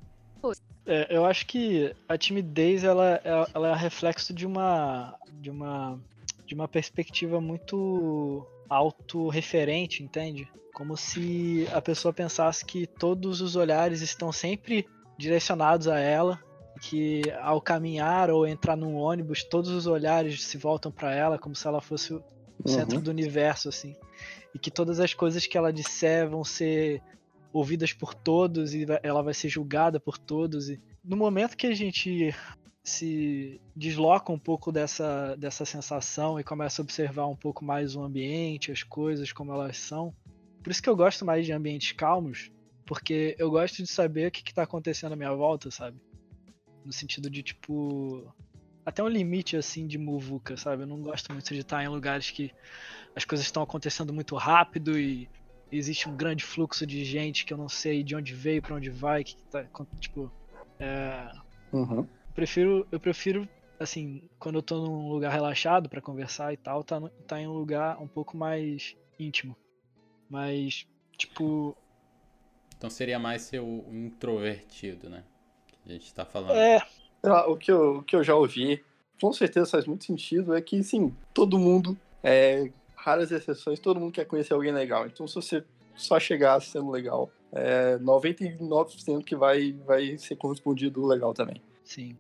É, 0.86 1.06
eu 1.16 1.24
acho 1.24 1.46
que 1.46 1.94
a 2.08 2.18
timidez 2.18 2.82
ela, 2.82 3.20
ela, 3.22 3.48
ela 3.54 3.68
é 3.70 3.76
reflexo 3.76 4.34
de 4.34 4.44
uma 4.46 5.14
de 5.40 5.50
uma 5.50 5.98
de 6.46 6.54
uma 6.54 6.66
perspectiva 6.68 7.40
muito 7.40 8.46
autorreferente, 8.68 10.02
entende? 10.02 10.48
Como 10.74 10.96
se 10.96 11.68
a 11.72 11.80
pessoa 11.80 12.12
pensasse 12.12 12.64
que 12.64 12.86
todos 12.86 13.40
os 13.40 13.56
olhares 13.56 14.00
estão 14.00 14.32
sempre 14.32 14.86
direcionados 15.16 15.86
a 15.88 15.98
ela, 15.98 16.40
que 16.80 17.22
ao 17.40 17.60
caminhar 17.60 18.30
ou 18.30 18.46
entrar 18.46 18.76
num 18.76 18.96
ônibus, 18.96 19.44
todos 19.44 19.70
os 19.70 19.86
olhares 19.86 20.42
se 20.42 20.56
voltam 20.58 20.90
para 20.90 21.14
ela, 21.14 21.38
como 21.38 21.54
se 21.54 21.66
ela 21.66 21.80
fosse 21.80 22.12
o 22.14 22.22
centro 22.66 22.96
Uhum. 22.96 23.02
do 23.02 23.10
universo, 23.10 23.68
assim. 23.68 23.94
E 24.54 24.58
que 24.58 24.70
todas 24.70 24.98
as 25.00 25.14
coisas 25.14 25.46
que 25.46 25.56
ela 25.56 25.72
disser 25.72 26.28
vão 26.28 26.42
ser 26.44 27.00
ouvidas 27.52 27.92
por 27.92 28.14
todos 28.14 28.74
e 28.74 28.86
ela 29.02 29.22
vai 29.22 29.34
ser 29.34 29.48
julgada 29.48 30.00
por 30.00 30.18
todos. 30.18 30.68
E 30.68 30.80
no 31.04 31.16
momento 31.16 31.56
que 31.56 31.66
a 31.66 31.74
gente 31.74 32.34
se 32.82 33.60
desloca 33.76 34.32
um 34.32 34.38
pouco 34.38 34.72
dessa, 34.72 35.36
dessa 35.36 35.64
sensação 35.64 36.40
e 36.40 36.44
começa 36.44 36.82
a 36.82 36.84
observar 36.84 37.26
um 37.26 37.36
pouco 37.36 37.64
mais 37.64 37.94
o 37.94 38.02
ambiente, 38.02 38.72
as 38.72 38.82
coisas 38.82 39.32
como 39.32 39.52
elas 39.52 39.76
são. 39.76 40.14
Por 40.62 40.70
isso 40.70 40.82
que 40.82 40.88
eu 40.88 40.96
gosto 40.96 41.24
mais 41.24 41.44
de 41.46 41.52
ambientes 41.52 41.92
calmos, 41.92 42.50
porque 42.86 43.36
eu 43.38 43.50
gosto 43.50 43.82
de 43.82 43.86
saber 43.86 44.28
o 44.28 44.30
que, 44.30 44.42
que 44.42 44.54
tá 44.54 44.62
acontecendo 44.62 45.12
à 45.12 45.16
minha 45.16 45.32
volta, 45.32 45.70
sabe? 45.70 46.00
No 46.84 46.92
sentido 46.92 47.30
de, 47.30 47.42
tipo. 47.42 48.32
Até 48.84 49.00
um 49.00 49.08
limite, 49.08 49.56
assim, 49.56 49.86
de 49.86 49.96
muvuca, 49.96 50.56
sabe? 50.56 50.82
Eu 50.82 50.88
não 50.88 51.00
gosto 51.00 51.32
muito 51.32 51.54
de 51.54 51.60
estar 51.60 51.84
em 51.84 51.88
lugares 51.88 52.32
que 52.32 52.52
as 53.14 53.24
coisas 53.24 53.46
estão 53.46 53.62
acontecendo 53.62 54.12
muito 54.12 54.34
rápido 54.34 54.98
e 54.98 55.28
existe 55.72 56.08
um 56.08 56.16
grande 56.16 56.44
fluxo 56.44 56.86
de 56.86 57.04
gente 57.04 57.44
que 57.44 57.52
eu 57.52 57.56
não 57.58 57.68
sei 57.68 58.02
de 58.02 58.14
onde 58.14 58.34
veio, 58.34 58.62
pra 58.62 58.76
onde 58.76 58.90
vai, 58.90 59.24
que, 59.24 59.36
tá. 59.50 59.64
Tipo. 60.00 60.30
É, 60.78 61.32
Uhum. 61.72 62.00
eu 62.00 62.08
prefiro, 62.34 62.86
eu 62.92 63.00
prefiro, 63.00 63.48
assim, 63.80 64.28
quando 64.38 64.56
eu 64.56 64.62
tô 64.62 64.86
num 64.86 65.08
lugar 65.08 65.32
relaxado 65.32 65.88
pra 65.88 66.00
conversar 66.02 66.52
e 66.52 66.56
tal, 66.56 66.84
tá, 66.84 67.00
tá 67.26 67.40
em 67.40 67.46
um 67.46 67.52
lugar 67.52 67.98
um 68.00 68.06
pouco 68.08 68.36
mais 68.36 68.94
íntimo. 69.18 69.56
Mas, 70.28 70.86
tipo, 71.16 71.76
Então 72.76 72.90
seria 72.90 73.18
mais 73.18 73.42
ser 73.42 73.60
o 73.60 73.84
introvertido, 73.90 75.08
né? 75.08 75.24
Que 75.84 75.90
a 75.90 75.92
gente 75.94 76.12
tá 76.12 76.24
falando. 76.24 76.56
é, 76.56 76.80
lá, 77.22 77.46
o, 77.48 77.56
que 77.56 77.70
eu, 77.70 77.98
o 77.98 78.02
que 78.02 78.16
eu 78.16 78.22
já 78.24 78.34
ouvi, 78.34 78.82
com 79.20 79.32
certeza 79.32 79.70
faz 79.70 79.86
muito 79.86 80.04
sentido, 80.04 80.54
é 80.54 80.60
que, 80.60 80.82
sim, 80.82 81.14
todo 81.32 81.58
mundo, 81.58 81.96
é, 82.22 82.70
raras 83.02 83.32
exceções, 83.32 83.80
todo 83.80 83.98
mundo 83.98 84.12
quer 84.12 84.24
conhecer 84.24 84.54
alguém 84.54 84.72
legal. 84.72 85.06
Então, 85.06 85.26
se 85.26 85.34
você 85.34 85.64
só 85.96 86.18
chegar 86.20 86.60
sendo 86.60 86.90
legal, 86.90 87.30
é 87.52 87.98
99% 87.98 89.24
que 89.24 89.34
vai, 89.34 89.72
vai 89.84 90.16
ser 90.16 90.36
correspondido 90.36 91.04
legal 91.04 91.34
também. 91.34 91.60
sim. 91.84 92.16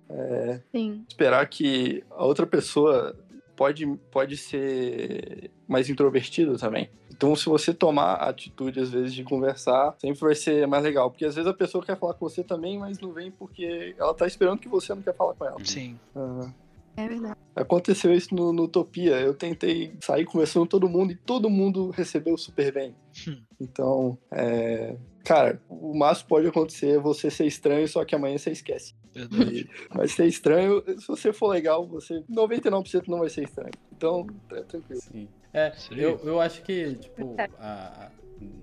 Sim. 0.70 1.04
Esperar 1.08 1.46
que 1.48 2.04
a 2.10 2.24
outra 2.24 2.46
pessoa 2.46 3.16
pode, 3.56 3.86
pode 4.10 4.36
ser 4.36 5.50
mais 5.68 5.88
introvertida 5.88 6.58
também. 6.58 6.90
Então, 7.10 7.36
se 7.36 7.46
você 7.46 7.72
tomar 7.72 8.14
a 8.14 8.30
atitude, 8.30 8.80
às 8.80 8.90
vezes, 8.90 9.14
de 9.14 9.22
conversar, 9.22 9.94
sempre 10.00 10.20
vai 10.20 10.34
ser 10.34 10.66
mais 10.66 10.82
legal. 10.82 11.08
Porque 11.10 11.24
às 11.24 11.36
vezes 11.36 11.48
a 11.48 11.54
pessoa 11.54 11.84
quer 11.84 11.96
falar 11.96 12.14
com 12.14 12.28
você 12.28 12.42
também, 12.42 12.76
mas 12.78 12.98
não 12.98 13.12
vem 13.12 13.30
porque 13.30 13.94
ela 13.96 14.12
tá 14.12 14.26
esperando 14.26 14.58
que 14.58 14.68
você 14.68 14.92
não 14.92 15.02
quer 15.02 15.14
falar 15.14 15.34
com 15.34 15.44
ela. 15.44 15.64
Sim. 15.64 15.96
Ah, 16.16 16.50
É 16.96 17.08
verdade. 17.08 17.36
Aconteceu 17.56 18.12
isso 18.12 18.34
no, 18.34 18.52
no 18.52 18.64
Utopia. 18.64 19.18
Eu 19.20 19.34
tentei 19.34 19.94
sair 20.00 20.24
conversando 20.24 20.62
com 20.64 20.68
todo 20.68 20.88
mundo 20.88 21.12
e 21.12 21.16
todo 21.16 21.48
mundo 21.50 21.90
recebeu 21.90 22.36
super 22.36 22.72
bem. 22.72 22.94
Hum. 23.26 23.42
Então, 23.60 24.18
é... 24.30 24.96
cara, 25.24 25.60
o 25.68 25.96
máximo 25.96 26.28
pode 26.28 26.46
acontecer 26.46 26.96
é 26.96 26.98
você 26.98 27.30
ser 27.30 27.46
estranho, 27.46 27.86
só 27.88 28.04
que 28.04 28.14
amanhã 28.14 28.36
você 28.36 28.50
esquece. 28.50 28.94
Verdade. 29.14 29.68
Mas 29.94 30.12
ser 30.12 30.26
estranho, 30.26 30.82
se 30.98 31.06
você 31.06 31.32
for 31.32 31.48
legal, 31.48 31.86
você 31.86 32.22
99% 32.30 33.04
não 33.08 33.20
vai 33.20 33.28
ser 33.28 33.44
estranho. 33.44 33.72
Então, 33.94 34.26
é 34.52 34.62
tranquilo. 34.62 35.00
Sim. 35.00 35.28
É, 35.52 35.72
Sim. 35.72 35.94
eu, 35.96 36.18
eu 36.24 36.40
acho 36.40 36.62
que, 36.62 36.94
tipo, 36.94 37.36
a- 37.58 38.10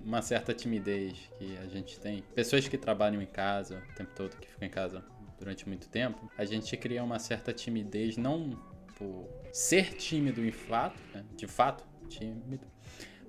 uma 0.04 0.22
certa 0.22 0.54
timidez 0.54 1.18
que 1.38 1.58
a 1.58 1.68
gente 1.68 2.00
tem. 2.00 2.24
Pessoas 2.36 2.68
que 2.68 2.78
trabalham 2.78 3.22
em 3.22 3.26
casa 3.28 3.82
o 3.92 3.96
tempo 3.96 4.12
todo, 4.16 4.36
que 4.38 4.50
ficam 4.50 4.68
em 4.68 4.72
casa 4.72 5.04
durante 5.40 5.68
muito 5.68 5.88
tempo, 5.90 6.30
a 6.38 6.46
gente 6.46 6.76
cria 6.78 7.04
uma 7.04 7.18
certa 7.20 7.54
timidez, 7.54 8.18
não 8.18 8.52
por 8.98 9.28
ser 9.52 9.94
tímido 9.96 10.46
em 10.46 10.52
fato, 10.52 11.00
né, 11.14 11.24
de 11.36 11.48
fato, 11.48 11.86
tímido, 12.10 12.68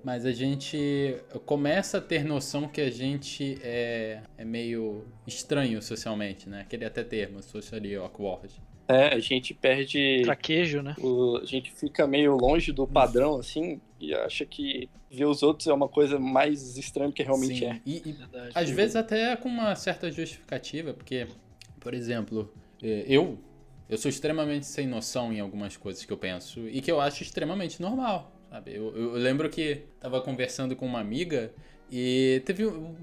mas 0.03 0.25
a 0.25 0.31
gente 0.31 1.15
começa 1.45 1.99
a 1.99 2.01
ter 2.01 2.23
noção 2.25 2.67
que 2.67 2.81
a 2.81 2.89
gente 2.89 3.57
é, 3.63 4.21
é 4.37 4.43
meio 4.43 5.05
estranho 5.27 5.81
socialmente, 5.81 6.49
né? 6.49 6.61
Aquele 6.61 6.83
até 6.85 7.03
termo, 7.03 7.41
socially 7.43 7.95
awkward. 7.95 8.51
É, 8.87 9.13
a 9.13 9.19
gente 9.19 9.53
perde. 9.53 10.21
Traquejo, 10.23 10.81
né? 10.81 10.95
o- 10.99 11.37
a 11.37 11.45
gente 11.45 11.71
fica 11.71 12.05
meio 12.07 12.35
longe 12.35 12.71
do 12.73 12.85
padrão, 12.87 13.37
assim, 13.39 13.79
e 13.99 14.13
acha 14.13 14.43
que 14.45 14.89
ver 15.09 15.25
os 15.25 15.43
outros 15.43 15.67
é 15.67 15.73
uma 15.73 15.87
coisa 15.87 16.19
mais 16.19 16.75
estranha 16.77 17.09
do 17.09 17.13
que 17.13 17.23
realmente 17.23 17.59
Sim, 17.59 17.65
é. 17.67 17.81
E, 17.85 17.97
e 18.09 18.11
Verdade. 18.11 18.51
Às 18.55 18.69
vezes 18.69 18.95
até 18.95 19.35
com 19.37 19.47
uma 19.47 19.75
certa 19.75 20.11
justificativa, 20.11 20.93
porque, 20.93 21.27
por 21.81 21.93
exemplo, 21.93 22.49
eh, 22.81 23.03
eu 23.07 23.37
eu 23.89 23.97
sou 23.97 24.07
extremamente 24.07 24.65
sem 24.65 24.87
noção 24.87 25.33
em 25.33 25.41
algumas 25.41 25.75
coisas 25.75 26.05
que 26.05 26.13
eu 26.13 26.17
penso 26.17 26.65
e 26.69 26.79
que 26.79 26.89
eu 26.89 27.01
acho 27.01 27.23
extremamente 27.23 27.81
normal, 27.81 28.31
sabe? 28.49 28.73
Eu, 28.73 28.95
eu 28.95 29.11
lembro 29.15 29.49
que 29.49 29.83
tava 29.99 30.21
conversando 30.21 30.77
com 30.77 30.85
uma 30.85 31.01
amiga 31.01 31.51
e 31.91 32.41
teve 32.45 32.65
um- 32.67 32.95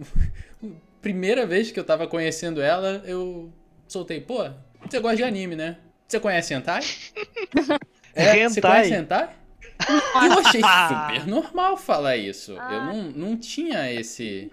primeira 1.02 1.46
vez 1.46 1.70
que 1.70 1.78
eu 1.78 1.84
tava 1.84 2.06
conhecendo 2.08 2.62
ela, 2.62 3.02
eu 3.04 3.52
soltei, 3.86 4.18
pô, 4.20 4.38
você 4.88 4.98
gosta 4.98 5.16
de 5.18 5.24
anime, 5.24 5.54
né? 5.56 5.76
Você 6.08 6.18
conhece 6.18 6.54
hentai? 6.54 6.80
É, 8.14 8.48
você 8.48 8.58
Hentai? 8.58 8.72
conhece 8.82 8.94
hentai? 8.94 9.36
E 10.22 10.26
eu 10.26 10.38
achei 10.40 10.60
super 10.88 11.26
normal 11.28 11.76
falar 11.76 12.16
isso. 12.16 12.52
Eu 12.52 12.58
Ah. 12.60 12.86
não, 12.92 13.02
não 13.12 13.36
tinha 13.36 13.92
esse 13.92 14.50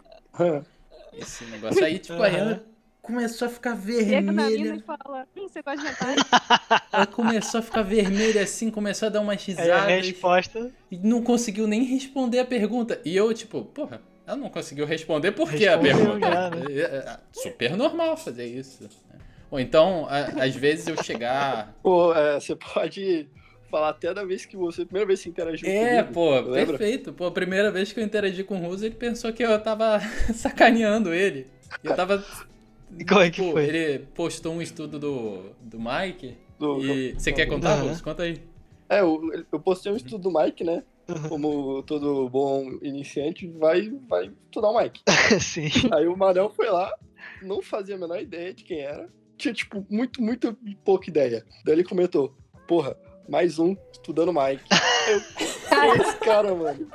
esse 1.17 1.45
negócio. 1.45 1.83
Aí, 1.83 1.97
tipo, 1.97 2.21
a. 2.21 2.27
Ana 2.27 2.63
começou 3.05 3.47
a 3.47 3.49
ficar 3.51 3.75
Chega 3.75 4.21
na 4.21 4.31
mina 4.31 4.47
vermelha. 4.49 4.75
e 4.75 4.79
fala, 4.81 5.27
hum, 5.37 5.47
você 5.47 5.61
gosta 5.61 5.77
de 5.79 5.83
jantar? 5.87 6.81
Ela 6.91 7.05
começou 7.07 7.59
a 7.59 7.61
ficar 7.63 7.81
vermelha 7.83 8.41
assim, 8.43 8.69
começou 8.71 9.07
a 9.07 9.09
dar 9.09 9.21
umas 9.21 9.41
Aí 9.47 9.53
a 9.53 9.61
risadas. 9.61 10.05
resposta. 10.07 10.71
E 10.91 10.97
não 10.97 11.21
conseguiu 11.21 11.67
nem 11.67 11.83
responder 11.83 12.39
a 12.39 12.45
pergunta. 12.45 12.99
E 13.05 13.15
eu, 13.15 13.33
tipo, 13.33 13.63
porra, 13.63 14.01
ela 14.25 14.37
não 14.37 14.49
conseguiu 14.49 14.85
responder 14.85 15.31
por 15.31 15.51
que 15.51 15.67
a 15.67 15.77
pergunta? 15.77 16.19
já, 16.19 16.49
né? 16.49 16.65
É, 16.75 16.81
é, 16.81 17.17
super 17.31 17.75
normal 17.77 18.17
fazer 18.17 18.45
isso. 18.45 18.83
né? 18.83 18.89
Ou 19.51 19.59
então, 19.59 20.07
a- 20.09 20.43
às 20.43 20.55
vezes 20.55 20.87
eu 20.87 21.01
chegar. 21.01 21.73
Pô, 21.83 22.13
é, 22.13 22.39
você 22.39 22.55
pode 22.55 23.29
falar 23.69 23.89
até 23.89 24.13
da 24.13 24.23
vez 24.25 24.45
que 24.45 24.57
você. 24.57 24.83
Primeira 24.85 25.05
vez 25.07 25.21
que 25.21 25.29
interagiu 25.29 25.69
É, 25.69 25.97
comigo. 26.01 26.13
pô, 26.13 26.31
lembra? 26.39 26.77
perfeito. 26.77 27.13
Pô, 27.13 27.25
a 27.25 27.31
primeira 27.31 27.69
vez 27.71 27.93
que 27.93 27.99
eu 27.99 28.03
interagi 28.03 28.43
com 28.43 28.55
o 28.59 28.67
Russo, 28.67 28.85
ele 28.85 28.95
pensou 28.95 29.31
que 29.31 29.43
eu 29.43 29.61
tava 29.61 29.99
sacaneando 30.33 31.13
ele. 31.13 31.47
Eu 31.83 31.95
tava. 31.95 32.23
E 32.97 33.03
como 33.05 33.21
é 33.21 33.29
que 33.29 33.41
Pô, 33.41 33.51
foi? 33.51 33.65
Ele 33.67 33.99
postou 34.13 34.53
um 34.53 34.61
estudo 34.61 34.97
do, 34.99 35.51
do 35.61 35.77
Mike. 35.79 36.37
Do- 36.59 36.79
E 36.85 37.13
você 37.13 37.31
quer 37.33 37.45
contar. 37.47 37.75
Russo? 37.75 38.03
Conta 38.03 38.23
aí. 38.23 38.41
É, 38.89 39.01
eu, 39.01 39.19
eu 39.51 39.59
postei 39.59 39.91
um 39.91 39.95
estudo 39.97 40.29
do 40.29 40.39
Mike, 40.39 40.63
né? 40.63 40.83
Como 41.29 41.83
todo 41.83 42.27
bom 42.29 42.65
iniciante, 42.81 43.47
vai, 43.47 43.91
vai 44.07 44.31
estudar 44.45 44.69
o 44.69 44.79
Mike. 44.81 45.01
Sim. 45.39 45.69
Aí 45.93 46.07
o 46.07 46.17
Manel 46.17 46.49
foi 46.55 46.67
lá, 46.69 46.91
não 47.43 47.61
fazia 47.61 47.95
a 47.95 47.97
menor 47.97 48.19
ideia 48.19 48.53
de 48.53 48.63
quem 48.63 48.79
era. 48.79 49.07
Tinha, 49.37 49.53
tipo, 49.53 49.85
muito, 49.89 50.21
muito 50.21 50.57
pouca 50.83 51.09
ideia. 51.09 51.45
Daí 51.63 51.75
ele 51.75 51.83
comentou, 51.83 52.33
porra, 52.67 52.95
mais 53.29 53.59
um 53.59 53.75
estudando 53.91 54.31
Mike. 54.33 54.63
Eu, 55.07 55.77
é 55.79 55.97
esse 55.97 56.17
cara, 56.17 56.55
mano? 56.55 56.87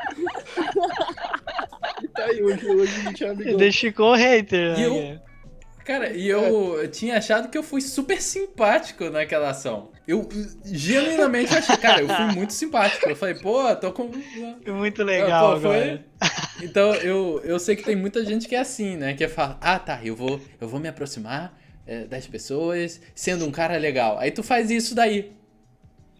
E 2.03 2.09
tá 2.09 2.24
aí, 2.24 2.42
hoje, 2.42 2.66
hoje 2.68 3.03
não 3.05 3.12
tinha 3.12 3.30
Ele 3.30 3.51
amigão. 3.53 3.72
ficou 3.72 4.14
hater, 4.14 4.72
né? 4.76 4.80
E 4.80 4.82
eu- 5.14 5.20
cara? 5.85 6.12
E 6.12 6.28
eu 6.28 6.89
tinha 6.91 7.18
achado 7.18 7.49
que 7.49 7.57
eu 7.57 7.62
fui 7.62 7.81
super 7.81 8.20
simpático 8.20 9.11
naquela 9.11 9.51
ação. 9.51 9.91
Eu 10.07 10.28
genuinamente 10.64 11.55
achei, 11.55 11.76
cara, 11.76 12.03
eu 12.03 12.09
fui 12.09 12.26
muito 12.35 12.53
simpático. 12.53 13.09
Eu 13.09 13.16
falei, 13.16 13.35
pô, 13.37 13.74
tô 13.76 13.93
com. 13.93 14.11
Foi 14.64 14.72
muito 14.72 15.03
legal 15.03 15.53
Ah, 15.53 15.55
pô, 15.55 15.61
foi-. 15.61 16.01
Então, 16.62 16.95
eu, 16.95 17.41
eu 17.45 17.59
sei 17.59 17.76
que 17.76 17.85
tem 17.85 17.97
muita 17.97 18.24
gente 18.24 18.49
que 18.49 18.55
é 18.55 18.61
assim, 18.61 18.97
né? 18.97 19.14
Que 19.14 19.28
fala, 19.28 19.59
ah, 19.61 19.78
tá, 19.78 20.01
eu 20.05 20.14
vou, 20.16 20.41
eu 20.61 20.68
vou 20.68 20.81
me 20.81 20.89
aproximar 20.89 21.59
é, 21.87 22.05
das 22.05 22.26
pessoas 22.26 23.01
sendo 23.14 23.47
um 23.47 23.51
cara 23.51 23.76
legal. 23.76 24.18
Aí 24.18 24.31
tu 24.31 24.43
faz 24.43 24.70
isso 24.70 24.95
daí. 24.95 25.33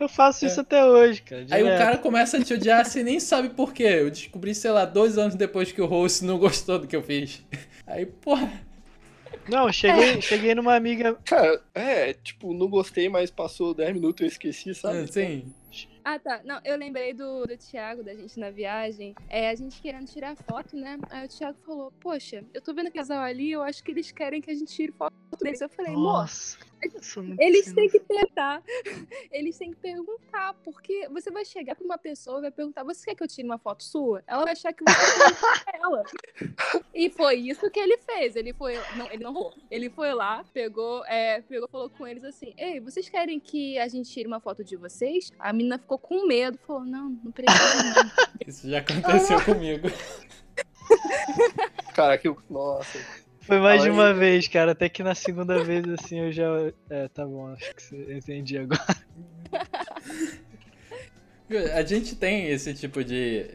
Eu 0.01 0.09
faço 0.09 0.47
isso 0.47 0.61
até 0.63 0.83
hoje, 0.83 1.21
cara. 1.21 1.47
Aí 1.51 1.63
o 1.63 1.67
direto. 1.67 1.79
cara 1.79 1.99
começa 1.99 2.39
a 2.39 2.43
te 2.43 2.55
odiar, 2.55 2.87
você 2.87 3.03
nem 3.03 3.21
sabe 3.21 3.51
por 3.51 3.75
quê. 3.75 3.99
Eu 4.01 4.11
descobri, 4.11 4.55
sei 4.55 4.71
lá, 4.71 4.87
dois 4.87 5.19
anos 5.19 5.35
depois 5.35 5.71
que 5.73 5.83
o 5.83 5.87
host 5.87 6.25
não 6.25 6.39
gostou 6.39 6.79
do 6.79 6.87
que 6.87 6.97
eu 6.97 7.03
fiz. 7.03 7.45
Aí, 7.87 8.07
porra. 8.07 8.51
Não, 9.49 9.73
cheguei, 9.73 10.21
cheguei 10.23 10.55
numa 10.55 10.75
amiga. 10.75 11.15
Cara, 11.25 11.63
é, 11.75 12.13
tipo, 12.13 12.53
não 12.53 12.69
gostei, 12.69 13.09
mas 13.09 13.31
passou 13.31 13.75
10 13.75 13.95
minutos 13.95 14.21
e 14.21 14.25
eu 14.25 14.29
esqueci, 14.29 14.75
sabe? 14.75 15.13
Sim. 15.13 15.53
Ah, 16.05 16.19
tá. 16.19 16.41
Não, 16.45 16.61
eu 16.65 16.77
lembrei 16.77 17.13
do, 17.13 17.47
do 17.47 17.57
Thiago, 17.57 18.03
da 18.03 18.15
gente 18.15 18.39
na 18.39 18.51
viagem. 18.51 19.15
É, 19.29 19.51
a 19.51 19.55
gente 19.55 19.81
querendo 19.81 20.07
tirar 20.07 20.37
foto, 20.37 20.77
né? 20.77 20.99
Aí 21.11 21.27
o 21.27 21.29
Thiago 21.29 21.59
falou, 21.65 21.93
poxa, 22.01 22.45
eu 22.55 22.61
tô 22.61 22.73
vendo 22.73 22.89
o 22.89 22.93
casal 22.93 23.23
ali, 23.23 23.53
eu 23.53 23.63
acho 23.63 23.83
que 23.85 23.91
eles 23.91 24.11
querem 24.11 24.41
que 24.41 24.51
a 24.51 24.55
gente 24.55 24.73
tire 24.73 24.93
foto 24.93 25.20
deles. 25.37 25.61
Eu 25.61 25.69
falei, 25.69 25.93
moço, 25.93 26.59
muito 27.17 27.43
eles 27.43 27.73
têm 27.73 27.89
que 27.89 28.01
perguntar. 28.01 28.63
Eles 29.31 29.59
têm 29.59 29.71
que 29.71 29.77
perguntar, 29.77 30.55
porque 30.65 31.09
você 31.09 31.31
vai 31.31 31.45
chegar 31.45 31.75
pra 31.75 31.85
uma 31.85 31.99
pessoa 31.99 32.39
e 32.39 32.43
vai 32.43 32.51
perguntar, 32.51 32.85
você 32.85 33.05
quer 33.05 33.15
que 33.15 33.23
eu 33.23 33.29
tire 33.29 33.47
uma 33.47 33.59
foto 33.59 33.85
sua? 33.85 34.23
Ela 34.27 34.45
vai 34.45 34.53
achar 34.53 34.73
que 34.73 34.83
você 34.83 35.73
é 35.73 35.77
ela. 35.83 36.03
E 36.95 37.11
foi 37.11 37.37
isso 37.37 37.71
que 37.71 37.79
ele 37.79 37.99
fez. 37.99 38.37
Ele 38.37 38.53
foi. 38.53 38.75
Não, 38.97 39.11
ele 39.11 39.23
não 39.23 39.33
rolou. 39.33 39.55
Ele 39.71 39.91
foi 39.91 40.13
lá, 40.15 40.45
pegou, 40.53 41.05
é, 41.07 41.43
pegou, 41.43 41.69
falou 41.69 41.91
com 41.91 42.07
eles 42.07 42.25
assim: 42.25 42.55
Ei, 42.57 42.81
vocês 42.81 43.09
querem 43.09 43.39
que 43.39 43.79
a 43.79 43.89
gente 43.89 44.11
tire 44.11 44.27
uma 44.27 44.41
foto 44.41 44.65
de 44.65 44.77
vocês? 44.77 45.31
A 45.39 45.53
menina 45.53 45.79
ficou 45.79 45.99
com 45.99 46.27
medo, 46.27 46.59
falou: 46.67 46.85
Não, 46.85 47.11
não 47.23 47.33
precisa. 47.33 47.95
Não. 47.95 48.11
Isso 48.47 48.69
já 48.69 48.79
aconteceu 48.79 49.45
comigo. 49.45 49.89
Cara, 51.95 52.19
que. 52.19 52.35
Nossa. 52.49 52.99
Foi 53.41 53.59
mais 53.59 53.83
de 53.83 53.91
uma 53.91 54.13
vez, 54.15 54.47
cara. 54.49 54.73
Até 54.73 54.89
que 54.89 55.03
na 55.03 55.15
segunda 55.15 55.63
vez, 55.65 55.85
assim, 55.89 56.19
eu 56.21 56.33
já. 56.33 56.45
É, 56.89 57.09
tá 57.09 57.25
bom, 57.27 57.49
acho 57.49 57.75
que 57.75 57.83
você 57.83 58.15
entendi 58.15 58.59
agora. 58.59 58.81
A 61.75 61.83
gente 61.83 62.15
tem 62.15 62.47
esse 62.49 62.73
tipo 62.75 63.03
de. 63.03 63.47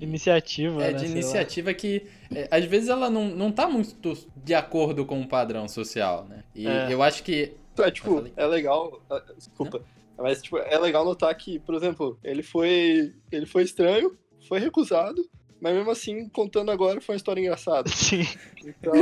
Iniciativa, 0.00 0.82
É, 0.84 0.92
né? 0.92 0.98
de 0.98 1.04
lá. 1.06 1.10
iniciativa 1.10 1.74
que, 1.74 2.06
é, 2.32 2.46
às 2.50 2.64
vezes, 2.64 2.88
ela 2.88 3.10
não, 3.10 3.28
não 3.28 3.50
tá 3.50 3.68
muito 3.68 4.16
de 4.36 4.54
acordo 4.54 5.04
com 5.04 5.20
o 5.20 5.26
padrão 5.26 5.66
social, 5.68 6.24
né? 6.28 6.44
E 6.54 6.66
É. 6.68 6.92
eu 6.92 7.02
acho 7.02 7.22
que. 7.22 7.52
É, 7.78 7.82
Eu 7.86 7.90
tipo, 7.90 8.24
é 8.36 8.46
legal. 8.46 9.02
ah, 9.10 9.20
Desculpa. 9.36 9.82
Mas, 10.16 10.40
tipo, 10.42 10.58
é 10.58 10.78
legal 10.78 11.04
notar 11.04 11.34
que, 11.36 11.58
por 11.58 11.74
exemplo, 11.74 12.18
ele 12.24 12.42
foi. 12.42 13.12
Ele 13.30 13.44
foi 13.46 13.64
estranho, 13.64 14.16
foi 14.48 14.58
recusado, 14.60 15.28
mas 15.60 15.74
mesmo 15.74 15.90
assim, 15.90 16.28
contando 16.28 16.70
agora, 16.70 17.00
foi 17.00 17.14
uma 17.14 17.16
história 17.18 17.40
engraçada. 17.40 17.88
Sim, 17.92 18.26
Então, 18.64 18.92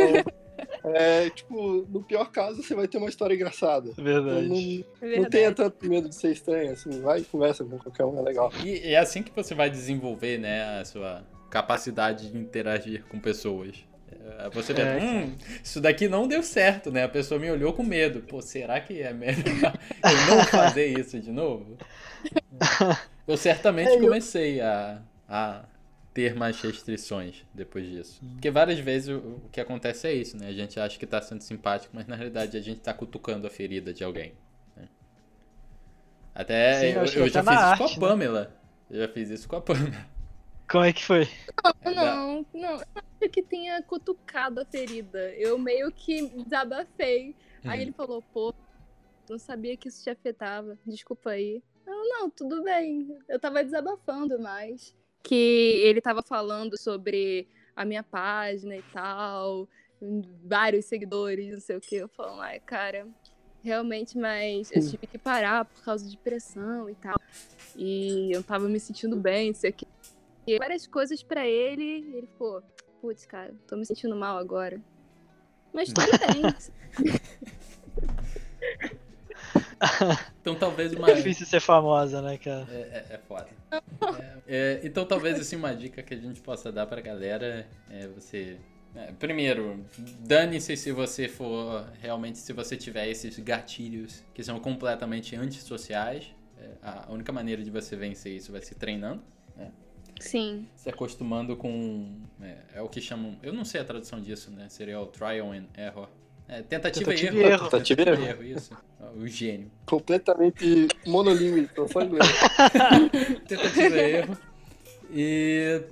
é, 0.84 1.28
tipo, 1.30 1.86
no 1.90 2.02
pior 2.02 2.30
caso, 2.30 2.62
você 2.62 2.74
vai 2.74 2.88
ter 2.88 2.98
uma 2.98 3.08
história 3.08 3.34
engraçada. 3.34 3.90
Então, 3.90 4.04
verdade. 4.04 4.48
não, 4.48 4.56
É 4.56 4.60
não 5.02 5.08
verdade. 5.08 5.30
tenha 5.30 5.52
tanto 5.52 5.86
medo 5.88 6.08
de 6.08 6.14
ser 6.14 6.32
estranho, 6.32 6.72
assim, 6.72 7.00
vai 7.02 7.20
e 7.20 7.24
conversa 7.24 7.64
com 7.64 7.78
qualquer 7.78 8.04
um, 8.04 8.18
é 8.18 8.22
legal. 8.22 8.50
E 8.64 8.92
é 8.94 8.96
assim 8.98 9.22
que 9.22 9.32
você 9.34 9.54
vai 9.54 9.68
desenvolver, 9.70 10.38
né, 10.38 10.80
a 10.80 10.84
sua 10.84 11.24
capacidade 11.50 12.30
de 12.30 12.38
interagir 12.38 13.04
com 13.06 13.18
pessoas. 13.20 13.76
É, 14.38 14.48
Você 14.50 14.72
vê, 14.72 14.82
É. 14.82 14.98
hum, 15.00 15.34
isso 15.62 15.80
daqui 15.80 16.08
não 16.08 16.26
deu 16.26 16.42
certo, 16.42 16.90
né? 16.90 17.04
A 17.04 17.08
pessoa 17.08 17.38
me 17.40 17.50
olhou 17.50 17.72
com 17.72 17.82
medo. 17.82 18.20
Pô, 18.22 18.40
será 18.42 18.80
que 18.80 19.00
é 19.00 19.12
melhor 19.12 19.34
eu 20.02 20.36
não 20.36 20.44
fazer 20.46 20.86
isso 20.98 21.18
de 21.20 21.30
novo? 21.30 21.76
Eu 23.26 23.36
certamente 23.36 23.90
É, 23.90 23.96
eu- 23.96 24.00
comecei 24.00 24.60
a, 24.60 25.02
a 25.28 25.64
ter 26.16 26.34
mais 26.34 26.58
restrições 26.60 27.44
depois 27.52 27.86
disso. 27.86 28.22
Porque 28.32 28.50
várias 28.50 28.78
vezes 28.78 29.10
o, 29.10 29.18
o 29.18 29.48
que 29.52 29.60
acontece 29.60 30.06
é 30.08 30.14
isso, 30.14 30.34
né? 30.38 30.48
A 30.48 30.52
gente 30.52 30.80
acha 30.80 30.98
que 30.98 31.06
tá 31.06 31.20
sendo 31.20 31.42
simpático, 31.42 31.94
mas 31.94 32.06
na 32.06 32.16
realidade 32.16 32.56
a 32.56 32.60
gente 32.60 32.80
tá 32.80 32.94
cutucando 32.94 33.46
a 33.46 33.50
ferida 33.50 33.92
de 33.92 34.02
alguém. 34.02 34.32
né? 34.74 34.88
Até 36.34 36.72
Sim, 36.72 36.86
eu 36.92 37.04
eu, 37.04 37.12
eu 37.14 37.28
já 37.28 37.42
fiz 37.42 37.60
isso 37.62 37.62
arte, 37.64 37.78
com 37.78 37.84
a 37.84 37.88
né? 37.88 37.98
Pamela. 37.98 38.60
Eu 38.90 39.00
já 39.00 39.08
fiz 39.08 39.30
isso 39.30 39.48
com 39.48 39.56
a 39.56 39.60
Pamela. 39.60 40.06
Como 40.68 40.84
é 40.84 40.92
que 40.92 41.04
foi? 41.04 41.28
Da- 41.90 42.16
Não, 42.16 42.46
não, 42.54 42.72
eu 42.72 42.86
não 42.94 43.02
acho 43.22 43.30
que 43.30 43.42
tenha 43.42 43.82
cutucado 43.82 44.60
a 44.60 44.64
ferida. 44.64 45.32
Eu 45.36 45.58
meio 45.58 45.92
que 45.92 46.28
desabafei. 46.44 47.36
Aí 47.66 47.80
Uhum. 47.80 47.82
ele 47.82 47.92
falou, 47.92 48.22
pô, 48.22 48.54
não 49.28 49.38
sabia 49.38 49.76
que 49.76 49.88
isso 49.88 50.02
te 50.02 50.10
afetava. 50.10 50.78
Desculpa 50.86 51.30
aí. 51.30 51.62
Eu, 51.86 52.08
não, 52.08 52.30
tudo 52.30 52.62
bem. 52.64 53.18
Eu 53.28 53.38
tava 53.40 53.62
desabafando 53.64 54.38
mais. 54.40 54.94
Que 55.26 55.80
ele 55.82 56.00
tava 56.00 56.22
falando 56.22 56.78
sobre 56.78 57.48
a 57.74 57.84
minha 57.84 58.02
página 58.02 58.76
e 58.76 58.82
tal. 58.92 59.68
Vários 60.44 60.84
seguidores, 60.84 61.52
não 61.52 61.60
sei 61.60 61.76
o 61.76 61.80
que. 61.80 61.96
Eu 61.96 62.08
falo, 62.08 62.40
ai, 62.40 62.60
cara, 62.60 63.08
realmente, 63.62 64.16
mas 64.16 64.70
eu 64.70 64.80
tive 64.80 65.06
que 65.08 65.18
parar 65.18 65.64
por 65.64 65.82
causa 65.82 66.08
de 66.08 66.16
pressão 66.16 66.88
e 66.88 66.94
tal. 66.94 67.20
E 67.74 68.30
eu 68.32 68.42
tava 68.42 68.68
me 68.68 68.78
sentindo 68.78 69.16
bem, 69.16 69.48
não 69.48 69.54
sei 69.54 69.70
o 69.70 69.72
que. 69.72 69.86
E 70.46 70.58
várias 70.58 70.86
coisas 70.86 71.22
pra 71.24 71.44
ele, 71.44 71.82
e 71.82 72.16
ele 72.16 72.26
ficou, 72.28 72.62
putz, 73.00 73.26
cara, 73.26 73.52
tô 73.66 73.76
me 73.76 73.84
sentindo 73.84 74.14
mal 74.14 74.38
agora. 74.38 74.80
Mas 75.72 75.92
tudo 75.92 76.06
bem. 76.18 76.42
Então 80.40 80.54
talvez 80.54 80.92
uma. 80.94 81.10
É 81.10 81.14
difícil 81.14 81.46
ser 81.46 81.60
famosa, 81.60 82.22
né, 82.22 82.38
cara? 82.38 82.66
É, 82.70 82.74
é, 82.74 83.06
é 83.14 83.18
foda. 83.26 83.48
É, 83.70 83.80
é, 84.46 84.80
então 84.84 85.04
talvez 85.04 85.38
assim 85.40 85.56
uma 85.56 85.74
dica 85.74 86.02
que 86.02 86.14
a 86.14 86.16
gente 86.16 86.40
possa 86.40 86.70
dar 86.70 86.86
pra 86.86 87.00
galera 87.00 87.66
é 87.90 88.06
você. 88.08 88.58
é, 88.94 89.12
primeiro, 89.12 89.84
dane-se 90.20 90.76
se 90.76 90.92
você 90.92 91.28
for 91.28 91.86
realmente 92.00 92.38
se 92.38 92.52
você 92.52 92.76
tiver 92.76 93.08
esses 93.08 93.38
gatilhos 93.38 94.22
que 94.32 94.42
são 94.42 94.58
completamente 94.60 95.34
antissociais. 95.36 96.34
É, 96.58 96.70
a 96.82 97.12
única 97.12 97.32
maneira 97.32 97.62
de 97.62 97.70
você 97.70 97.96
vencer 97.96 98.34
isso 98.34 98.50
vai 98.50 98.62
ser 98.62 98.76
treinando, 98.76 99.22
Sim. 100.20 100.66
se 100.74 100.88
acostumando 100.88 101.56
com. 101.56 102.18
É, 102.40 102.56
é 102.76 102.82
o 102.82 102.88
que 102.88 103.00
chamam. 103.00 103.38
Eu 103.42 103.52
não 103.52 103.64
sei 103.64 103.80
a 103.80 103.84
tradução 103.84 104.20
disso, 104.20 104.50
né? 104.50 104.68
Seria 104.68 105.00
o 105.00 105.06
trial 105.06 105.52
and 105.52 105.66
error. 105.76 106.08
É, 106.48 106.62
tentativa, 106.62 107.10
Tentativa 107.10 107.36
e 107.36 107.40
erro. 107.40 107.50
erro. 107.50 107.70
Tentativa 107.70 108.02
e 108.02 108.24
erro. 108.28 108.44
isso. 108.44 108.76
O 109.16 109.26
gênio. 109.26 109.70
Completamente 109.84 110.88
monolíngue, 111.06 111.68
só 111.90 112.02
inglês. 112.02 112.26
tentativa 113.48 113.96
e 113.96 114.12
erro. 114.12 114.38
E, 115.10 115.82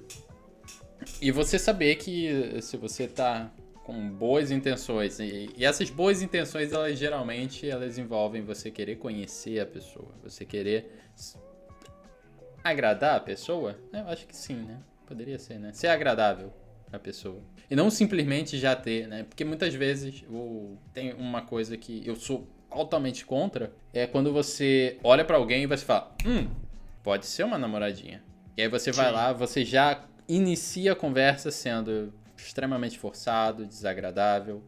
e 1.20 1.30
você 1.30 1.58
saber 1.58 1.96
que 1.96 2.60
se 2.60 2.76
você 2.76 3.08
tá 3.08 3.50
com 3.84 4.08
boas 4.10 4.50
intenções, 4.50 5.18
e, 5.18 5.50
e 5.56 5.64
essas 5.64 5.90
boas 5.90 6.22
intenções, 6.22 6.72
elas 6.72 6.98
geralmente 6.98 7.68
elas 7.68 7.98
envolvem 7.98 8.42
você 8.42 8.70
querer 8.70 8.96
conhecer 8.96 9.60
a 9.60 9.66
pessoa, 9.66 10.08
você 10.22 10.44
querer 10.44 10.90
agradar 12.62 13.16
a 13.16 13.20
pessoa, 13.20 13.78
eu 13.92 14.08
acho 14.08 14.26
que 14.26 14.36
sim, 14.36 14.56
né? 14.56 14.80
Poderia 15.06 15.38
ser, 15.38 15.58
né? 15.58 15.72
Ser 15.74 15.88
agradável 15.88 16.52
a 16.96 16.98
pessoa. 16.98 17.40
E 17.70 17.76
não 17.76 17.90
simplesmente 17.90 18.58
já 18.58 18.74
ter, 18.76 19.06
né? 19.08 19.24
Porque 19.24 19.44
muitas 19.44 19.74
vezes 19.74 20.24
o, 20.28 20.76
tem 20.92 21.12
uma 21.14 21.42
coisa 21.42 21.76
que 21.76 22.02
eu 22.06 22.16
sou 22.16 22.46
altamente 22.70 23.24
contra, 23.24 23.72
é 23.92 24.06
quando 24.06 24.32
você 24.32 24.98
olha 25.02 25.24
pra 25.24 25.36
alguém 25.36 25.62
e 25.62 25.66
você 25.66 25.84
fala, 25.84 26.14
hum, 26.26 26.48
pode 27.02 27.26
ser 27.26 27.44
uma 27.44 27.58
namoradinha. 27.58 28.22
E 28.56 28.62
aí 28.62 28.68
você 28.68 28.92
vai 28.92 29.06
Sim. 29.06 29.12
lá, 29.12 29.32
você 29.32 29.64
já 29.64 30.04
inicia 30.28 30.92
a 30.92 30.96
conversa 30.96 31.50
sendo 31.50 32.12
extremamente 32.36 32.98
forçado, 32.98 33.64
desagradável, 33.64 34.62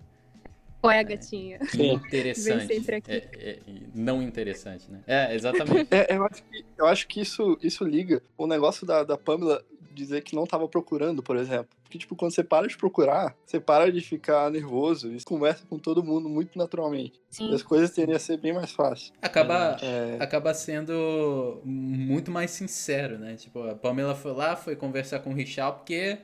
Qual 0.86 0.92
é 0.92 1.00
a 1.00 1.02
gatinha? 1.02 1.58
Sim. 1.64 1.94
interessante. 1.94 2.66
Vem 2.68 2.80
sempre 2.80 2.94
aqui. 2.96 3.10
É, 3.10 3.28
é, 3.34 3.58
não 3.92 4.22
interessante, 4.22 4.88
né? 4.88 5.00
É, 5.04 5.34
exatamente. 5.34 5.88
É, 5.90 6.14
eu 6.14 6.24
acho 6.24 6.42
que, 6.44 6.64
eu 6.78 6.86
acho 6.86 7.08
que 7.08 7.20
isso, 7.20 7.58
isso 7.60 7.84
liga 7.84 8.22
o 8.38 8.46
negócio 8.46 8.86
da, 8.86 9.02
da 9.02 9.18
Pamela 9.18 9.64
dizer 9.96 10.22
que 10.22 10.34
não 10.36 10.46
tava 10.46 10.68
procurando, 10.68 11.22
por 11.22 11.36
exemplo. 11.36 11.68
Porque, 11.82 11.98
tipo, 11.98 12.14
quando 12.16 12.32
você 12.34 12.44
para 12.44 12.66
de 12.68 12.76
procurar, 12.76 13.34
você 13.44 13.58
para 13.58 13.90
de 13.90 14.00
ficar 14.00 14.50
nervoso 14.50 15.12
e 15.12 15.22
conversa 15.24 15.64
com 15.66 15.78
todo 15.78 16.02
mundo 16.04 16.28
muito 16.28 16.58
naturalmente. 16.58 17.20
E 17.32 17.34
Sim. 17.36 17.54
as 17.54 17.62
coisas 17.62 17.90
tendem 17.90 18.14
a 18.14 18.18
ser 18.18 18.36
bem 18.38 18.52
mais 18.52 18.70
fáceis. 18.72 19.12
Acaba, 19.22 19.76
É, 19.82 20.16
acaba 20.20 20.52
sendo 20.54 21.60
muito 21.64 22.30
mais 22.30 22.50
sincero, 22.50 23.18
né? 23.18 23.34
Tipo, 23.36 23.62
a 23.68 23.74
Pamela 23.74 24.14
foi 24.14 24.32
lá, 24.32 24.54
foi 24.56 24.76
conversar 24.76 25.20
com 25.20 25.30
o 25.30 25.34
Richard 25.34 25.78
porque, 25.78 26.18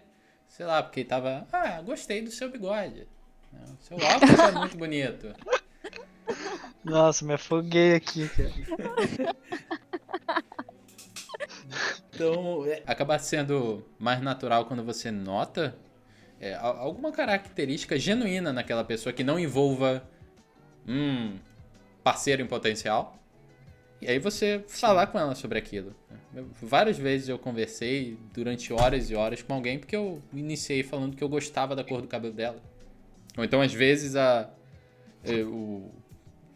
sei 0.49 0.67
lá, 0.67 0.83
porque 0.83 1.05
tava, 1.05 1.47
ah, 1.53 1.81
gostei 1.83 2.23
do 2.23 2.31
seu 2.31 2.51
bigode. 2.51 3.07
né? 3.53 3.61
O 3.81 3.85
seu 3.85 3.97
óculos 3.97 4.39
é 4.39 4.53
muito 4.53 4.77
bonito. 4.77 5.33
Nossa, 6.85 7.25
me 7.25 7.35
afoguei 7.35 7.95
aqui, 7.95 8.29
cara. 8.29 8.51
Então, 12.31 12.67
é, 12.67 12.83
acaba 12.87 13.19
sendo 13.19 13.85
mais 13.99 14.21
natural 14.21 14.67
quando 14.67 14.83
você 14.85 15.11
nota 15.11 15.75
é, 16.41 16.55
al- 16.55 16.77
alguma 16.79 17.13
característica 17.13 17.99
genuína 17.99 18.53
naquela 18.53 18.85
pessoa 18.85 19.13
que 19.13 19.25
não 19.25 19.39
envolva 19.39 20.03
um 20.87 21.37
parceiro 22.03 22.43
em 22.43 22.47
potencial. 22.47 23.17
E 24.01 24.09
aí 24.09 24.19
você 24.19 24.65
falar 24.67 25.07
com 25.07 25.19
ela 25.19 25.35
sobre 25.35 25.59
aquilo. 25.59 25.95
Várias 26.61 26.99
vezes 26.99 27.29
eu 27.29 27.39
conversei 27.39 28.19
durante 28.33 28.73
horas 28.73 29.11
e 29.11 29.15
horas 29.15 29.43
com 29.43 29.55
alguém 29.55 29.79
porque 29.79 29.95
eu 29.95 30.21
iniciei 30.33 30.83
falando 30.83 31.15
que 31.15 31.23
eu 31.23 31.29
gostava 31.29 31.77
da 31.77 31.85
cor 31.85 32.01
do 32.03 32.09
cabelo 32.09 32.35
dela. 32.35 32.61
Ou 33.37 33.45
então, 33.45 33.61
às 33.61 33.73
vezes, 33.73 34.17
a, 34.17 34.51
eu 35.25 35.91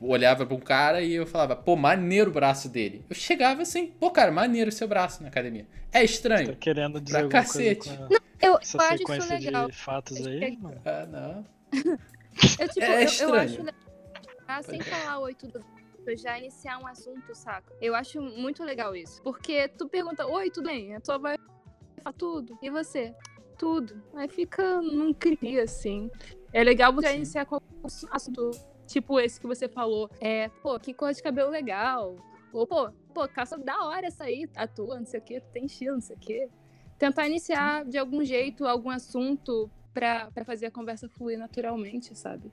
olhava 0.00 0.44
pra 0.46 0.54
um 0.54 0.60
cara 0.60 1.00
e 1.02 1.12
eu 1.14 1.26
falava, 1.26 1.56
pô, 1.56 1.76
maneiro 1.76 2.30
o 2.30 2.32
braço 2.34 2.68
dele. 2.68 3.04
Eu 3.08 3.16
chegava 3.16 3.62
assim, 3.62 3.86
pô, 3.86 4.10
cara, 4.10 4.30
maneiro 4.30 4.68
o 4.68 4.72
seu 4.72 4.86
braço 4.88 5.22
na 5.22 5.28
academia. 5.28 5.66
É 5.92 5.98
Tá 5.98 6.04
estranho. 6.04 6.56
querendo 6.56 7.00
dizer 7.00 7.20
Pra 7.20 7.28
cacete. 7.28 7.88
coisa 7.88 8.06
com 8.08 8.14
Eu, 8.40 8.58
essa 8.60 8.76
eu 8.76 8.80
acho 8.80 8.94
isso 8.94 8.98
sequência 9.12 9.38
legal. 9.38 9.66
de 9.66 9.72
fatos 9.72 10.26
aí, 10.26 10.56
mano? 10.58 10.80
Ah, 10.84 11.06
não. 11.06 11.46
Eu, 12.58 12.68
tipo, 12.68 12.82
É 12.84 12.90
eu, 12.92 12.98
eu 12.98 13.04
estranho. 13.04 13.36
acho 13.40 13.58
legal, 13.62 13.74
ah, 14.46 14.62
sem 14.62 14.82
falar 14.82 15.18
oi, 15.20 15.34
tudo 15.34 15.64
bem, 16.04 16.16
já 16.18 16.38
iniciar 16.38 16.78
um 16.78 16.86
assunto, 16.86 17.34
saca? 17.34 17.72
Eu 17.80 17.94
acho 17.94 18.20
muito 18.20 18.62
legal 18.62 18.94
isso. 18.94 19.22
Porque 19.22 19.68
tu 19.68 19.88
pergunta, 19.88 20.26
oi, 20.26 20.50
tudo 20.50 20.66
bem? 20.68 20.94
A 20.94 21.00
tua 21.00 21.18
vai 21.18 21.36
falar 22.02 22.12
tudo. 22.12 22.58
E 22.62 22.68
você? 22.70 23.14
Tudo. 23.58 24.02
Aí 24.14 24.28
fica 24.28 24.82
num 24.82 25.14
cria, 25.14 25.62
assim. 25.64 26.10
É 26.52 26.62
legal 26.62 26.92
você 26.92 27.08
Sim. 27.08 27.16
iniciar 27.16 27.46
com 27.46 27.58
assunto 28.10 28.50
tipo 28.86 29.20
esse 29.20 29.40
que 29.40 29.46
você 29.46 29.68
falou. 29.68 30.10
É, 30.20 30.48
pô, 30.62 30.78
que 30.78 30.94
cor 30.94 31.12
de 31.12 31.22
cabelo 31.22 31.50
legal. 31.50 32.16
Ou, 32.52 32.66
pô, 32.66 32.90
pô, 33.12 33.28
calça 33.28 33.58
da 33.58 33.84
hora 33.84 34.06
essa 34.06 34.24
aí, 34.24 34.48
a 34.56 34.66
tua, 34.66 34.98
não 34.98 35.06
sei 35.06 35.20
o 35.20 35.22
quê, 35.22 35.40
tu 35.40 35.48
tem 35.52 35.66
estilo, 35.66 35.94
não 35.94 36.00
sei 36.00 36.16
o 36.16 36.18
quê. 36.18 36.48
Tentar 36.98 37.26
iniciar 37.26 37.84
de 37.84 37.98
algum 37.98 38.24
jeito 38.24 38.66
algum 38.66 38.88
assunto 38.88 39.70
pra 39.92 40.30
fazer 40.44 40.66
a 40.66 40.70
conversa 40.70 41.08
fluir 41.08 41.38
naturalmente, 41.38 42.16
sabe? 42.16 42.50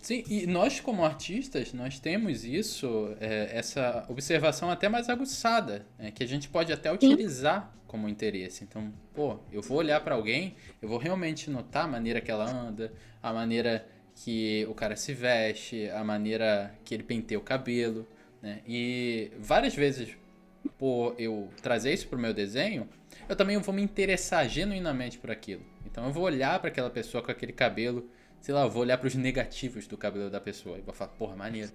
Sim, 0.00 0.22
e 0.28 0.46
nós 0.46 0.80
como 0.80 1.04
artistas, 1.04 1.72
nós 1.72 1.98
temos 1.98 2.44
isso, 2.44 3.16
é, 3.20 3.50
essa 3.52 4.06
observação 4.08 4.70
até 4.70 4.88
mais 4.88 5.08
aguçada, 5.08 5.84
né, 5.98 6.10
que 6.10 6.22
a 6.22 6.26
gente 6.26 6.48
pode 6.48 6.72
até 6.72 6.92
utilizar 6.92 7.74
como 7.86 8.08
interesse. 8.08 8.64
Então, 8.64 8.92
pô, 9.14 9.38
eu 9.50 9.60
vou 9.60 9.78
olhar 9.78 10.00
pra 10.02 10.14
alguém, 10.14 10.54
eu 10.80 10.88
vou 10.88 10.98
realmente 10.98 11.50
notar 11.50 11.84
a 11.84 11.88
maneira 11.88 12.20
que 12.20 12.30
ela 12.30 12.48
anda, 12.48 12.92
a 13.22 13.32
maneira 13.32 13.84
que 14.24 14.66
o 14.68 14.74
cara 14.74 14.96
se 14.96 15.12
veste, 15.12 15.88
a 15.90 16.02
maneira 16.02 16.74
que 16.84 16.94
ele 16.94 17.02
penteia 17.02 17.38
o 17.38 17.42
cabelo, 17.42 18.06
né? 18.42 18.60
E 18.66 19.30
várias 19.38 19.74
vezes, 19.74 20.16
por 20.78 21.14
eu 21.18 21.48
trazer 21.62 21.92
isso 21.92 22.08
pro 22.08 22.18
meu 22.18 22.34
desenho, 22.34 22.88
eu 23.28 23.36
também 23.36 23.56
vou 23.58 23.74
me 23.74 23.82
interessar 23.82 24.48
genuinamente 24.48 25.18
por 25.18 25.30
aquilo. 25.30 25.62
Então 25.86 26.04
eu 26.06 26.12
vou 26.12 26.24
olhar 26.24 26.58
pra 26.60 26.68
aquela 26.68 26.90
pessoa 26.90 27.22
com 27.22 27.30
aquele 27.30 27.52
cabelo 27.52 28.08
sei 28.40 28.54
lá, 28.54 28.62
eu 28.62 28.70
vou 28.70 28.82
olhar 28.82 28.98
pros 28.98 29.14
negativos 29.14 29.86
do 29.86 29.96
cabelo 29.96 30.30
da 30.30 30.40
pessoa 30.40 30.78
e 30.78 30.80
vou 30.80 30.94
falar, 30.94 31.10
porra, 31.12 31.36
maneiro. 31.36 31.72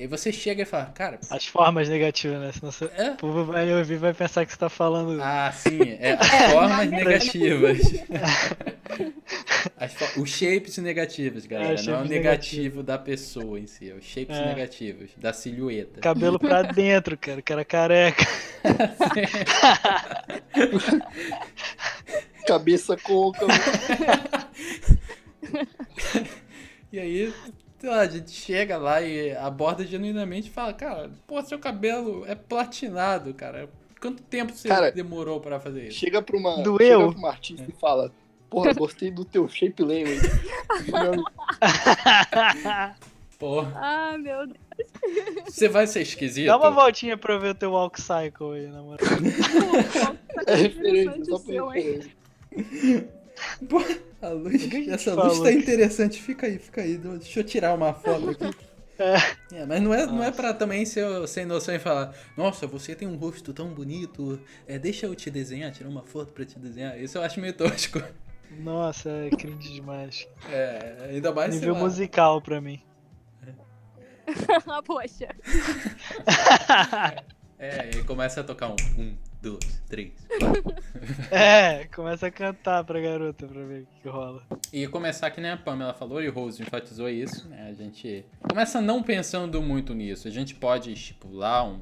E 0.00 0.04
aí 0.04 0.06
você 0.08 0.32
chega 0.32 0.62
e 0.62 0.64
fala, 0.64 0.86
cara, 0.86 1.20
As 1.28 1.44
formas 1.44 1.86
negativas, 1.86 2.40
né? 2.40 2.52
Senão 2.52 2.72
você... 2.72 2.90
é? 2.96 3.10
o 3.10 3.16
povo 3.16 3.44
vai 3.44 3.70
ouvir 3.70 3.92
e 3.92 3.98
vai 3.98 4.14
pensar 4.14 4.46
que 4.46 4.52
você 4.52 4.56
tá 4.56 4.70
falando. 4.70 5.20
Ah, 5.22 5.52
sim, 5.52 5.78
é 6.00 6.12
as 6.18 6.26
formas 6.52 6.88
negativas. 6.90 7.78
As 9.76 9.92
fo- 9.92 10.22
os 10.22 10.30
shapes 10.30 10.78
negativos, 10.78 11.44
galera. 11.44 11.74
É, 11.78 11.82
não 11.82 11.92
é 11.92 11.96
o 11.96 11.98
shapes 11.98 12.10
negativo 12.10 12.82
da 12.82 12.96
pessoa 12.98 13.60
em 13.60 13.66
si, 13.66 13.90
é 13.90 13.94
os 13.94 14.04
shapes 14.04 14.36
É. 14.38 14.46
negativos, 14.46 15.10
da 15.18 15.34
silhueta. 15.34 16.00
Cabelo 16.00 16.38
pra 16.38 16.62
dentro, 16.62 17.16
cara. 17.18 17.40
O 17.40 17.42
cara 17.42 17.62
careca. 17.64 18.26
Cabeça 22.46 22.96
coca. 22.96 23.46
E 26.92 26.98
aí, 26.98 27.32
lá, 27.88 28.00
a 28.00 28.06
gente 28.08 28.30
chega 28.30 28.76
lá 28.76 29.00
e 29.02 29.34
aborda 29.36 29.84
genuinamente 29.86 30.48
e 30.48 30.52
fala, 30.52 30.72
cara, 30.72 31.10
pô, 31.26 31.40
seu 31.42 31.58
cabelo 31.58 32.24
é 32.26 32.34
platinado, 32.34 33.32
cara. 33.34 33.68
Quanto 34.00 34.22
tempo 34.22 34.52
você 34.52 34.68
Cara, 34.68 34.90
demorou 34.90 35.40
pra 35.40 35.60
fazer 35.60 35.88
isso? 35.88 35.98
Chega 35.98 36.22
pra 36.22 36.36
uma, 36.36 36.62
Doeu. 36.62 36.78
chega 37.00 37.10
pra 37.10 37.18
uma 37.18 37.28
artista 37.28 37.66
e 37.68 37.72
fala: 37.78 38.10
Porra, 38.48 38.72
gostei 38.72 39.10
do 39.10 39.26
teu 39.26 39.46
shape 39.46 39.82
language. 39.82 40.20
Porra, 43.38 43.72
Ah, 43.76 44.18
meu 44.18 44.46
Deus. 44.46 44.58
você 45.46 45.68
vai 45.68 45.86
ser 45.86 46.02
esquisito? 46.02 46.46
Dá 46.46 46.56
uma 46.56 46.70
voltinha 46.70 47.16
pra 47.16 47.36
ver 47.38 47.50
o 47.50 47.54
teu 47.54 47.72
walk 47.72 48.00
cycle 48.00 48.54
aí, 48.54 48.66
na 48.68 48.82
moral. 48.82 49.06
é 50.46 50.54
referência, 50.54 51.24
só 51.26 51.38
Seu, 51.38 51.66
pra 51.66 51.74
referência. 51.74 52.10
A 54.22 54.28
luz, 54.28 54.62
te 54.68 54.90
essa 54.90 55.14
luz 55.14 55.38
tá 55.40 55.44
que- 55.50 55.52
interessante. 55.52 56.20
Fica 56.20 56.46
aí, 56.46 56.58
fica 56.58 56.82
aí. 56.82 56.98
Deixa 56.98 57.40
eu 57.40 57.44
tirar 57.44 57.74
uma 57.74 57.92
foto 57.94 58.30
aqui. 58.30 58.54
É. 58.98 59.16
É, 59.62 59.64
mas 59.64 59.80
não 59.82 59.94
é, 59.94 60.04
não 60.04 60.22
é 60.22 60.30
pra 60.30 60.52
também 60.52 60.84
ser 60.84 61.26
sem 61.26 61.46
noção 61.46 61.74
e 61.74 61.78
falar, 61.78 62.14
nossa, 62.36 62.66
você 62.66 62.94
tem 62.94 63.08
um 63.08 63.16
rosto 63.16 63.50
tão 63.54 63.68
bonito, 63.72 64.38
é, 64.68 64.78
deixa 64.78 65.06
eu 65.06 65.14
te 65.14 65.30
desenhar, 65.30 65.72
tirar 65.72 65.88
uma 65.88 66.02
foto 66.02 66.34
pra 66.34 66.44
te 66.44 66.58
desenhar. 66.58 67.00
Isso 67.00 67.16
eu 67.16 67.22
acho 67.22 67.40
meio 67.40 67.54
tosco. 67.54 68.02
Nossa, 68.58 69.08
é 69.08 69.30
cringe 69.30 69.72
demais. 69.72 70.28
É, 70.50 71.08
ainda 71.12 71.32
mais 71.32 71.54
Nível 71.54 71.76
musical 71.76 72.42
pra 72.42 72.60
mim. 72.60 72.78
Ah, 74.66 74.82
poxa. 74.84 75.28
É, 77.58 77.90
e 77.96 78.04
começa 78.04 78.40
a 78.40 78.44
tocar 78.44 78.68
um, 78.68 78.76
um, 78.98 79.16
dois, 79.42 79.82
três, 79.88 80.12
quatro. 80.38 80.74
É, 81.30 81.84
começa 81.94 82.26
a 82.26 82.30
cantar 82.30 82.84
pra 82.84 83.00
garota 83.00 83.46
pra 83.46 83.62
ver 83.64 83.82
o 83.82 83.86
que, 84.02 84.08
rola. 84.08 84.42
E 84.72 84.86
começar 84.86 85.30
que 85.30 85.40
nem 85.40 85.50
a 85.52 85.56
Pamela 85.56 85.94
falou, 85.94 86.22
e 86.22 86.28
o 86.28 86.32
Rose 86.32 86.60
enfatizou 86.62 87.08
isso, 87.08 87.48
né? 87.48 87.68
A 87.70 87.72
gente 87.72 88.24
começa 88.48 88.80
não 88.80 89.02
pensando 89.02 89.62
muito 89.62 89.94
nisso. 89.94 90.28
A 90.28 90.30
gente 90.30 90.54
pode 90.54 90.92
estipular 90.92 91.64
um, 91.66 91.74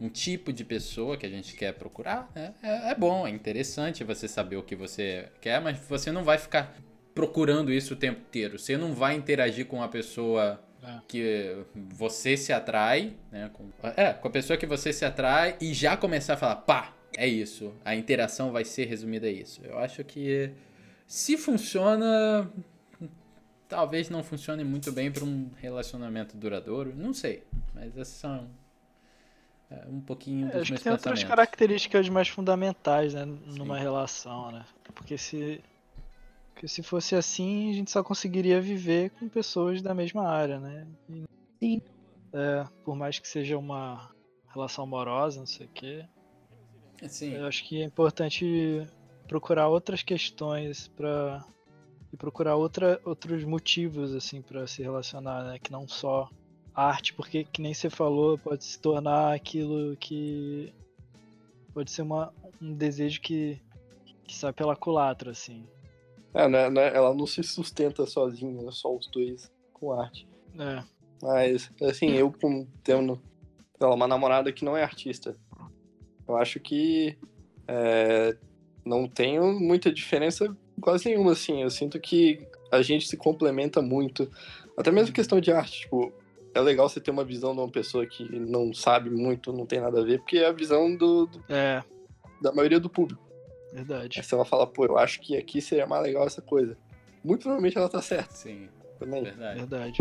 um- 0.00 0.06
um 0.06 0.08
tipo 0.10 0.52
de 0.52 0.62
pessoa 0.64 1.16
que 1.16 1.24
a 1.24 1.28
gente 1.30 1.54
quer 1.56 1.72
procurar. 1.72 2.30
né? 2.34 2.52
É, 2.62 2.90
é 2.90 2.94
bom, 2.94 3.26
é 3.26 3.30
interessante 3.30 4.04
você 4.04 4.28
saber 4.28 4.56
o 4.56 4.62
que 4.62 4.76
você 4.76 5.28
quer, 5.40 5.60
mas 5.60 5.78
você 5.88 6.12
não 6.12 6.22
vai 6.22 6.36
ficar 6.38 6.74
procurando 7.14 7.72
isso 7.72 7.94
o 7.94 7.96
tempo 7.96 8.20
inteiro. 8.20 8.58
Você 8.58 8.76
não 8.76 8.92
vai 8.92 9.14
interagir 9.14 9.66
com 9.66 9.82
a 9.82 9.88
pessoa 9.88 10.60
É. 10.84 10.98
que 11.08 11.56
você 11.74 12.36
se 12.36 12.52
atrai, 12.52 13.14
né? 13.32 13.50
Com, 13.54 13.70
é, 13.96 14.12
com 14.12 14.28
a 14.28 14.30
pessoa 14.30 14.56
que 14.58 14.66
você 14.66 14.92
se 14.92 15.04
atrai 15.04 15.56
e 15.60 15.72
já 15.72 15.96
começar 15.96 16.34
a 16.34 16.36
falar, 16.36 16.56
pá, 16.56 16.92
é 17.16 17.26
isso. 17.26 17.72
A 17.84 17.94
interação 17.94 18.52
vai 18.52 18.64
ser 18.64 18.84
resumida 18.86 19.26
a 19.26 19.30
isso. 19.30 19.60
Eu 19.64 19.78
acho 19.78 20.04
que 20.04 20.50
se 21.06 21.36
funciona, 21.36 22.50
talvez 23.68 24.08
não 24.10 24.22
funcione 24.22 24.62
muito 24.64 24.92
bem 24.92 25.10
para 25.10 25.24
um 25.24 25.50
relacionamento 25.56 26.36
duradouro. 26.36 26.94
Não 26.94 27.12
sei, 27.14 27.42
mas 27.74 27.96
esses 27.96 28.14
são 28.14 28.48
é, 29.70 29.84
um 29.88 30.00
pouquinho 30.00 30.46
dos 30.46 30.56
Acho 30.62 30.72
meus 30.72 30.80
que 30.80 30.84
tem 30.84 30.92
outras 30.92 31.24
características 31.24 32.08
mais 32.08 32.28
fundamentais, 32.28 33.14
né, 33.14 33.24
numa 33.24 33.78
relação, 33.78 34.52
né? 34.52 34.64
Porque 34.94 35.16
se 35.18 35.60
porque 36.54 36.68
se 36.68 36.82
fosse 36.82 37.14
assim, 37.14 37.70
a 37.70 37.74
gente 37.74 37.90
só 37.90 38.02
conseguiria 38.02 38.62
viver 38.62 39.10
com 39.10 39.28
pessoas 39.28 39.82
da 39.82 39.92
mesma 39.94 40.26
área, 40.26 40.58
né? 40.58 40.86
E- 41.10 41.24
Sim. 41.60 41.82
É, 42.32 42.66
por 42.82 42.96
mais 42.96 43.18
que 43.18 43.28
seja 43.28 43.58
uma 43.58 44.10
relação 44.52 44.84
amorosa, 44.84 45.38
não 45.38 45.46
sei 45.46 45.66
o 45.66 45.68
quê, 45.68 46.04
Sim, 47.08 47.34
eu 47.34 47.46
acho 47.46 47.64
que 47.64 47.82
é 47.82 47.84
importante 47.84 48.86
procurar 49.28 49.68
outras 49.68 50.02
questões 50.02 50.88
para 50.88 51.44
e 52.12 52.16
procurar 52.16 52.56
outra, 52.56 53.00
outros 53.04 53.44
motivos 53.44 54.14
assim 54.14 54.40
para 54.40 54.66
se 54.66 54.82
relacionar, 54.82 55.44
né? 55.44 55.58
Que 55.58 55.72
não 55.72 55.86
só 55.88 56.30
arte, 56.74 57.12
porque 57.12 57.44
que 57.44 57.60
nem 57.60 57.74
você 57.74 57.90
falou, 57.90 58.38
pode 58.38 58.64
se 58.64 58.78
tornar 58.78 59.34
aquilo 59.34 59.96
que 59.96 60.72
pode 61.74 61.90
ser 61.90 62.02
uma, 62.02 62.32
um 62.60 62.72
desejo 62.72 63.20
que 63.20 63.60
que 64.26 64.34
sai 64.34 64.52
pela 64.52 64.74
culatra, 64.74 65.30
assim. 65.30 65.64
É, 66.34 66.48
né, 66.48 66.68
né, 66.68 66.94
ela 66.94 67.14
não 67.14 67.26
se 67.26 67.42
sustenta 67.42 68.04
sozinha, 68.06 68.60
né, 68.60 68.70
só 68.72 68.94
os 68.94 69.06
dois 69.06 69.50
com 69.72 69.92
arte. 69.92 70.28
É, 70.58 70.82
Mas, 71.22 71.70
assim, 71.80 72.10
eu 72.10 72.32
com 72.32 72.66
tendo 72.82 73.20
uma 73.80 74.08
namorada 74.08 74.52
que 74.52 74.64
não 74.64 74.76
é 74.76 74.82
artista, 74.82 75.36
eu 76.28 76.36
acho 76.36 76.58
que 76.60 77.16
é, 77.68 78.36
não 78.84 79.08
tenho 79.08 79.58
muita 79.58 79.92
diferença 79.92 80.54
quase 80.80 81.08
nenhuma, 81.08 81.32
assim. 81.32 81.62
Eu 81.62 81.70
sinto 81.70 81.98
que 82.00 82.46
a 82.70 82.82
gente 82.82 83.06
se 83.08 83.16
complementa 83.16 83.80
muito. 83.82 84.30
Até 84.76 84.90
mesmo 84.90 85.14
questão 85.14 85.40
de 85.40 85.50
arte, 85.52 85.80
tipo, 85.80 86.12
é 86.54 86.60
legal 86.60 86.88
você 86.88 87.00
ter 87.00 87.10
uma 87.10 87.24
visão 87.24 87.54
de 87.54 87.60
uma 87.60 87.70
pessoa 87.70 88.06
que 88.06 88.24
não 88.38 88.72
sabe 88.74 89.08
muito, 89.10 89.52
não 89.52 89.66
tem 89.66 89.80
nada 89.80 90.00
a 90.00 90.04
ver, 90.04 90.18
porque 90.18 90.38
é 90.38 90.46
a 90.46 90.52
visão 90.52 90.94
do, 90.96 91.26
do- 91.26 91.44
é, 91.48 91.82
da 92.40 92.52
maioria 92.52 92.78
do 92.80 92.88
público. 92.90 93.22
verdade. 93.72 94.18
Aí 94.18 94.24
você 94.24 94.36
vai 94.36 94.44
falar, 94.44 94.66
pô, 94.66 94.84
eu 94.84 94.98
acho 94.98 95.20
que 95.20 95.36
aqui 95.36 95.60
seria 95.60 95.86
mais 95.86 96.02
legal 96.02 96.26
essa 96.26 96.42
coisa. 96.42 96.76
Muito 97.24 97.42
provavelmente 97.42 97.76
ela 97.78 97.88
tá 97.88 98.00
certa 98.02 98.32
sim, 98.34 98.68
também. 98.98 99.24
verdade. 99.24 99.58
Verdade. 99.58 99.98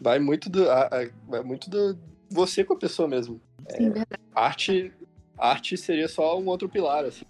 Vai 0.00 0.18
muito 0.18 0.50
do. 0.50 0.68
a- 0.70 0.86
a- 0.86 1.10
vai 1.28 1.42
muito 1.42 1.70
do 1.70 1.96
você 2.32 2.64
com 2.64 2.74
a 2.74 2.78
pessoa 2.78 3.08
mesmo. 3.08 3.40
Sim, 3.68 3.90
verdade. 3.90 4.22
Arte, 4.34 4.92
arte 5.38 5.76
seria 5.76 6.08
só 6.08 6.38
um 6.38 6.46
outro 6.46 6.68
pilar, 6.68 7.04
assim. 7.04 7.24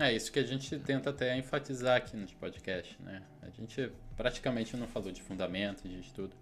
É 0.00 0.12
isso 0.12 0.30
que 0.30 0.38
a 0.38 0.44
gente 0.44 0.78
tenta 0.78 1.10
até 1.10 1.36
enfatizar 1.36 1.96
aqui 1.96 2.16
nos 2.16 2.32
podcasts, 2.32 2.96
né? 3.00 3.22
A 3.42 3.50
gente 3.50 3.90
praticamente 4.16 4.76
não 4.76 4.86
falou 4.86 5.10
de 5.10 5.22
fundamentos, 5.22 5.82
de 5.82 5.98
estudo. 5.98 6.36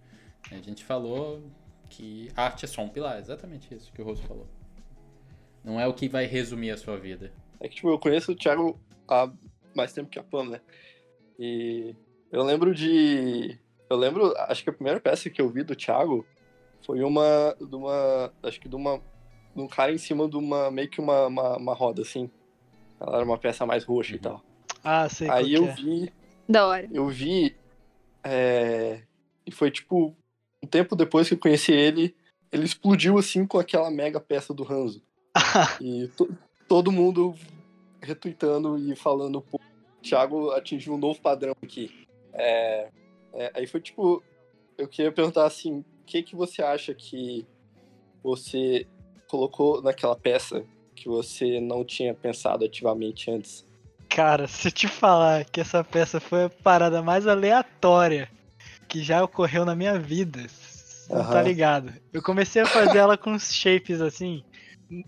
A 0.50 0.56
gente 0.56 0.84
falou 0.84 1.42
que 1.88 2.30
arte 2.36 2.64
é 2.64 2.68
só 2.68 2.82
um 2.82 2.88
pilar, 2.88 3.18
exatamente 3.18 3.74
isso 3.74 3.92
que 3.92 4.02
o 4.02 4.04
Rosso 4.04 4.22
falou. 4.24 4.46
Não 5.64 5.80
é 5.80 5.86
o 5.86 5.94
que 5.94 6.08
vai 6.08 6.26
resumir 6.26 6.70
a 6.70 6.76
sua 6.76 6.98
vida. 6.98 7.32
É 7.58 7.68
que, 7.68 7.76
tipo, 7.76 7.88
eu 7.88 7.98
conheço 7.98 8.32
o 8.32 8.36
Thiago 8.36 8.78
há 9.08 9.32
mais 9.74 9.92
tempo 9.92 10.10
que 10.10 10.18
a 10.18 10.22
Pam, 10.22 10.50
né? 10.50 10.60
E 11.38 11.94
eu 12.30 12.42
lembro 12.42 12.74
de. 12.74 13.58
Eu 13.88 13.96
lembro, 13.96 14.34
acho 14.36 14.62
que 14.62 14.70
a 14.70 14.72
primeira 14.72 15.00
peça 15.00 15.30
que 15.30 15.40
eu 15.40 15.48
vi 15.48 15.62
do 15.62 15.74
Thiago 15.74 16.26
foi 16.86 17.02
uma. 17.02 17.54
de 17.60 17.74
uma. 17.74 18.32
Acho 18.42 18.60
que 18.60 18.68
de 18.68 18.76
uma. 18.76 18.98
de 19.54 19.60
um 19.60 19.66
cara 19.66 19.92
em 19.92 19.98
cima 19.98 20.28
de 20.28 20.36
uma. 20.36 20.70
meio 20.70 20.88
que 20.88 21.00
uma, 21.00 21.26
uma, 21.26 21.56
uma 21.56 21.74
roda, 21.74 22.02
assim. 22.02 22.30
Ela 23.00 23.16
era 23.16 23.24
uma 23.24 23.36
peça 23.36 23.66
mais 23.66 23.84
roxa 23.84 24.12
e 24.12 24.16
Uhum. 24.16 24.22
tal. 24.22 24.42
Ah, 24.82 25.08
sei 25.08 25.28
Aí 25.28 25.52
eu 25.54 25.66
é. 25.66 25.74
vi. 25.74 26.12
Da 26.48 26.66
hora. 26.66 26.88
Eu 26.92 27.08
vi 27.08 27.56
É, 28.24 29.02
e 29.44 29.50
foi 29.50 29.70
tipo, 29.70 30.16
um 30.62 30.66
tempo 30.66 30.94
depois 30.96 31.28
que 31.28 31.34
eu 31.34 31.38
conheci 31.38 31.72
ele, 31.72 32.14
ele 32.52 32.64
explodiu 32.64 33.18
assim 33.18 33.46
com 33.46 33.58
aquela 33.58 33.90
mega 33.90 34.18
peça 34.20 34.54
do 34.54 34.64
Hanzo. 34.64 35.02
e 35.80 36.08
to, 36.16 36.32
todo 36.68 36.90
mundo 36.92 37.34
retweetando 38.00 38.78
e 38.78 38.94
falando, 38.96 39.40
pô, 39.42 39.58
o 39.58 40.02
Thiago 40.02 40.50
atingiu 40.52 40.94
um 40.94 40.98
novo 40.98 41.20
padrão 41.20 41.54
aqui. 41.62 42.06
É, 42.32 42.88
é, 43.34 43.50
aí 43.54 43.66
foi 43.66 43.80
tipo, 43.80 44.22
eu 44.78 44.86
queria 44.88 45.10
perguntar 45.12 45.46
assim, 45.46 45.84
que 46.06 46.22
que 46.22 46.36
você 46.36 46.62
acha 46.62 46.94
que 46.94 47.44
você 48.22 48.86
colocou 49.28 49.82
naquela 49.82 50.16
peça 50.16 50.64
que 50.94 51.08
você 51.08 51.60
não 51.60 51.84
tinha 51.84 52.14
pensado 52.14 52.64
ativamente 52.64 53.30
antes? 53.30 53.66
Cara, 54.08 54.46
se 54.48 54.68
eu 54.68 54.72
te 54.72 54.88
falar 54.88 55.44
que 55.44 55.60
essa 55.60 55.82
peça 55.84 56.20
foi 56.20 56.44
a 56.44 56.50
parada 56.50 57.02
mais 57.02 57.26
aleatória 57.26 58.30
que 58.88 59.02
já 59.02 59.22
ocorreu 59.22 59.64
na 59.64 59.74
minha 59.74 59.98
vida, 59.98 60.46
não 61.10 61.24
tá 61.24 61.42
ligado? 61.42 61.92
Eu 62.12 62.22
comecei 62.22 62.62
a 62.62 62.66
fazer 62.66 62.98
ela 62.98 63.18
com 63.18 63.34
os 63.34 63.52
shapes 63.52 64.00
assim. 64.00 64.44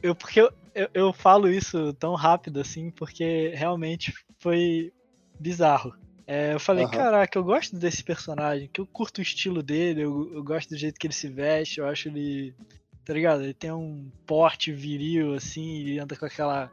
Eu, 0.03 0.17
porque 0.17 0.41
eu, 0.41 0.53
eu, 0.75 0.89
eu 0.93 1.13
falo 1.13 1.49
isso 1.49 1.93
tão 1.95 2.15
rápido 2.15 2.61
assim, 2.61 2.91
porque 2.91 3.53
realmente 3.55 4.13
foi 4.41 4.93
bizarro. 5.39 5.95
É, 6.31 6.53
eu 6.53 6.61
falei, 6.61 6.85
Aham. 6.85 6.93
caraca, 6.93 7.39
eu 7.39 7.43
gosto 7.43 7.75
desse 7.75 8.05
personagem, 8.05 8.69
que 8.69 8.83
eu 8.83 8.87
curto 8.87 9.17
o 9.17 9.23
estilo 9.23 9.63
dele, 9.63 10.03
eu, 10.03 10.31
eu 10.35 10.45
gosto 10.45 10.69
do 10.69 10.77
jeito 10.77 11.01
que 11.01 11.07
ele 11.07 11.15
se 11.15 11.27
veste, 11.27 11.81
eu 11.81 11.89
acho 11.89 12.09
ele. 12.09 12.55
Tá 13.03 13.15
ligado? 13.15 13.43
Ele 13.43 13.55
tem 13.55 13.73
um 13.73 14.11
porte 14.27 14.71
viril, 14.71 15.33
assim, 15.33 15.79
ele 15.81 15.99
anda 15.99 16.15
com 16.15 16.27
aquela 16.27 16.71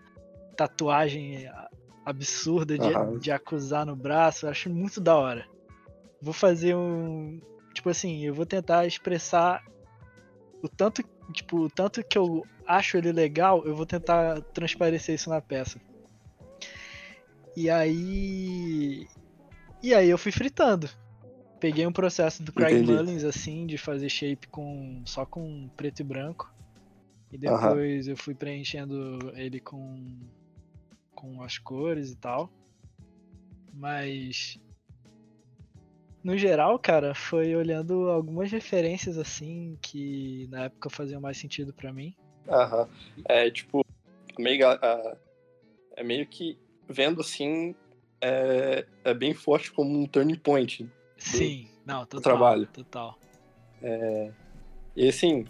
tatuagem 0.57 1.49
absurda 2.05 2.77
de, 2.77 2.89
Aham. 2.89 3.17
de 3.17 3.31
acusar 3.31 3.85
no 3.85 3.95
braço, 3.95 4.45
eu 4.45 4.49
acho 4.49 4.69
muito 4.69 4.99
da 4.99 5.15
hora. 5.15 5.47
Vou 6.21 6.33
fazer 6.33 6.75
um. 6.75 7.39
Tipo 7.73 7.89
assim, 7.89 8.25
eu 8.25 8.33
vou 8.33 8.45
tentar 8.45 8.85
expressar 8.85 9.63
o 10.61 10.67
tanto, 10.67 11.01
tipo, 11.31 11.59
o 11.59 11.69
tanto 11.69 12.03
que 12.03 12.17
eu 12.17 12.45
acho 12.67 12.97
ele 12.97 13.13
legal, 13.13 13.65
eu 13.65 13.73
vou 13.73 13.85
tentar 13.85 14.41
transparecer 14.53 15.15
isso 15.15 15.29
na 15.29 15.39
peça. 15.39 15.79
E 17.55 17.69
aí. 17.69 19.07
E 19.85 19.93
aí 19.93 20.09
eu 20.09 20.17
fui 20.17 20.31
fritando. 20.31 20.89
Peguei 21.59 21.85
um 21.85 21.91
processo 21.93 22.41
do 22.41 22.51
Craig 22.51 22.73
Entendi. 22.73 22.91
Mullins, 22.91 23.23
assim, 23.23 23.67
de 23.67 23.77
fazer 23.77 24.09
shape 24.09 24.47
com 24.47 25.03
só 25.05 25.27
com 25.27 25.69
preto 25.77 25.99
e 25.99 26.03
branco. 26.03 26.51
E 27.31 27.37
depois 27.37 28.07
eu 28.07 28.17
fui 28.17 28.33
preenchendo 28.33 29.31
ele 29.35 29.59
com, 29.59 30.17
com 31.13 31.43
as 31.43 31.59
cores 31.59 32.11
e 32.11 32.15
tal. 32.15 32.51
Mas. 33.71 34.57
No 36.23 36.35
geral, 36.35 36.79
cara, 36.79 37.13
foi 37.13 37.55
olhando 37.55 38.09
algumas 38.09 38.51
referências 38.51 39.19
assim 39.19 39.77
que 39.83 40.47
na 40.49 40.63
época 40.63 40.89
faziam 40.89 41.21
mais 41.21 41.37
sentido 41.37 41.71
pra 41.71 41.93
mim. 41.93 42.15
Aham. 42.49 42.89
É 43.25 43.51
tipo, 43.51 43.85
meio, 44.39 44.67
ah, 44.67 45.15
é 45.95 46.03
meio 46.03 46.25
que 46.25 46.57
vendo 46.89 47.21
assim, 47.21 47.75
é, 48.21 48.85
é 49.03 49.13
bem 49.13 49.33
forte 49.33 49.71
como 49.71 49.99
um 49.99 50.07
turning 50.07 50.39
point. 50.39 50.89
Sim, 51.17 51.69
não, 51.85 52.05
total. 52.05 52.21
trabalho. 52.21 52.67
Total. 52.67 53.17
E 54.95 55.09
assim, 55.09 55.45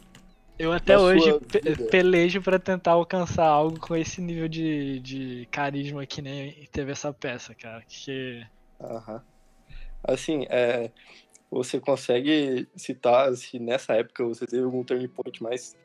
Eu 0.58 0.72
até 0.72 0.98
hoje 0.98 1.32
vida. 1.52 1.88
pelejo 1.90 2.42
pra 2.42 2.58
tentar 2.58 2.92
alcançar 2.92 3.46
algo 3.46 3.80
com 3.80 3.96
esse 3.96 4.22
nível 4.22 4.48
de, 4.48 5.00
de 5.02 5.48
carisma 5.52 6.06
que 6.06 6.22
nem 6.22 6.66
teve 6.72 6.92
essa 6.92 7.14
peça, 7.14 7.54
cara. 7.54 7.84
Que 7.88 8.46
aham. 8.80 9.22
assim, 10.04 10.46
é, 10.50 10.92
você 11.52 11.80
consegue 11.80 12.68
citar 12.76 13.36
se 13.36 13.60
nessa 13.60 13.94
época 13.94 14.24
você 14.24 14.46
teve 14.48 14.64
algum 14.64 14.84
turning 14.84 15.10
point 15.10 15.44
mais, 15.44 15.76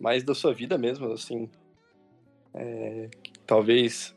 mais 0.00 0.24
da 0.24 0.34
sua 0.34 0.54
vida 0.54 0.78
mesmo, 0.78 1.12
assim, 1.12 1.48
é, 2.54 3.10
talvez 3.46 4.15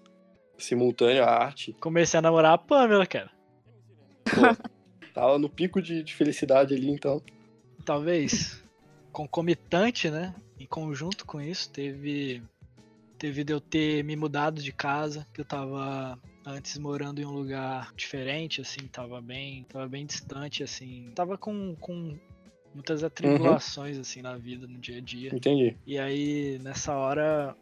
simultâneo 0.59 1.23
à 1.23 1.29
arte, 1.29 1.73
comecei 1.79 2.17
a 2.17 2.21
namorar 2.21 2.53
a 2.53 2.57
Pamela, 2.57 3.05
cara. 3.05 3.31
tava 5.13 5.39
no 5.39 5.49
pico 5.49 5.81
de, 5.81 6.03
de 6.03 6.13
felicidade 6.13 6.73
ali, 6.73 6.89
então. 6.89 7.21
Talvez 7.83 8.63
concomitante, 9.11 10.09
né? 10.09 10.35
Em 10.59 10.65
conjunto 10.65 11.25
com 11.25 11.41
isso, 11.41 11.69
teve 11.71 12.43
teve 13.17 13.43
de 13.43 13.51
eu 13.51 13.59
ter 13.59 14.01
me 14.03 14.15
mudado 14.15 14.61
de 14.61 14.71
casa, 14.71 15.27
que 15.33 15.41
eu 15.41 15.45
tava 15.45 16.17
antes 16.45 16.77
morando 16.77 17.19
em 17.19 17.25
um 17.25 17.31
lugar 17.31 17.93
diferente, 17.93 18.61
assim, 18.61 18.87
tava 18.87 19.21
bem, 19.21 19.65
tava 19.65 19.87
bem 19.87 20.05
distante, 20.05 20.63
assim, 20.63 21.11
tava 21.13 21.37
com, 21.37 21.75
com 21.75 22.17
muitas 22.73 23.03
atribulações 23.03 23.97
assim 23.97 24.21
na 24.21 24.37
vida, 24.37 24.65
no 24.65 24.77
dia 24.77 24.99
a 24.99 25.01
dia. 25.01 25.35
Entendi. 25.35 25.75
E 25.85 25.99
aí, 25.99 26.59
nessa 26.59 26.95
hora, 26.95 27.55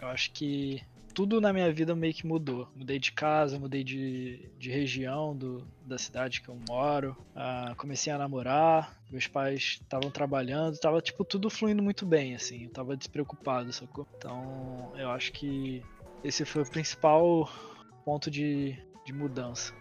eu 0.00 0.08
acho 0.08 0.32
que 0.32 0.82
tudo 1.20 1.38
na 1.38 1.52
minha 1.52 1.70
vida 1.70 1.94
meio 1.94 2.14
que 2.14 2.26
mudou. 2.26 2.66
Mudei 2.74 2.98
de 2.98 3.12
casa, 3.12 3.58
mudei 3.58 3.84
de, 3.84 4.48
de 4.58 4.70
região 4.70 5.36
do, 5.36 5.62
da 5.84 5.98
cidade 5.98 6.40
que 6.40 6.48
eu 6.48 6.56
moro. 6.66 7.14
ah, 7.36 7.74
comecei 7.76 8.10
a 8.10 8.16
namorar, 8.16 8.98
meus 9.10 9.26
pais 9.26 9.80
estavam 9.82 10.10
trabalhando, 10.10 10.78
tava 10.78 10.98
tipo 11.02 11.22
tudo 11.22 11.50
fluindo 11.50 11.82
muito 11.82 12.06
bem, 12.06 12.34
assim. 12.34 12.64
Eu 12.64 12.70
tava 12.70 12.96
despreocupado, 12.96 13.70
sacou? 13.70 14.06
Então, 14.16 14.92
eu 14.96 15.10
acho 15.10 15.30
que 15.32 15.84
esse 16.24 16.46
foi 16.46 16.62
o 16.62 16.70
principal 16.70 17.50
ponto 18.02 18.30
de, 18.30 18.82
de 19.04 19.12
mudança. 19.12 19.74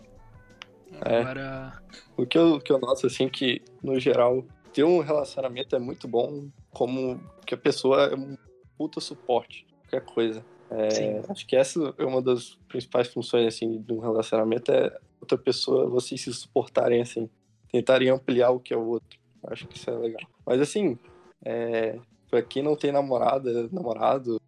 É. 1.06 1.22
Agora, 1.22 1.82
O 2.18 2.26
que 2.26 2.38
eu, 2.38 2.60
que 2.60 2.70
eu 2.70 2.80
noto, 2.80 3.08
assim, 3.08 3.30
que, 3.30 3.62
no 3.82 3.98
geral, 3.98 4.44
ter 4.74 4.84
um 4.84 5.00
relacionamento 5.00 5.74
é 5.74 5.80
muito 5.80 6.06
bom, 6.06 6.50
como 6.70 7.18
que 7.46 7.54
a 7.54 7.58
pessoa 7.58 8.08
é 8.08 8.16
um 8.16 8.38
puta 8.78 9.00
suporte, 9.00 9.66
qualquer 9.84 10.02
coisa. 10.02 10.44
É, 10.72 10.90
Sim. 10.90 11.22
acho 11.28 11.48
que 11.48 11.56
essa 11.56 11.94
é 11.98 12.06
uma 12.06 12.22
das 12.22 12.56
principais 12.68 13.08
funções, 13.08 13.48
assim, 13.48 13.82
de 13.82 13.92
um 13.92 14.00
relacionamento, 14.00 14.72
é 14.72 14.96
outra 15.20 15.38
pessoa, 15.38 15.90
vocês 15.90 16.22
se 16.22 16.34
suportarem, 16.34 17.02
assim, 17.02 17.30
tentarem 17.72 18.10
ampliar 18.10 18.52
o 18.52 18.60
que 18.60 18.74
é 18.74 18.78
o 18.78 18.86
outro. 18.86 19.20
Acho 19.48 19.68
que 19.68 19.78
isso 19.78 19.90
é 19.90 19.98
legal. 19.98 20.22
Mas, 20.46 20.62
assim, 20.62 20.98
é, 21.44 21.98
pra 22.30 22.42
quem 22.42 22.62
não 22.62 22.76
tem 22.76 22.92
namorada, 22.92 23.68
namorado, 23.72 24.40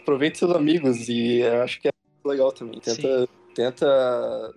aproveite 0.00 0.38
seus 0.38 0.54
amigos 0.54 1.08
e 1.08 1.40
eu 1.40 1.62
acho 1.62 1.80
que 1.80 1.88
é 1.88 1.90
legal 2.24 2.50
também. 2.50 2.80
Tenta, 2.80 3.28
tenta 3.54 4.54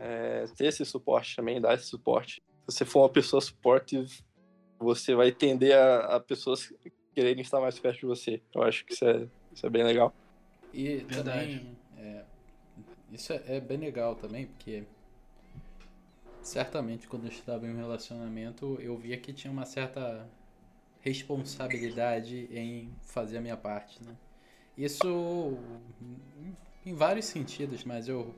é, 0.00 0.46
ter 0.56 0.66
esse 0.66 0.84
suporte 0.84 1.36
também, 1.36 1.60
dar 1.60 1.74
esse 1.74 1.86
suporte. 1.86 2.42
Se 2.68 2.78
você 2.78 2.84
for 2.84 3.02
uma 3.02 3.08
pessoa 3.08 3.40
supportive, 3.40 4.10
você 4.78 5.14
vai 5.14 5.30
tender 5.30 5.76
a, 5.76 6.16
a 6.16 6.20
pessoas 6.20 6.72
quererem 7.14 7.42
estar 7.42 7.60
mais 7.60 7.78
perto 7.78 8.00
de 8.00 8.06
você. 8.06 8.42
Eu 8.54 8.62
acho 8.62 8.84
que 8.84 8.94
isso 8.94 9.04
é, 9.04 9.26
isso 9.54 9.66
é 9.66 9.70
bem 9.70 9.84
legal. 9.84 10.12
E 10.76 10.98
Verdade. 10.98 11.22
também, 11.22 11.76
é, 11.96 12.22
isso 13.10 13.32
é, 13.32 13.42
é 13.46 13.60
bem 13.60 13.78
legal 13.78 14.14
também, 14.14 14.44
porque 14.44 14.84
certamente 16.42 17.08
quando 17.08 17.24
eu 17.24 17.30
estava 17.30 17.66
em 17.66 17.70
um 17.72 17.76
relacionamento, 17.78 18.78
eu 18.82 18.94
via 18.94 19.16
que 19.16 19.32
tinha 19.32 19.50
uma 19.50 19.64
certa 19.64 20.28
responsabilidade 21.00 22.46
em 22.52 22.92
fazer 23.00 23.38
a 23.38 23.40
minha 23.40 23.56
parte, 23.56 24.04
né? 24.04 24.14
Isso 24.76 25.56
em 26.84 26.92
vários 26.92 27.24
sentidos, 27.24 27.82
mas 27.82 28.06
eu 28.06 28.34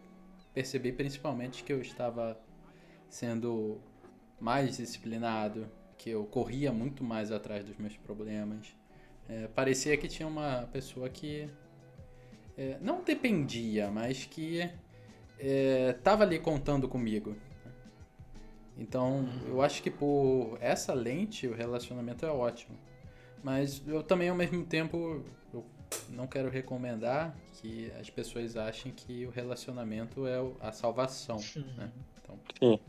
percebi 0.54 0.92
principalmente 0.92 1.64
que 1.64 1.72
eu 1.72 1.80
estava 1.80 2.40
sendo 3.10 3.80
mais 4.38 4.76
disciplinado, 4.76 5.68
que 5.96 6.10
eu 6.10 6.24
corria 6.24 6.72
muito 6.72 7.02
mais 7.02 7.32
atrás 7.32 7.64
dos 7.64 7.76
meus 7.76 7.96
problemas. 7.96 8.72
É, 9.28 9.48
parecia 9.48 9.96
que 9.96 10.06
tinha 10.06 10.28
uma 10.28 10.68
pessoa 10.72 11.08
que 11.08 11.50
é, 12.58 12.76
não 12.80 13.02
dependia, 13.04 13.88
mas 13.90 14.24
que 14.24 14.68
estava 15.88 16.24
ali 16.24 16.40
contando 16.40 16.88
comigo. 16.88 17.36
Então, 18.76 19.28
eu 19.46 19.62
acho 19.62 19.82
que 19.82 19.90
por 19.90 20.58
essa 20.60 20.92
lente 20.92 21.46
o 21.46 21.54
relacionamento 21.54 22.26
é 22.26 22.30
ótimo. 22.30 22.76
Mas 23.42 23.82
eu 23.86 24.02
também, 24.02 24.28
ao 24.28 24.36
mesmo 24.36 24.64
tempo, 24.64 25.24
eu 25.54 25.64
não 26.10 26.26
quero 26.26 26.50
recomendar 26.50 27.36
que 27.54 27.92
as 28.00 28.10
pessoas 28.10 28.56
achem 28.56 28.90
que 28.92 29.24
o 29.24 29.30
relacionamento 29.30 30.26
é 30.26 30.38
a 30.60 30.72
salvação, 30.72 31.38
né? 31.76 31.92
Então, 32.20 32.38
Sim. 32.60 32.80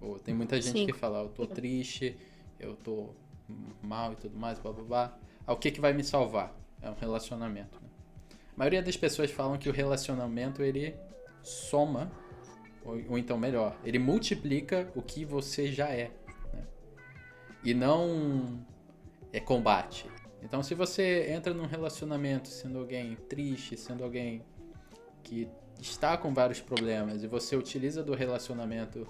pô, 0.00 0.18
tem 0.18 0.34
muita 0.34 0.60
gente 0.60 0.80
Sim. 0.80 0.86
que 0.86 0.92
fala, 0.92 1.20
eu 1.20 1.28
tô 1.28 1.46
triste, 1.46 2.16
eu 2.58 2.74
tô 2.74 3.10
mal 3.80 4.12
e 4.12 4.16
tudo 4.16 4.36
mais, 4.36 4.58
blá 4.58 4.72
blá 4.72 4.84
blá. 4.84 5.18
Ah, 5.46 5.52
o 5.52 5.56
que 5.56 5.70
que 5.70 5.80
vai 5.80 5.92
me 5.92 6.02
salvar? 6.02 6.52
É 6.82 6.90
um 6.90 6.94
relacionamento, 6.94 7.80
né? 7.80 7.88
A 8.56 8.58
maioria 8.58 8.82
das 8.82 8.96
pessoas 8.96 9.30
falam 9.30 9.58
que 9.58 9.68
o 9.68 9.72
relacionamento, 9.72 10.62
ele 10.62 10.96
soma, 11.42 12.10
ou, 12.82 12.98
ou 13.10 13.18
então 13.18 13.36
melhor, 13.36 13.78
ele 13.84 13.98
multiplica 13.98 14.90
o 14.94 15.02
que 15.02 15.26
você 15.26 15.70
já 15.70 15.90
é, 15.90 16.10
né? 16.54 16.64
E 17.62 17.74
não 17.74 18.64
é 19.30 19.40
combate. 19.40 20.06
Então, 20.42 20.62
se 20.62 20.74
você 20.74 21.30
entra 21.30 21.52
num 21.52 21.66
relacionamento 21.66 22.48
sendo 22.48 22.78
alguém 22.78 23.14
triste, 23.28 23.76
sendo 23.76 24.02
alguém 24.02 24.42
que 25.22 25.46
está 25.78 26.16
com 26.16 26.32
vários 26.32 26.58
problemas 26.58 27.22
e 27.22 27.26
você 27.26 27.56
utiliza 27.56 28.02
do 28.02 28.14
relacionamento 28.14 29.06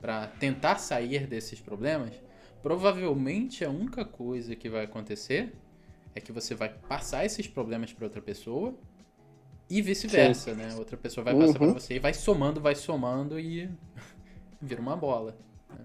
para 0.00 0.26
tentar 0.26 0.78
sair 0.78 1.28
desses 1.28 1.60
problemas, 1.60 2.20
provavelmente 2.60 3.64
a 3.64 3.70
única 3.70 4.04
coisa 4.04 4.56
que 4.56 4.68
vai 4.68 4.84
acontecer 4.84 5.52
é 6.14 6.20
que 6.20 6.32
você 6.32 6.54
vai 6.54 6.68
passar 6.68 7.24
esses 7.24 7.46
problemas 7.46 7.92
para 7.92 8.04
outra 8.04 8.20
pessoa 8.22 8.74
e 9.70 9.80
vice-versa, 9.80 10.54
né? 10.54 10.74
Outra 10.76 10.96
pessoa 10.96 11.24
vai 11.24 11.34
passar 11.34 11.46
Uhum. 11.46 11.54
para 11.72 11.80
você 11.80 11.94
e 11.94 11.98
vai 11.98 12.12
somando, 12.14 12.60
vai 12.60 12.74
somando 12.74 13.38
e 13.40 13.70
vira 14.60 14.80
uma 14.80 14.96
bola. 14.96 15.34
né? 15.70 15.84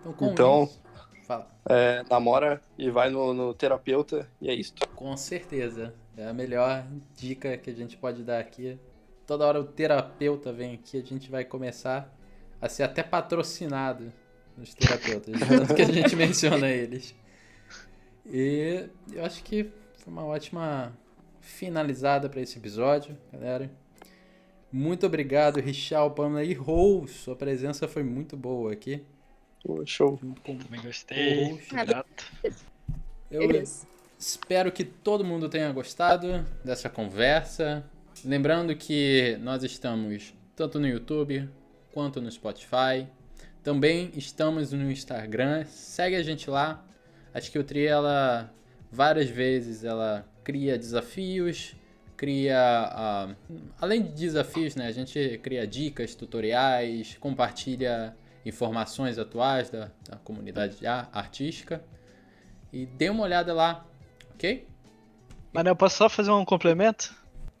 Então, 0.00 0.12
com 0.12 0.26
Então- 0.32 0.64
isso, 0.64 0.82
fala. 1.26 1.50
É, 1.68 2.02
namora 2.08 2.60
e 2.76 2.90
vai 2.90 3.10
no, 3.10 3.32
no 3.34 3.54
terapeuta 3.54 4.28
e 4.40 4.48
é 4.48 4.54
isso. 4.54 4.72
Com 4.94 5.16
certeza. 5.16 5.94
É 6.16 6.26
a 6.26 6.32
melhor 6.32 6.84
dica 7.16 7.56
que 7.56 7.70
a 7.70 7.74
gente 7.74 7.96
pode 7.96 8.24
dar 8.24 8.40
aqui. 8.40 8.76
Toda 9.26 9.46
hora 9.46 9.60
o 9.60 9.64
terapeuta 9.64 10.52
vem 10.52 10.74
aqui, 10.74 10.98
a 10.98 11.02
gente 11.04 11.30
vai 11.30 11.44
começar 11.44 12.12
a 12.60 12.68
ser 12.68 12.82
até 12.82 13.02
patrocinado 13.04 14.12
nos 14.56 14.74
terapeutas, 14.74 15.34
tanto 15.46 15.74
que 15.76 15.82
a 15.82 15.92
gente 15.92 16.16
menciona 16.16 16.68
eles. 16.68 17.14
E 18.30 18.88
eu 19.12 19.24
acho 19.24 19.42
que 19.42 19.70
foi 19.98 20.12
uma 20.12 20.24
ótima 20.24 20.96
finalizada 21.40 22.28
para 22.28 22.40
esse 22.40 22.58
episódio, 22.58 23.16
galera. 23.32 23.70
Muito 24.70 25.06
obrigado, 25.06 25.60
Richard, 25.60 26.14
Pamela 26.14 26.44
e 26.44 26.52
Rose. 26.52 27.14
Sua 27.14 27.34
presença 27.34 27.88
foi 27.88 28.02
muito 28.02 28.36
boa 28.36 28.72
aqui. 28.72 29.02
Pô, 29.64 29.84
show. 29.86 30.18
Também 30.44 30.82
gostei. 30.82 31.50
Poxa. 31.50 31.84
Grato. 31.84 32.32
eu. 33.30 33.64
Espero 34.18 34.72
que 34.72 34.82
todo 34.84 35.24
mundo 35.24 35.48
tenha 35.48 35.70
gostado 35.72 36.44
dessa 36.64 36.90
conversa. 36.90 37.88
Lembrando 38.24 38.74
que 38.74 39.38
nós 39.40 39.62
estamos 39.62 40.34
tanto 40.56 40.80
no 40.80 40.88
YouTube 40.88 41.48
quanto 41.92 42.20
no 42.20 42.28
Spotify. 42.28 43.06
Também 43.62 44.10
estamos 44.16 44.72
no 44.72 44.90
Instagram. 44.90 45.64
Segue 45.66 46.16
a 46.16 46.22
gente 46.22 46.50
lá. 46.50 46.84
Que 47.50 47.58
o 47.58 47.64
Tri, 47.64 47.86
ela 47.86 48.52
várias 48.90 49.28
vezes 49.28 49.84
ela 49.84 50.26
cria 50.42 50.78
desafios, 50.78 51.76
cria 52.16 52.58
ah, 52.58 53.34
além 53.80 54.02
de 54.02 54.08
desafios, 54.10 54.74
né? 54.74 54.86
A 54.86 54.92
gente 54.92 55.38
cria 55.42 55.66
dicas, 55.66 56.14
tutoriais, 56.14 57.16
compartilha 57.20 58.16
informações 58.44 59.18
atuais 59.18 59.70
da, 59.70 59.90
da 60.08 60.16
comunidade 60.16 60.84
a- 60.86 61.08
artística. 61.12 61.82
E 62.72 62.86
dê 62.86 63.08
uma 63.08 63.22
olhada 63.24 63.52
lá, 63.54 63.86
ok? 64.34 64.66
Mas 65.52 65.64
eu 65.66 65.76
posso 65.76 65.96
só 65.96 66.08
fazer 66.08 66.30
um 66.30 66.44
complemento? 66.44 67.14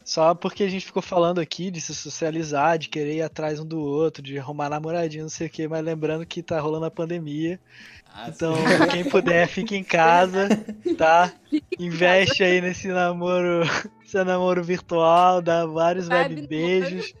Só 0.08 0.34
porque 0.34 0.62
a 0.62 0.68
gente 0.70 0.86
ficou 0.86 1.02
falando 1.02 1.38
aqui 1.38 1.70
de 1.70 1.82
se 1.82 1.94
socializar, 1.94 2.78
de 2.78 2.88
querer 2.88 3.16
ir 3.16 3.20
atrás 3.20 3.60
um 3.60 3.64
do 3.66 3.78
outro, 3.78 4.22
de 4.22 4.38
arrumar 4.38 4.70
namoradinho, 4.70 5.24
não 5.24 5.28
sei 5.28 5.48
o 5.48 5.50
que, 5.50 5.68
mas 5.68 5.84
lembrando 5.84 6.24
que 6.24 6.42
tá 6.42 6.58
rolando 6.58 6.86
a 6.86 6.90
pandemia. 6.90 7.60
Ah, 8.06 8.30
Então, 8.30 8.54
quem 8.90 9.04
puder, 9.04 9.46
fique 9.46 9.76
em 9.76 9.84
casa, 9.84 10.48
tá? 10.96 11.30
Investe 11.78 12.42
aí 12.42 12.58
nesse 12.58 12.88
namoro, 12.88 13.64
seu 14.06 14.24
namoro 14.24 14.64
virtual, 14.64 15.42
dá 15.42 15.66
vários 15.66 16.08
Vai 16.08 16.22
web 16.22 16.32
abrir 16.32 16.46
beijos. 16.48 17.12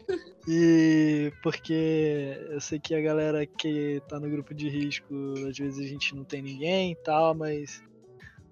E 0.48 1.30
porque 1.42 2.38
eu 2.48 2.58
sei 2.58 2.80
que 2.80 2.94
a 2.94 3.02
galera 3.02 3.44
que 3.44 4.00
tá 4.08 4.18
no 4.18 4.30
grupo 4.30 4.54
de 4.54 4.66
risco, 4.66 5.14
às 5.46 5.58
vezes 5.58 5.78
a 5.78 5.86
gente 5.86 6.16
não 6.16 6.24
tem 6.24 6.40
ninguém 6.40 6.92
e 6.92 6.96
tal, 6.96 7.34
mas 7.34 7.82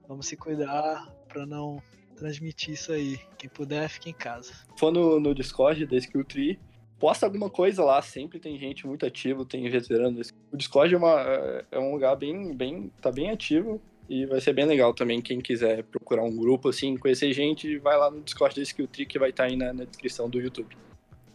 vamos 0.07 0.27
se 0.27 0.37
cuidar 0.37 1.11
pra 1.27 1.47
não 1.47 1.83
transmitir 2.17 2.75
isso 2.75 2.93
aí. 2.93 3.19
Quem 3.39 3.49
puder, 3.49 3.89
fique 3.89 4.11
em 4.11 4.15
casa. 4.15 4.53
for 4.77 4.91
no, 4.91 5.21
no 5.21 5.35
Discord 5.35 5.87
da 5.87 5.97
Skill 5.97 6.25
Tree, 6.25 6.59
posta 6.99 7.27
alguma 7.27 7.51
coisa 7.51 7.85
lá, 7.85 8.01
sempre 8.03 8.39
tem 8.39 8.59
gente 8.59 8.87
muito 8.87 9.05
ativa, 9.07 9.45
tem 9.45 9.69
veterano. 9.69 10.21
O 10.51 10.57
Discord 10.57 10.95
é, 10.95 10.99
uma, 10.99 11.65
é 11.71 11.79
um 11.79 11.93
lugar 11.93 12.17
bem, 12.17 12.55
bem, 12.55 12.91
tá 13.01 13.13
bem 13.13 13.31
ativo 13.31 13.81
e 14.09 14.25
vai 14.27 14.41
ser 14.41 14.53
bem 14.53 14.65
legal 14.65 14.95
também, 14.95 15.21
quem 15.21 15.41
quiser 15.41 15.83
procurar 15.85 16.23
um 16.23 16.37
grupo 16.37 16.69
assim, 16.69 16.97
conhecer 16.97 17.33
gente, 17.33 17.77
vai 17.79 17.97
lá 17.97 18.11
no 18.11 18.23
Discord 18.23 18.55
da 18.55 18.63
Skill 18.63 18.87
Tree 18.87 19.07
que 19.07 19.19
vai 19.19 19.31
estar 19.31 19.45
aí 19.45 19.57
na, 19.57 19.73
na 19.73 19.85
descrição 19.85 20.31
do 20.31 20.41
YouTube. 20.41 20.77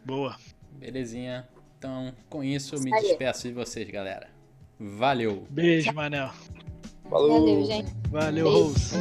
Boa. 0.05 0.36
Belezinha. 0.73 1.47
Então, 1.77 2.13
com 2.29 2.43
isso, 2.43 2.75
eu 2.75 2.82
me 2.82 2.91
despeço 2.91 3.47
de 3.47 3.53
vocês, 3.53 3.89
galera. 3.89 4.29
Valeu! 4.79 5.45
Beijo, 5.49 5.93
Manel. 5.93 6.32
Falou! 7.09 7.39
Valeu, 7.39 7.65
gente. 7.65 7.91
Valeu. 8.09 8.49
Rose. 8.49 8.95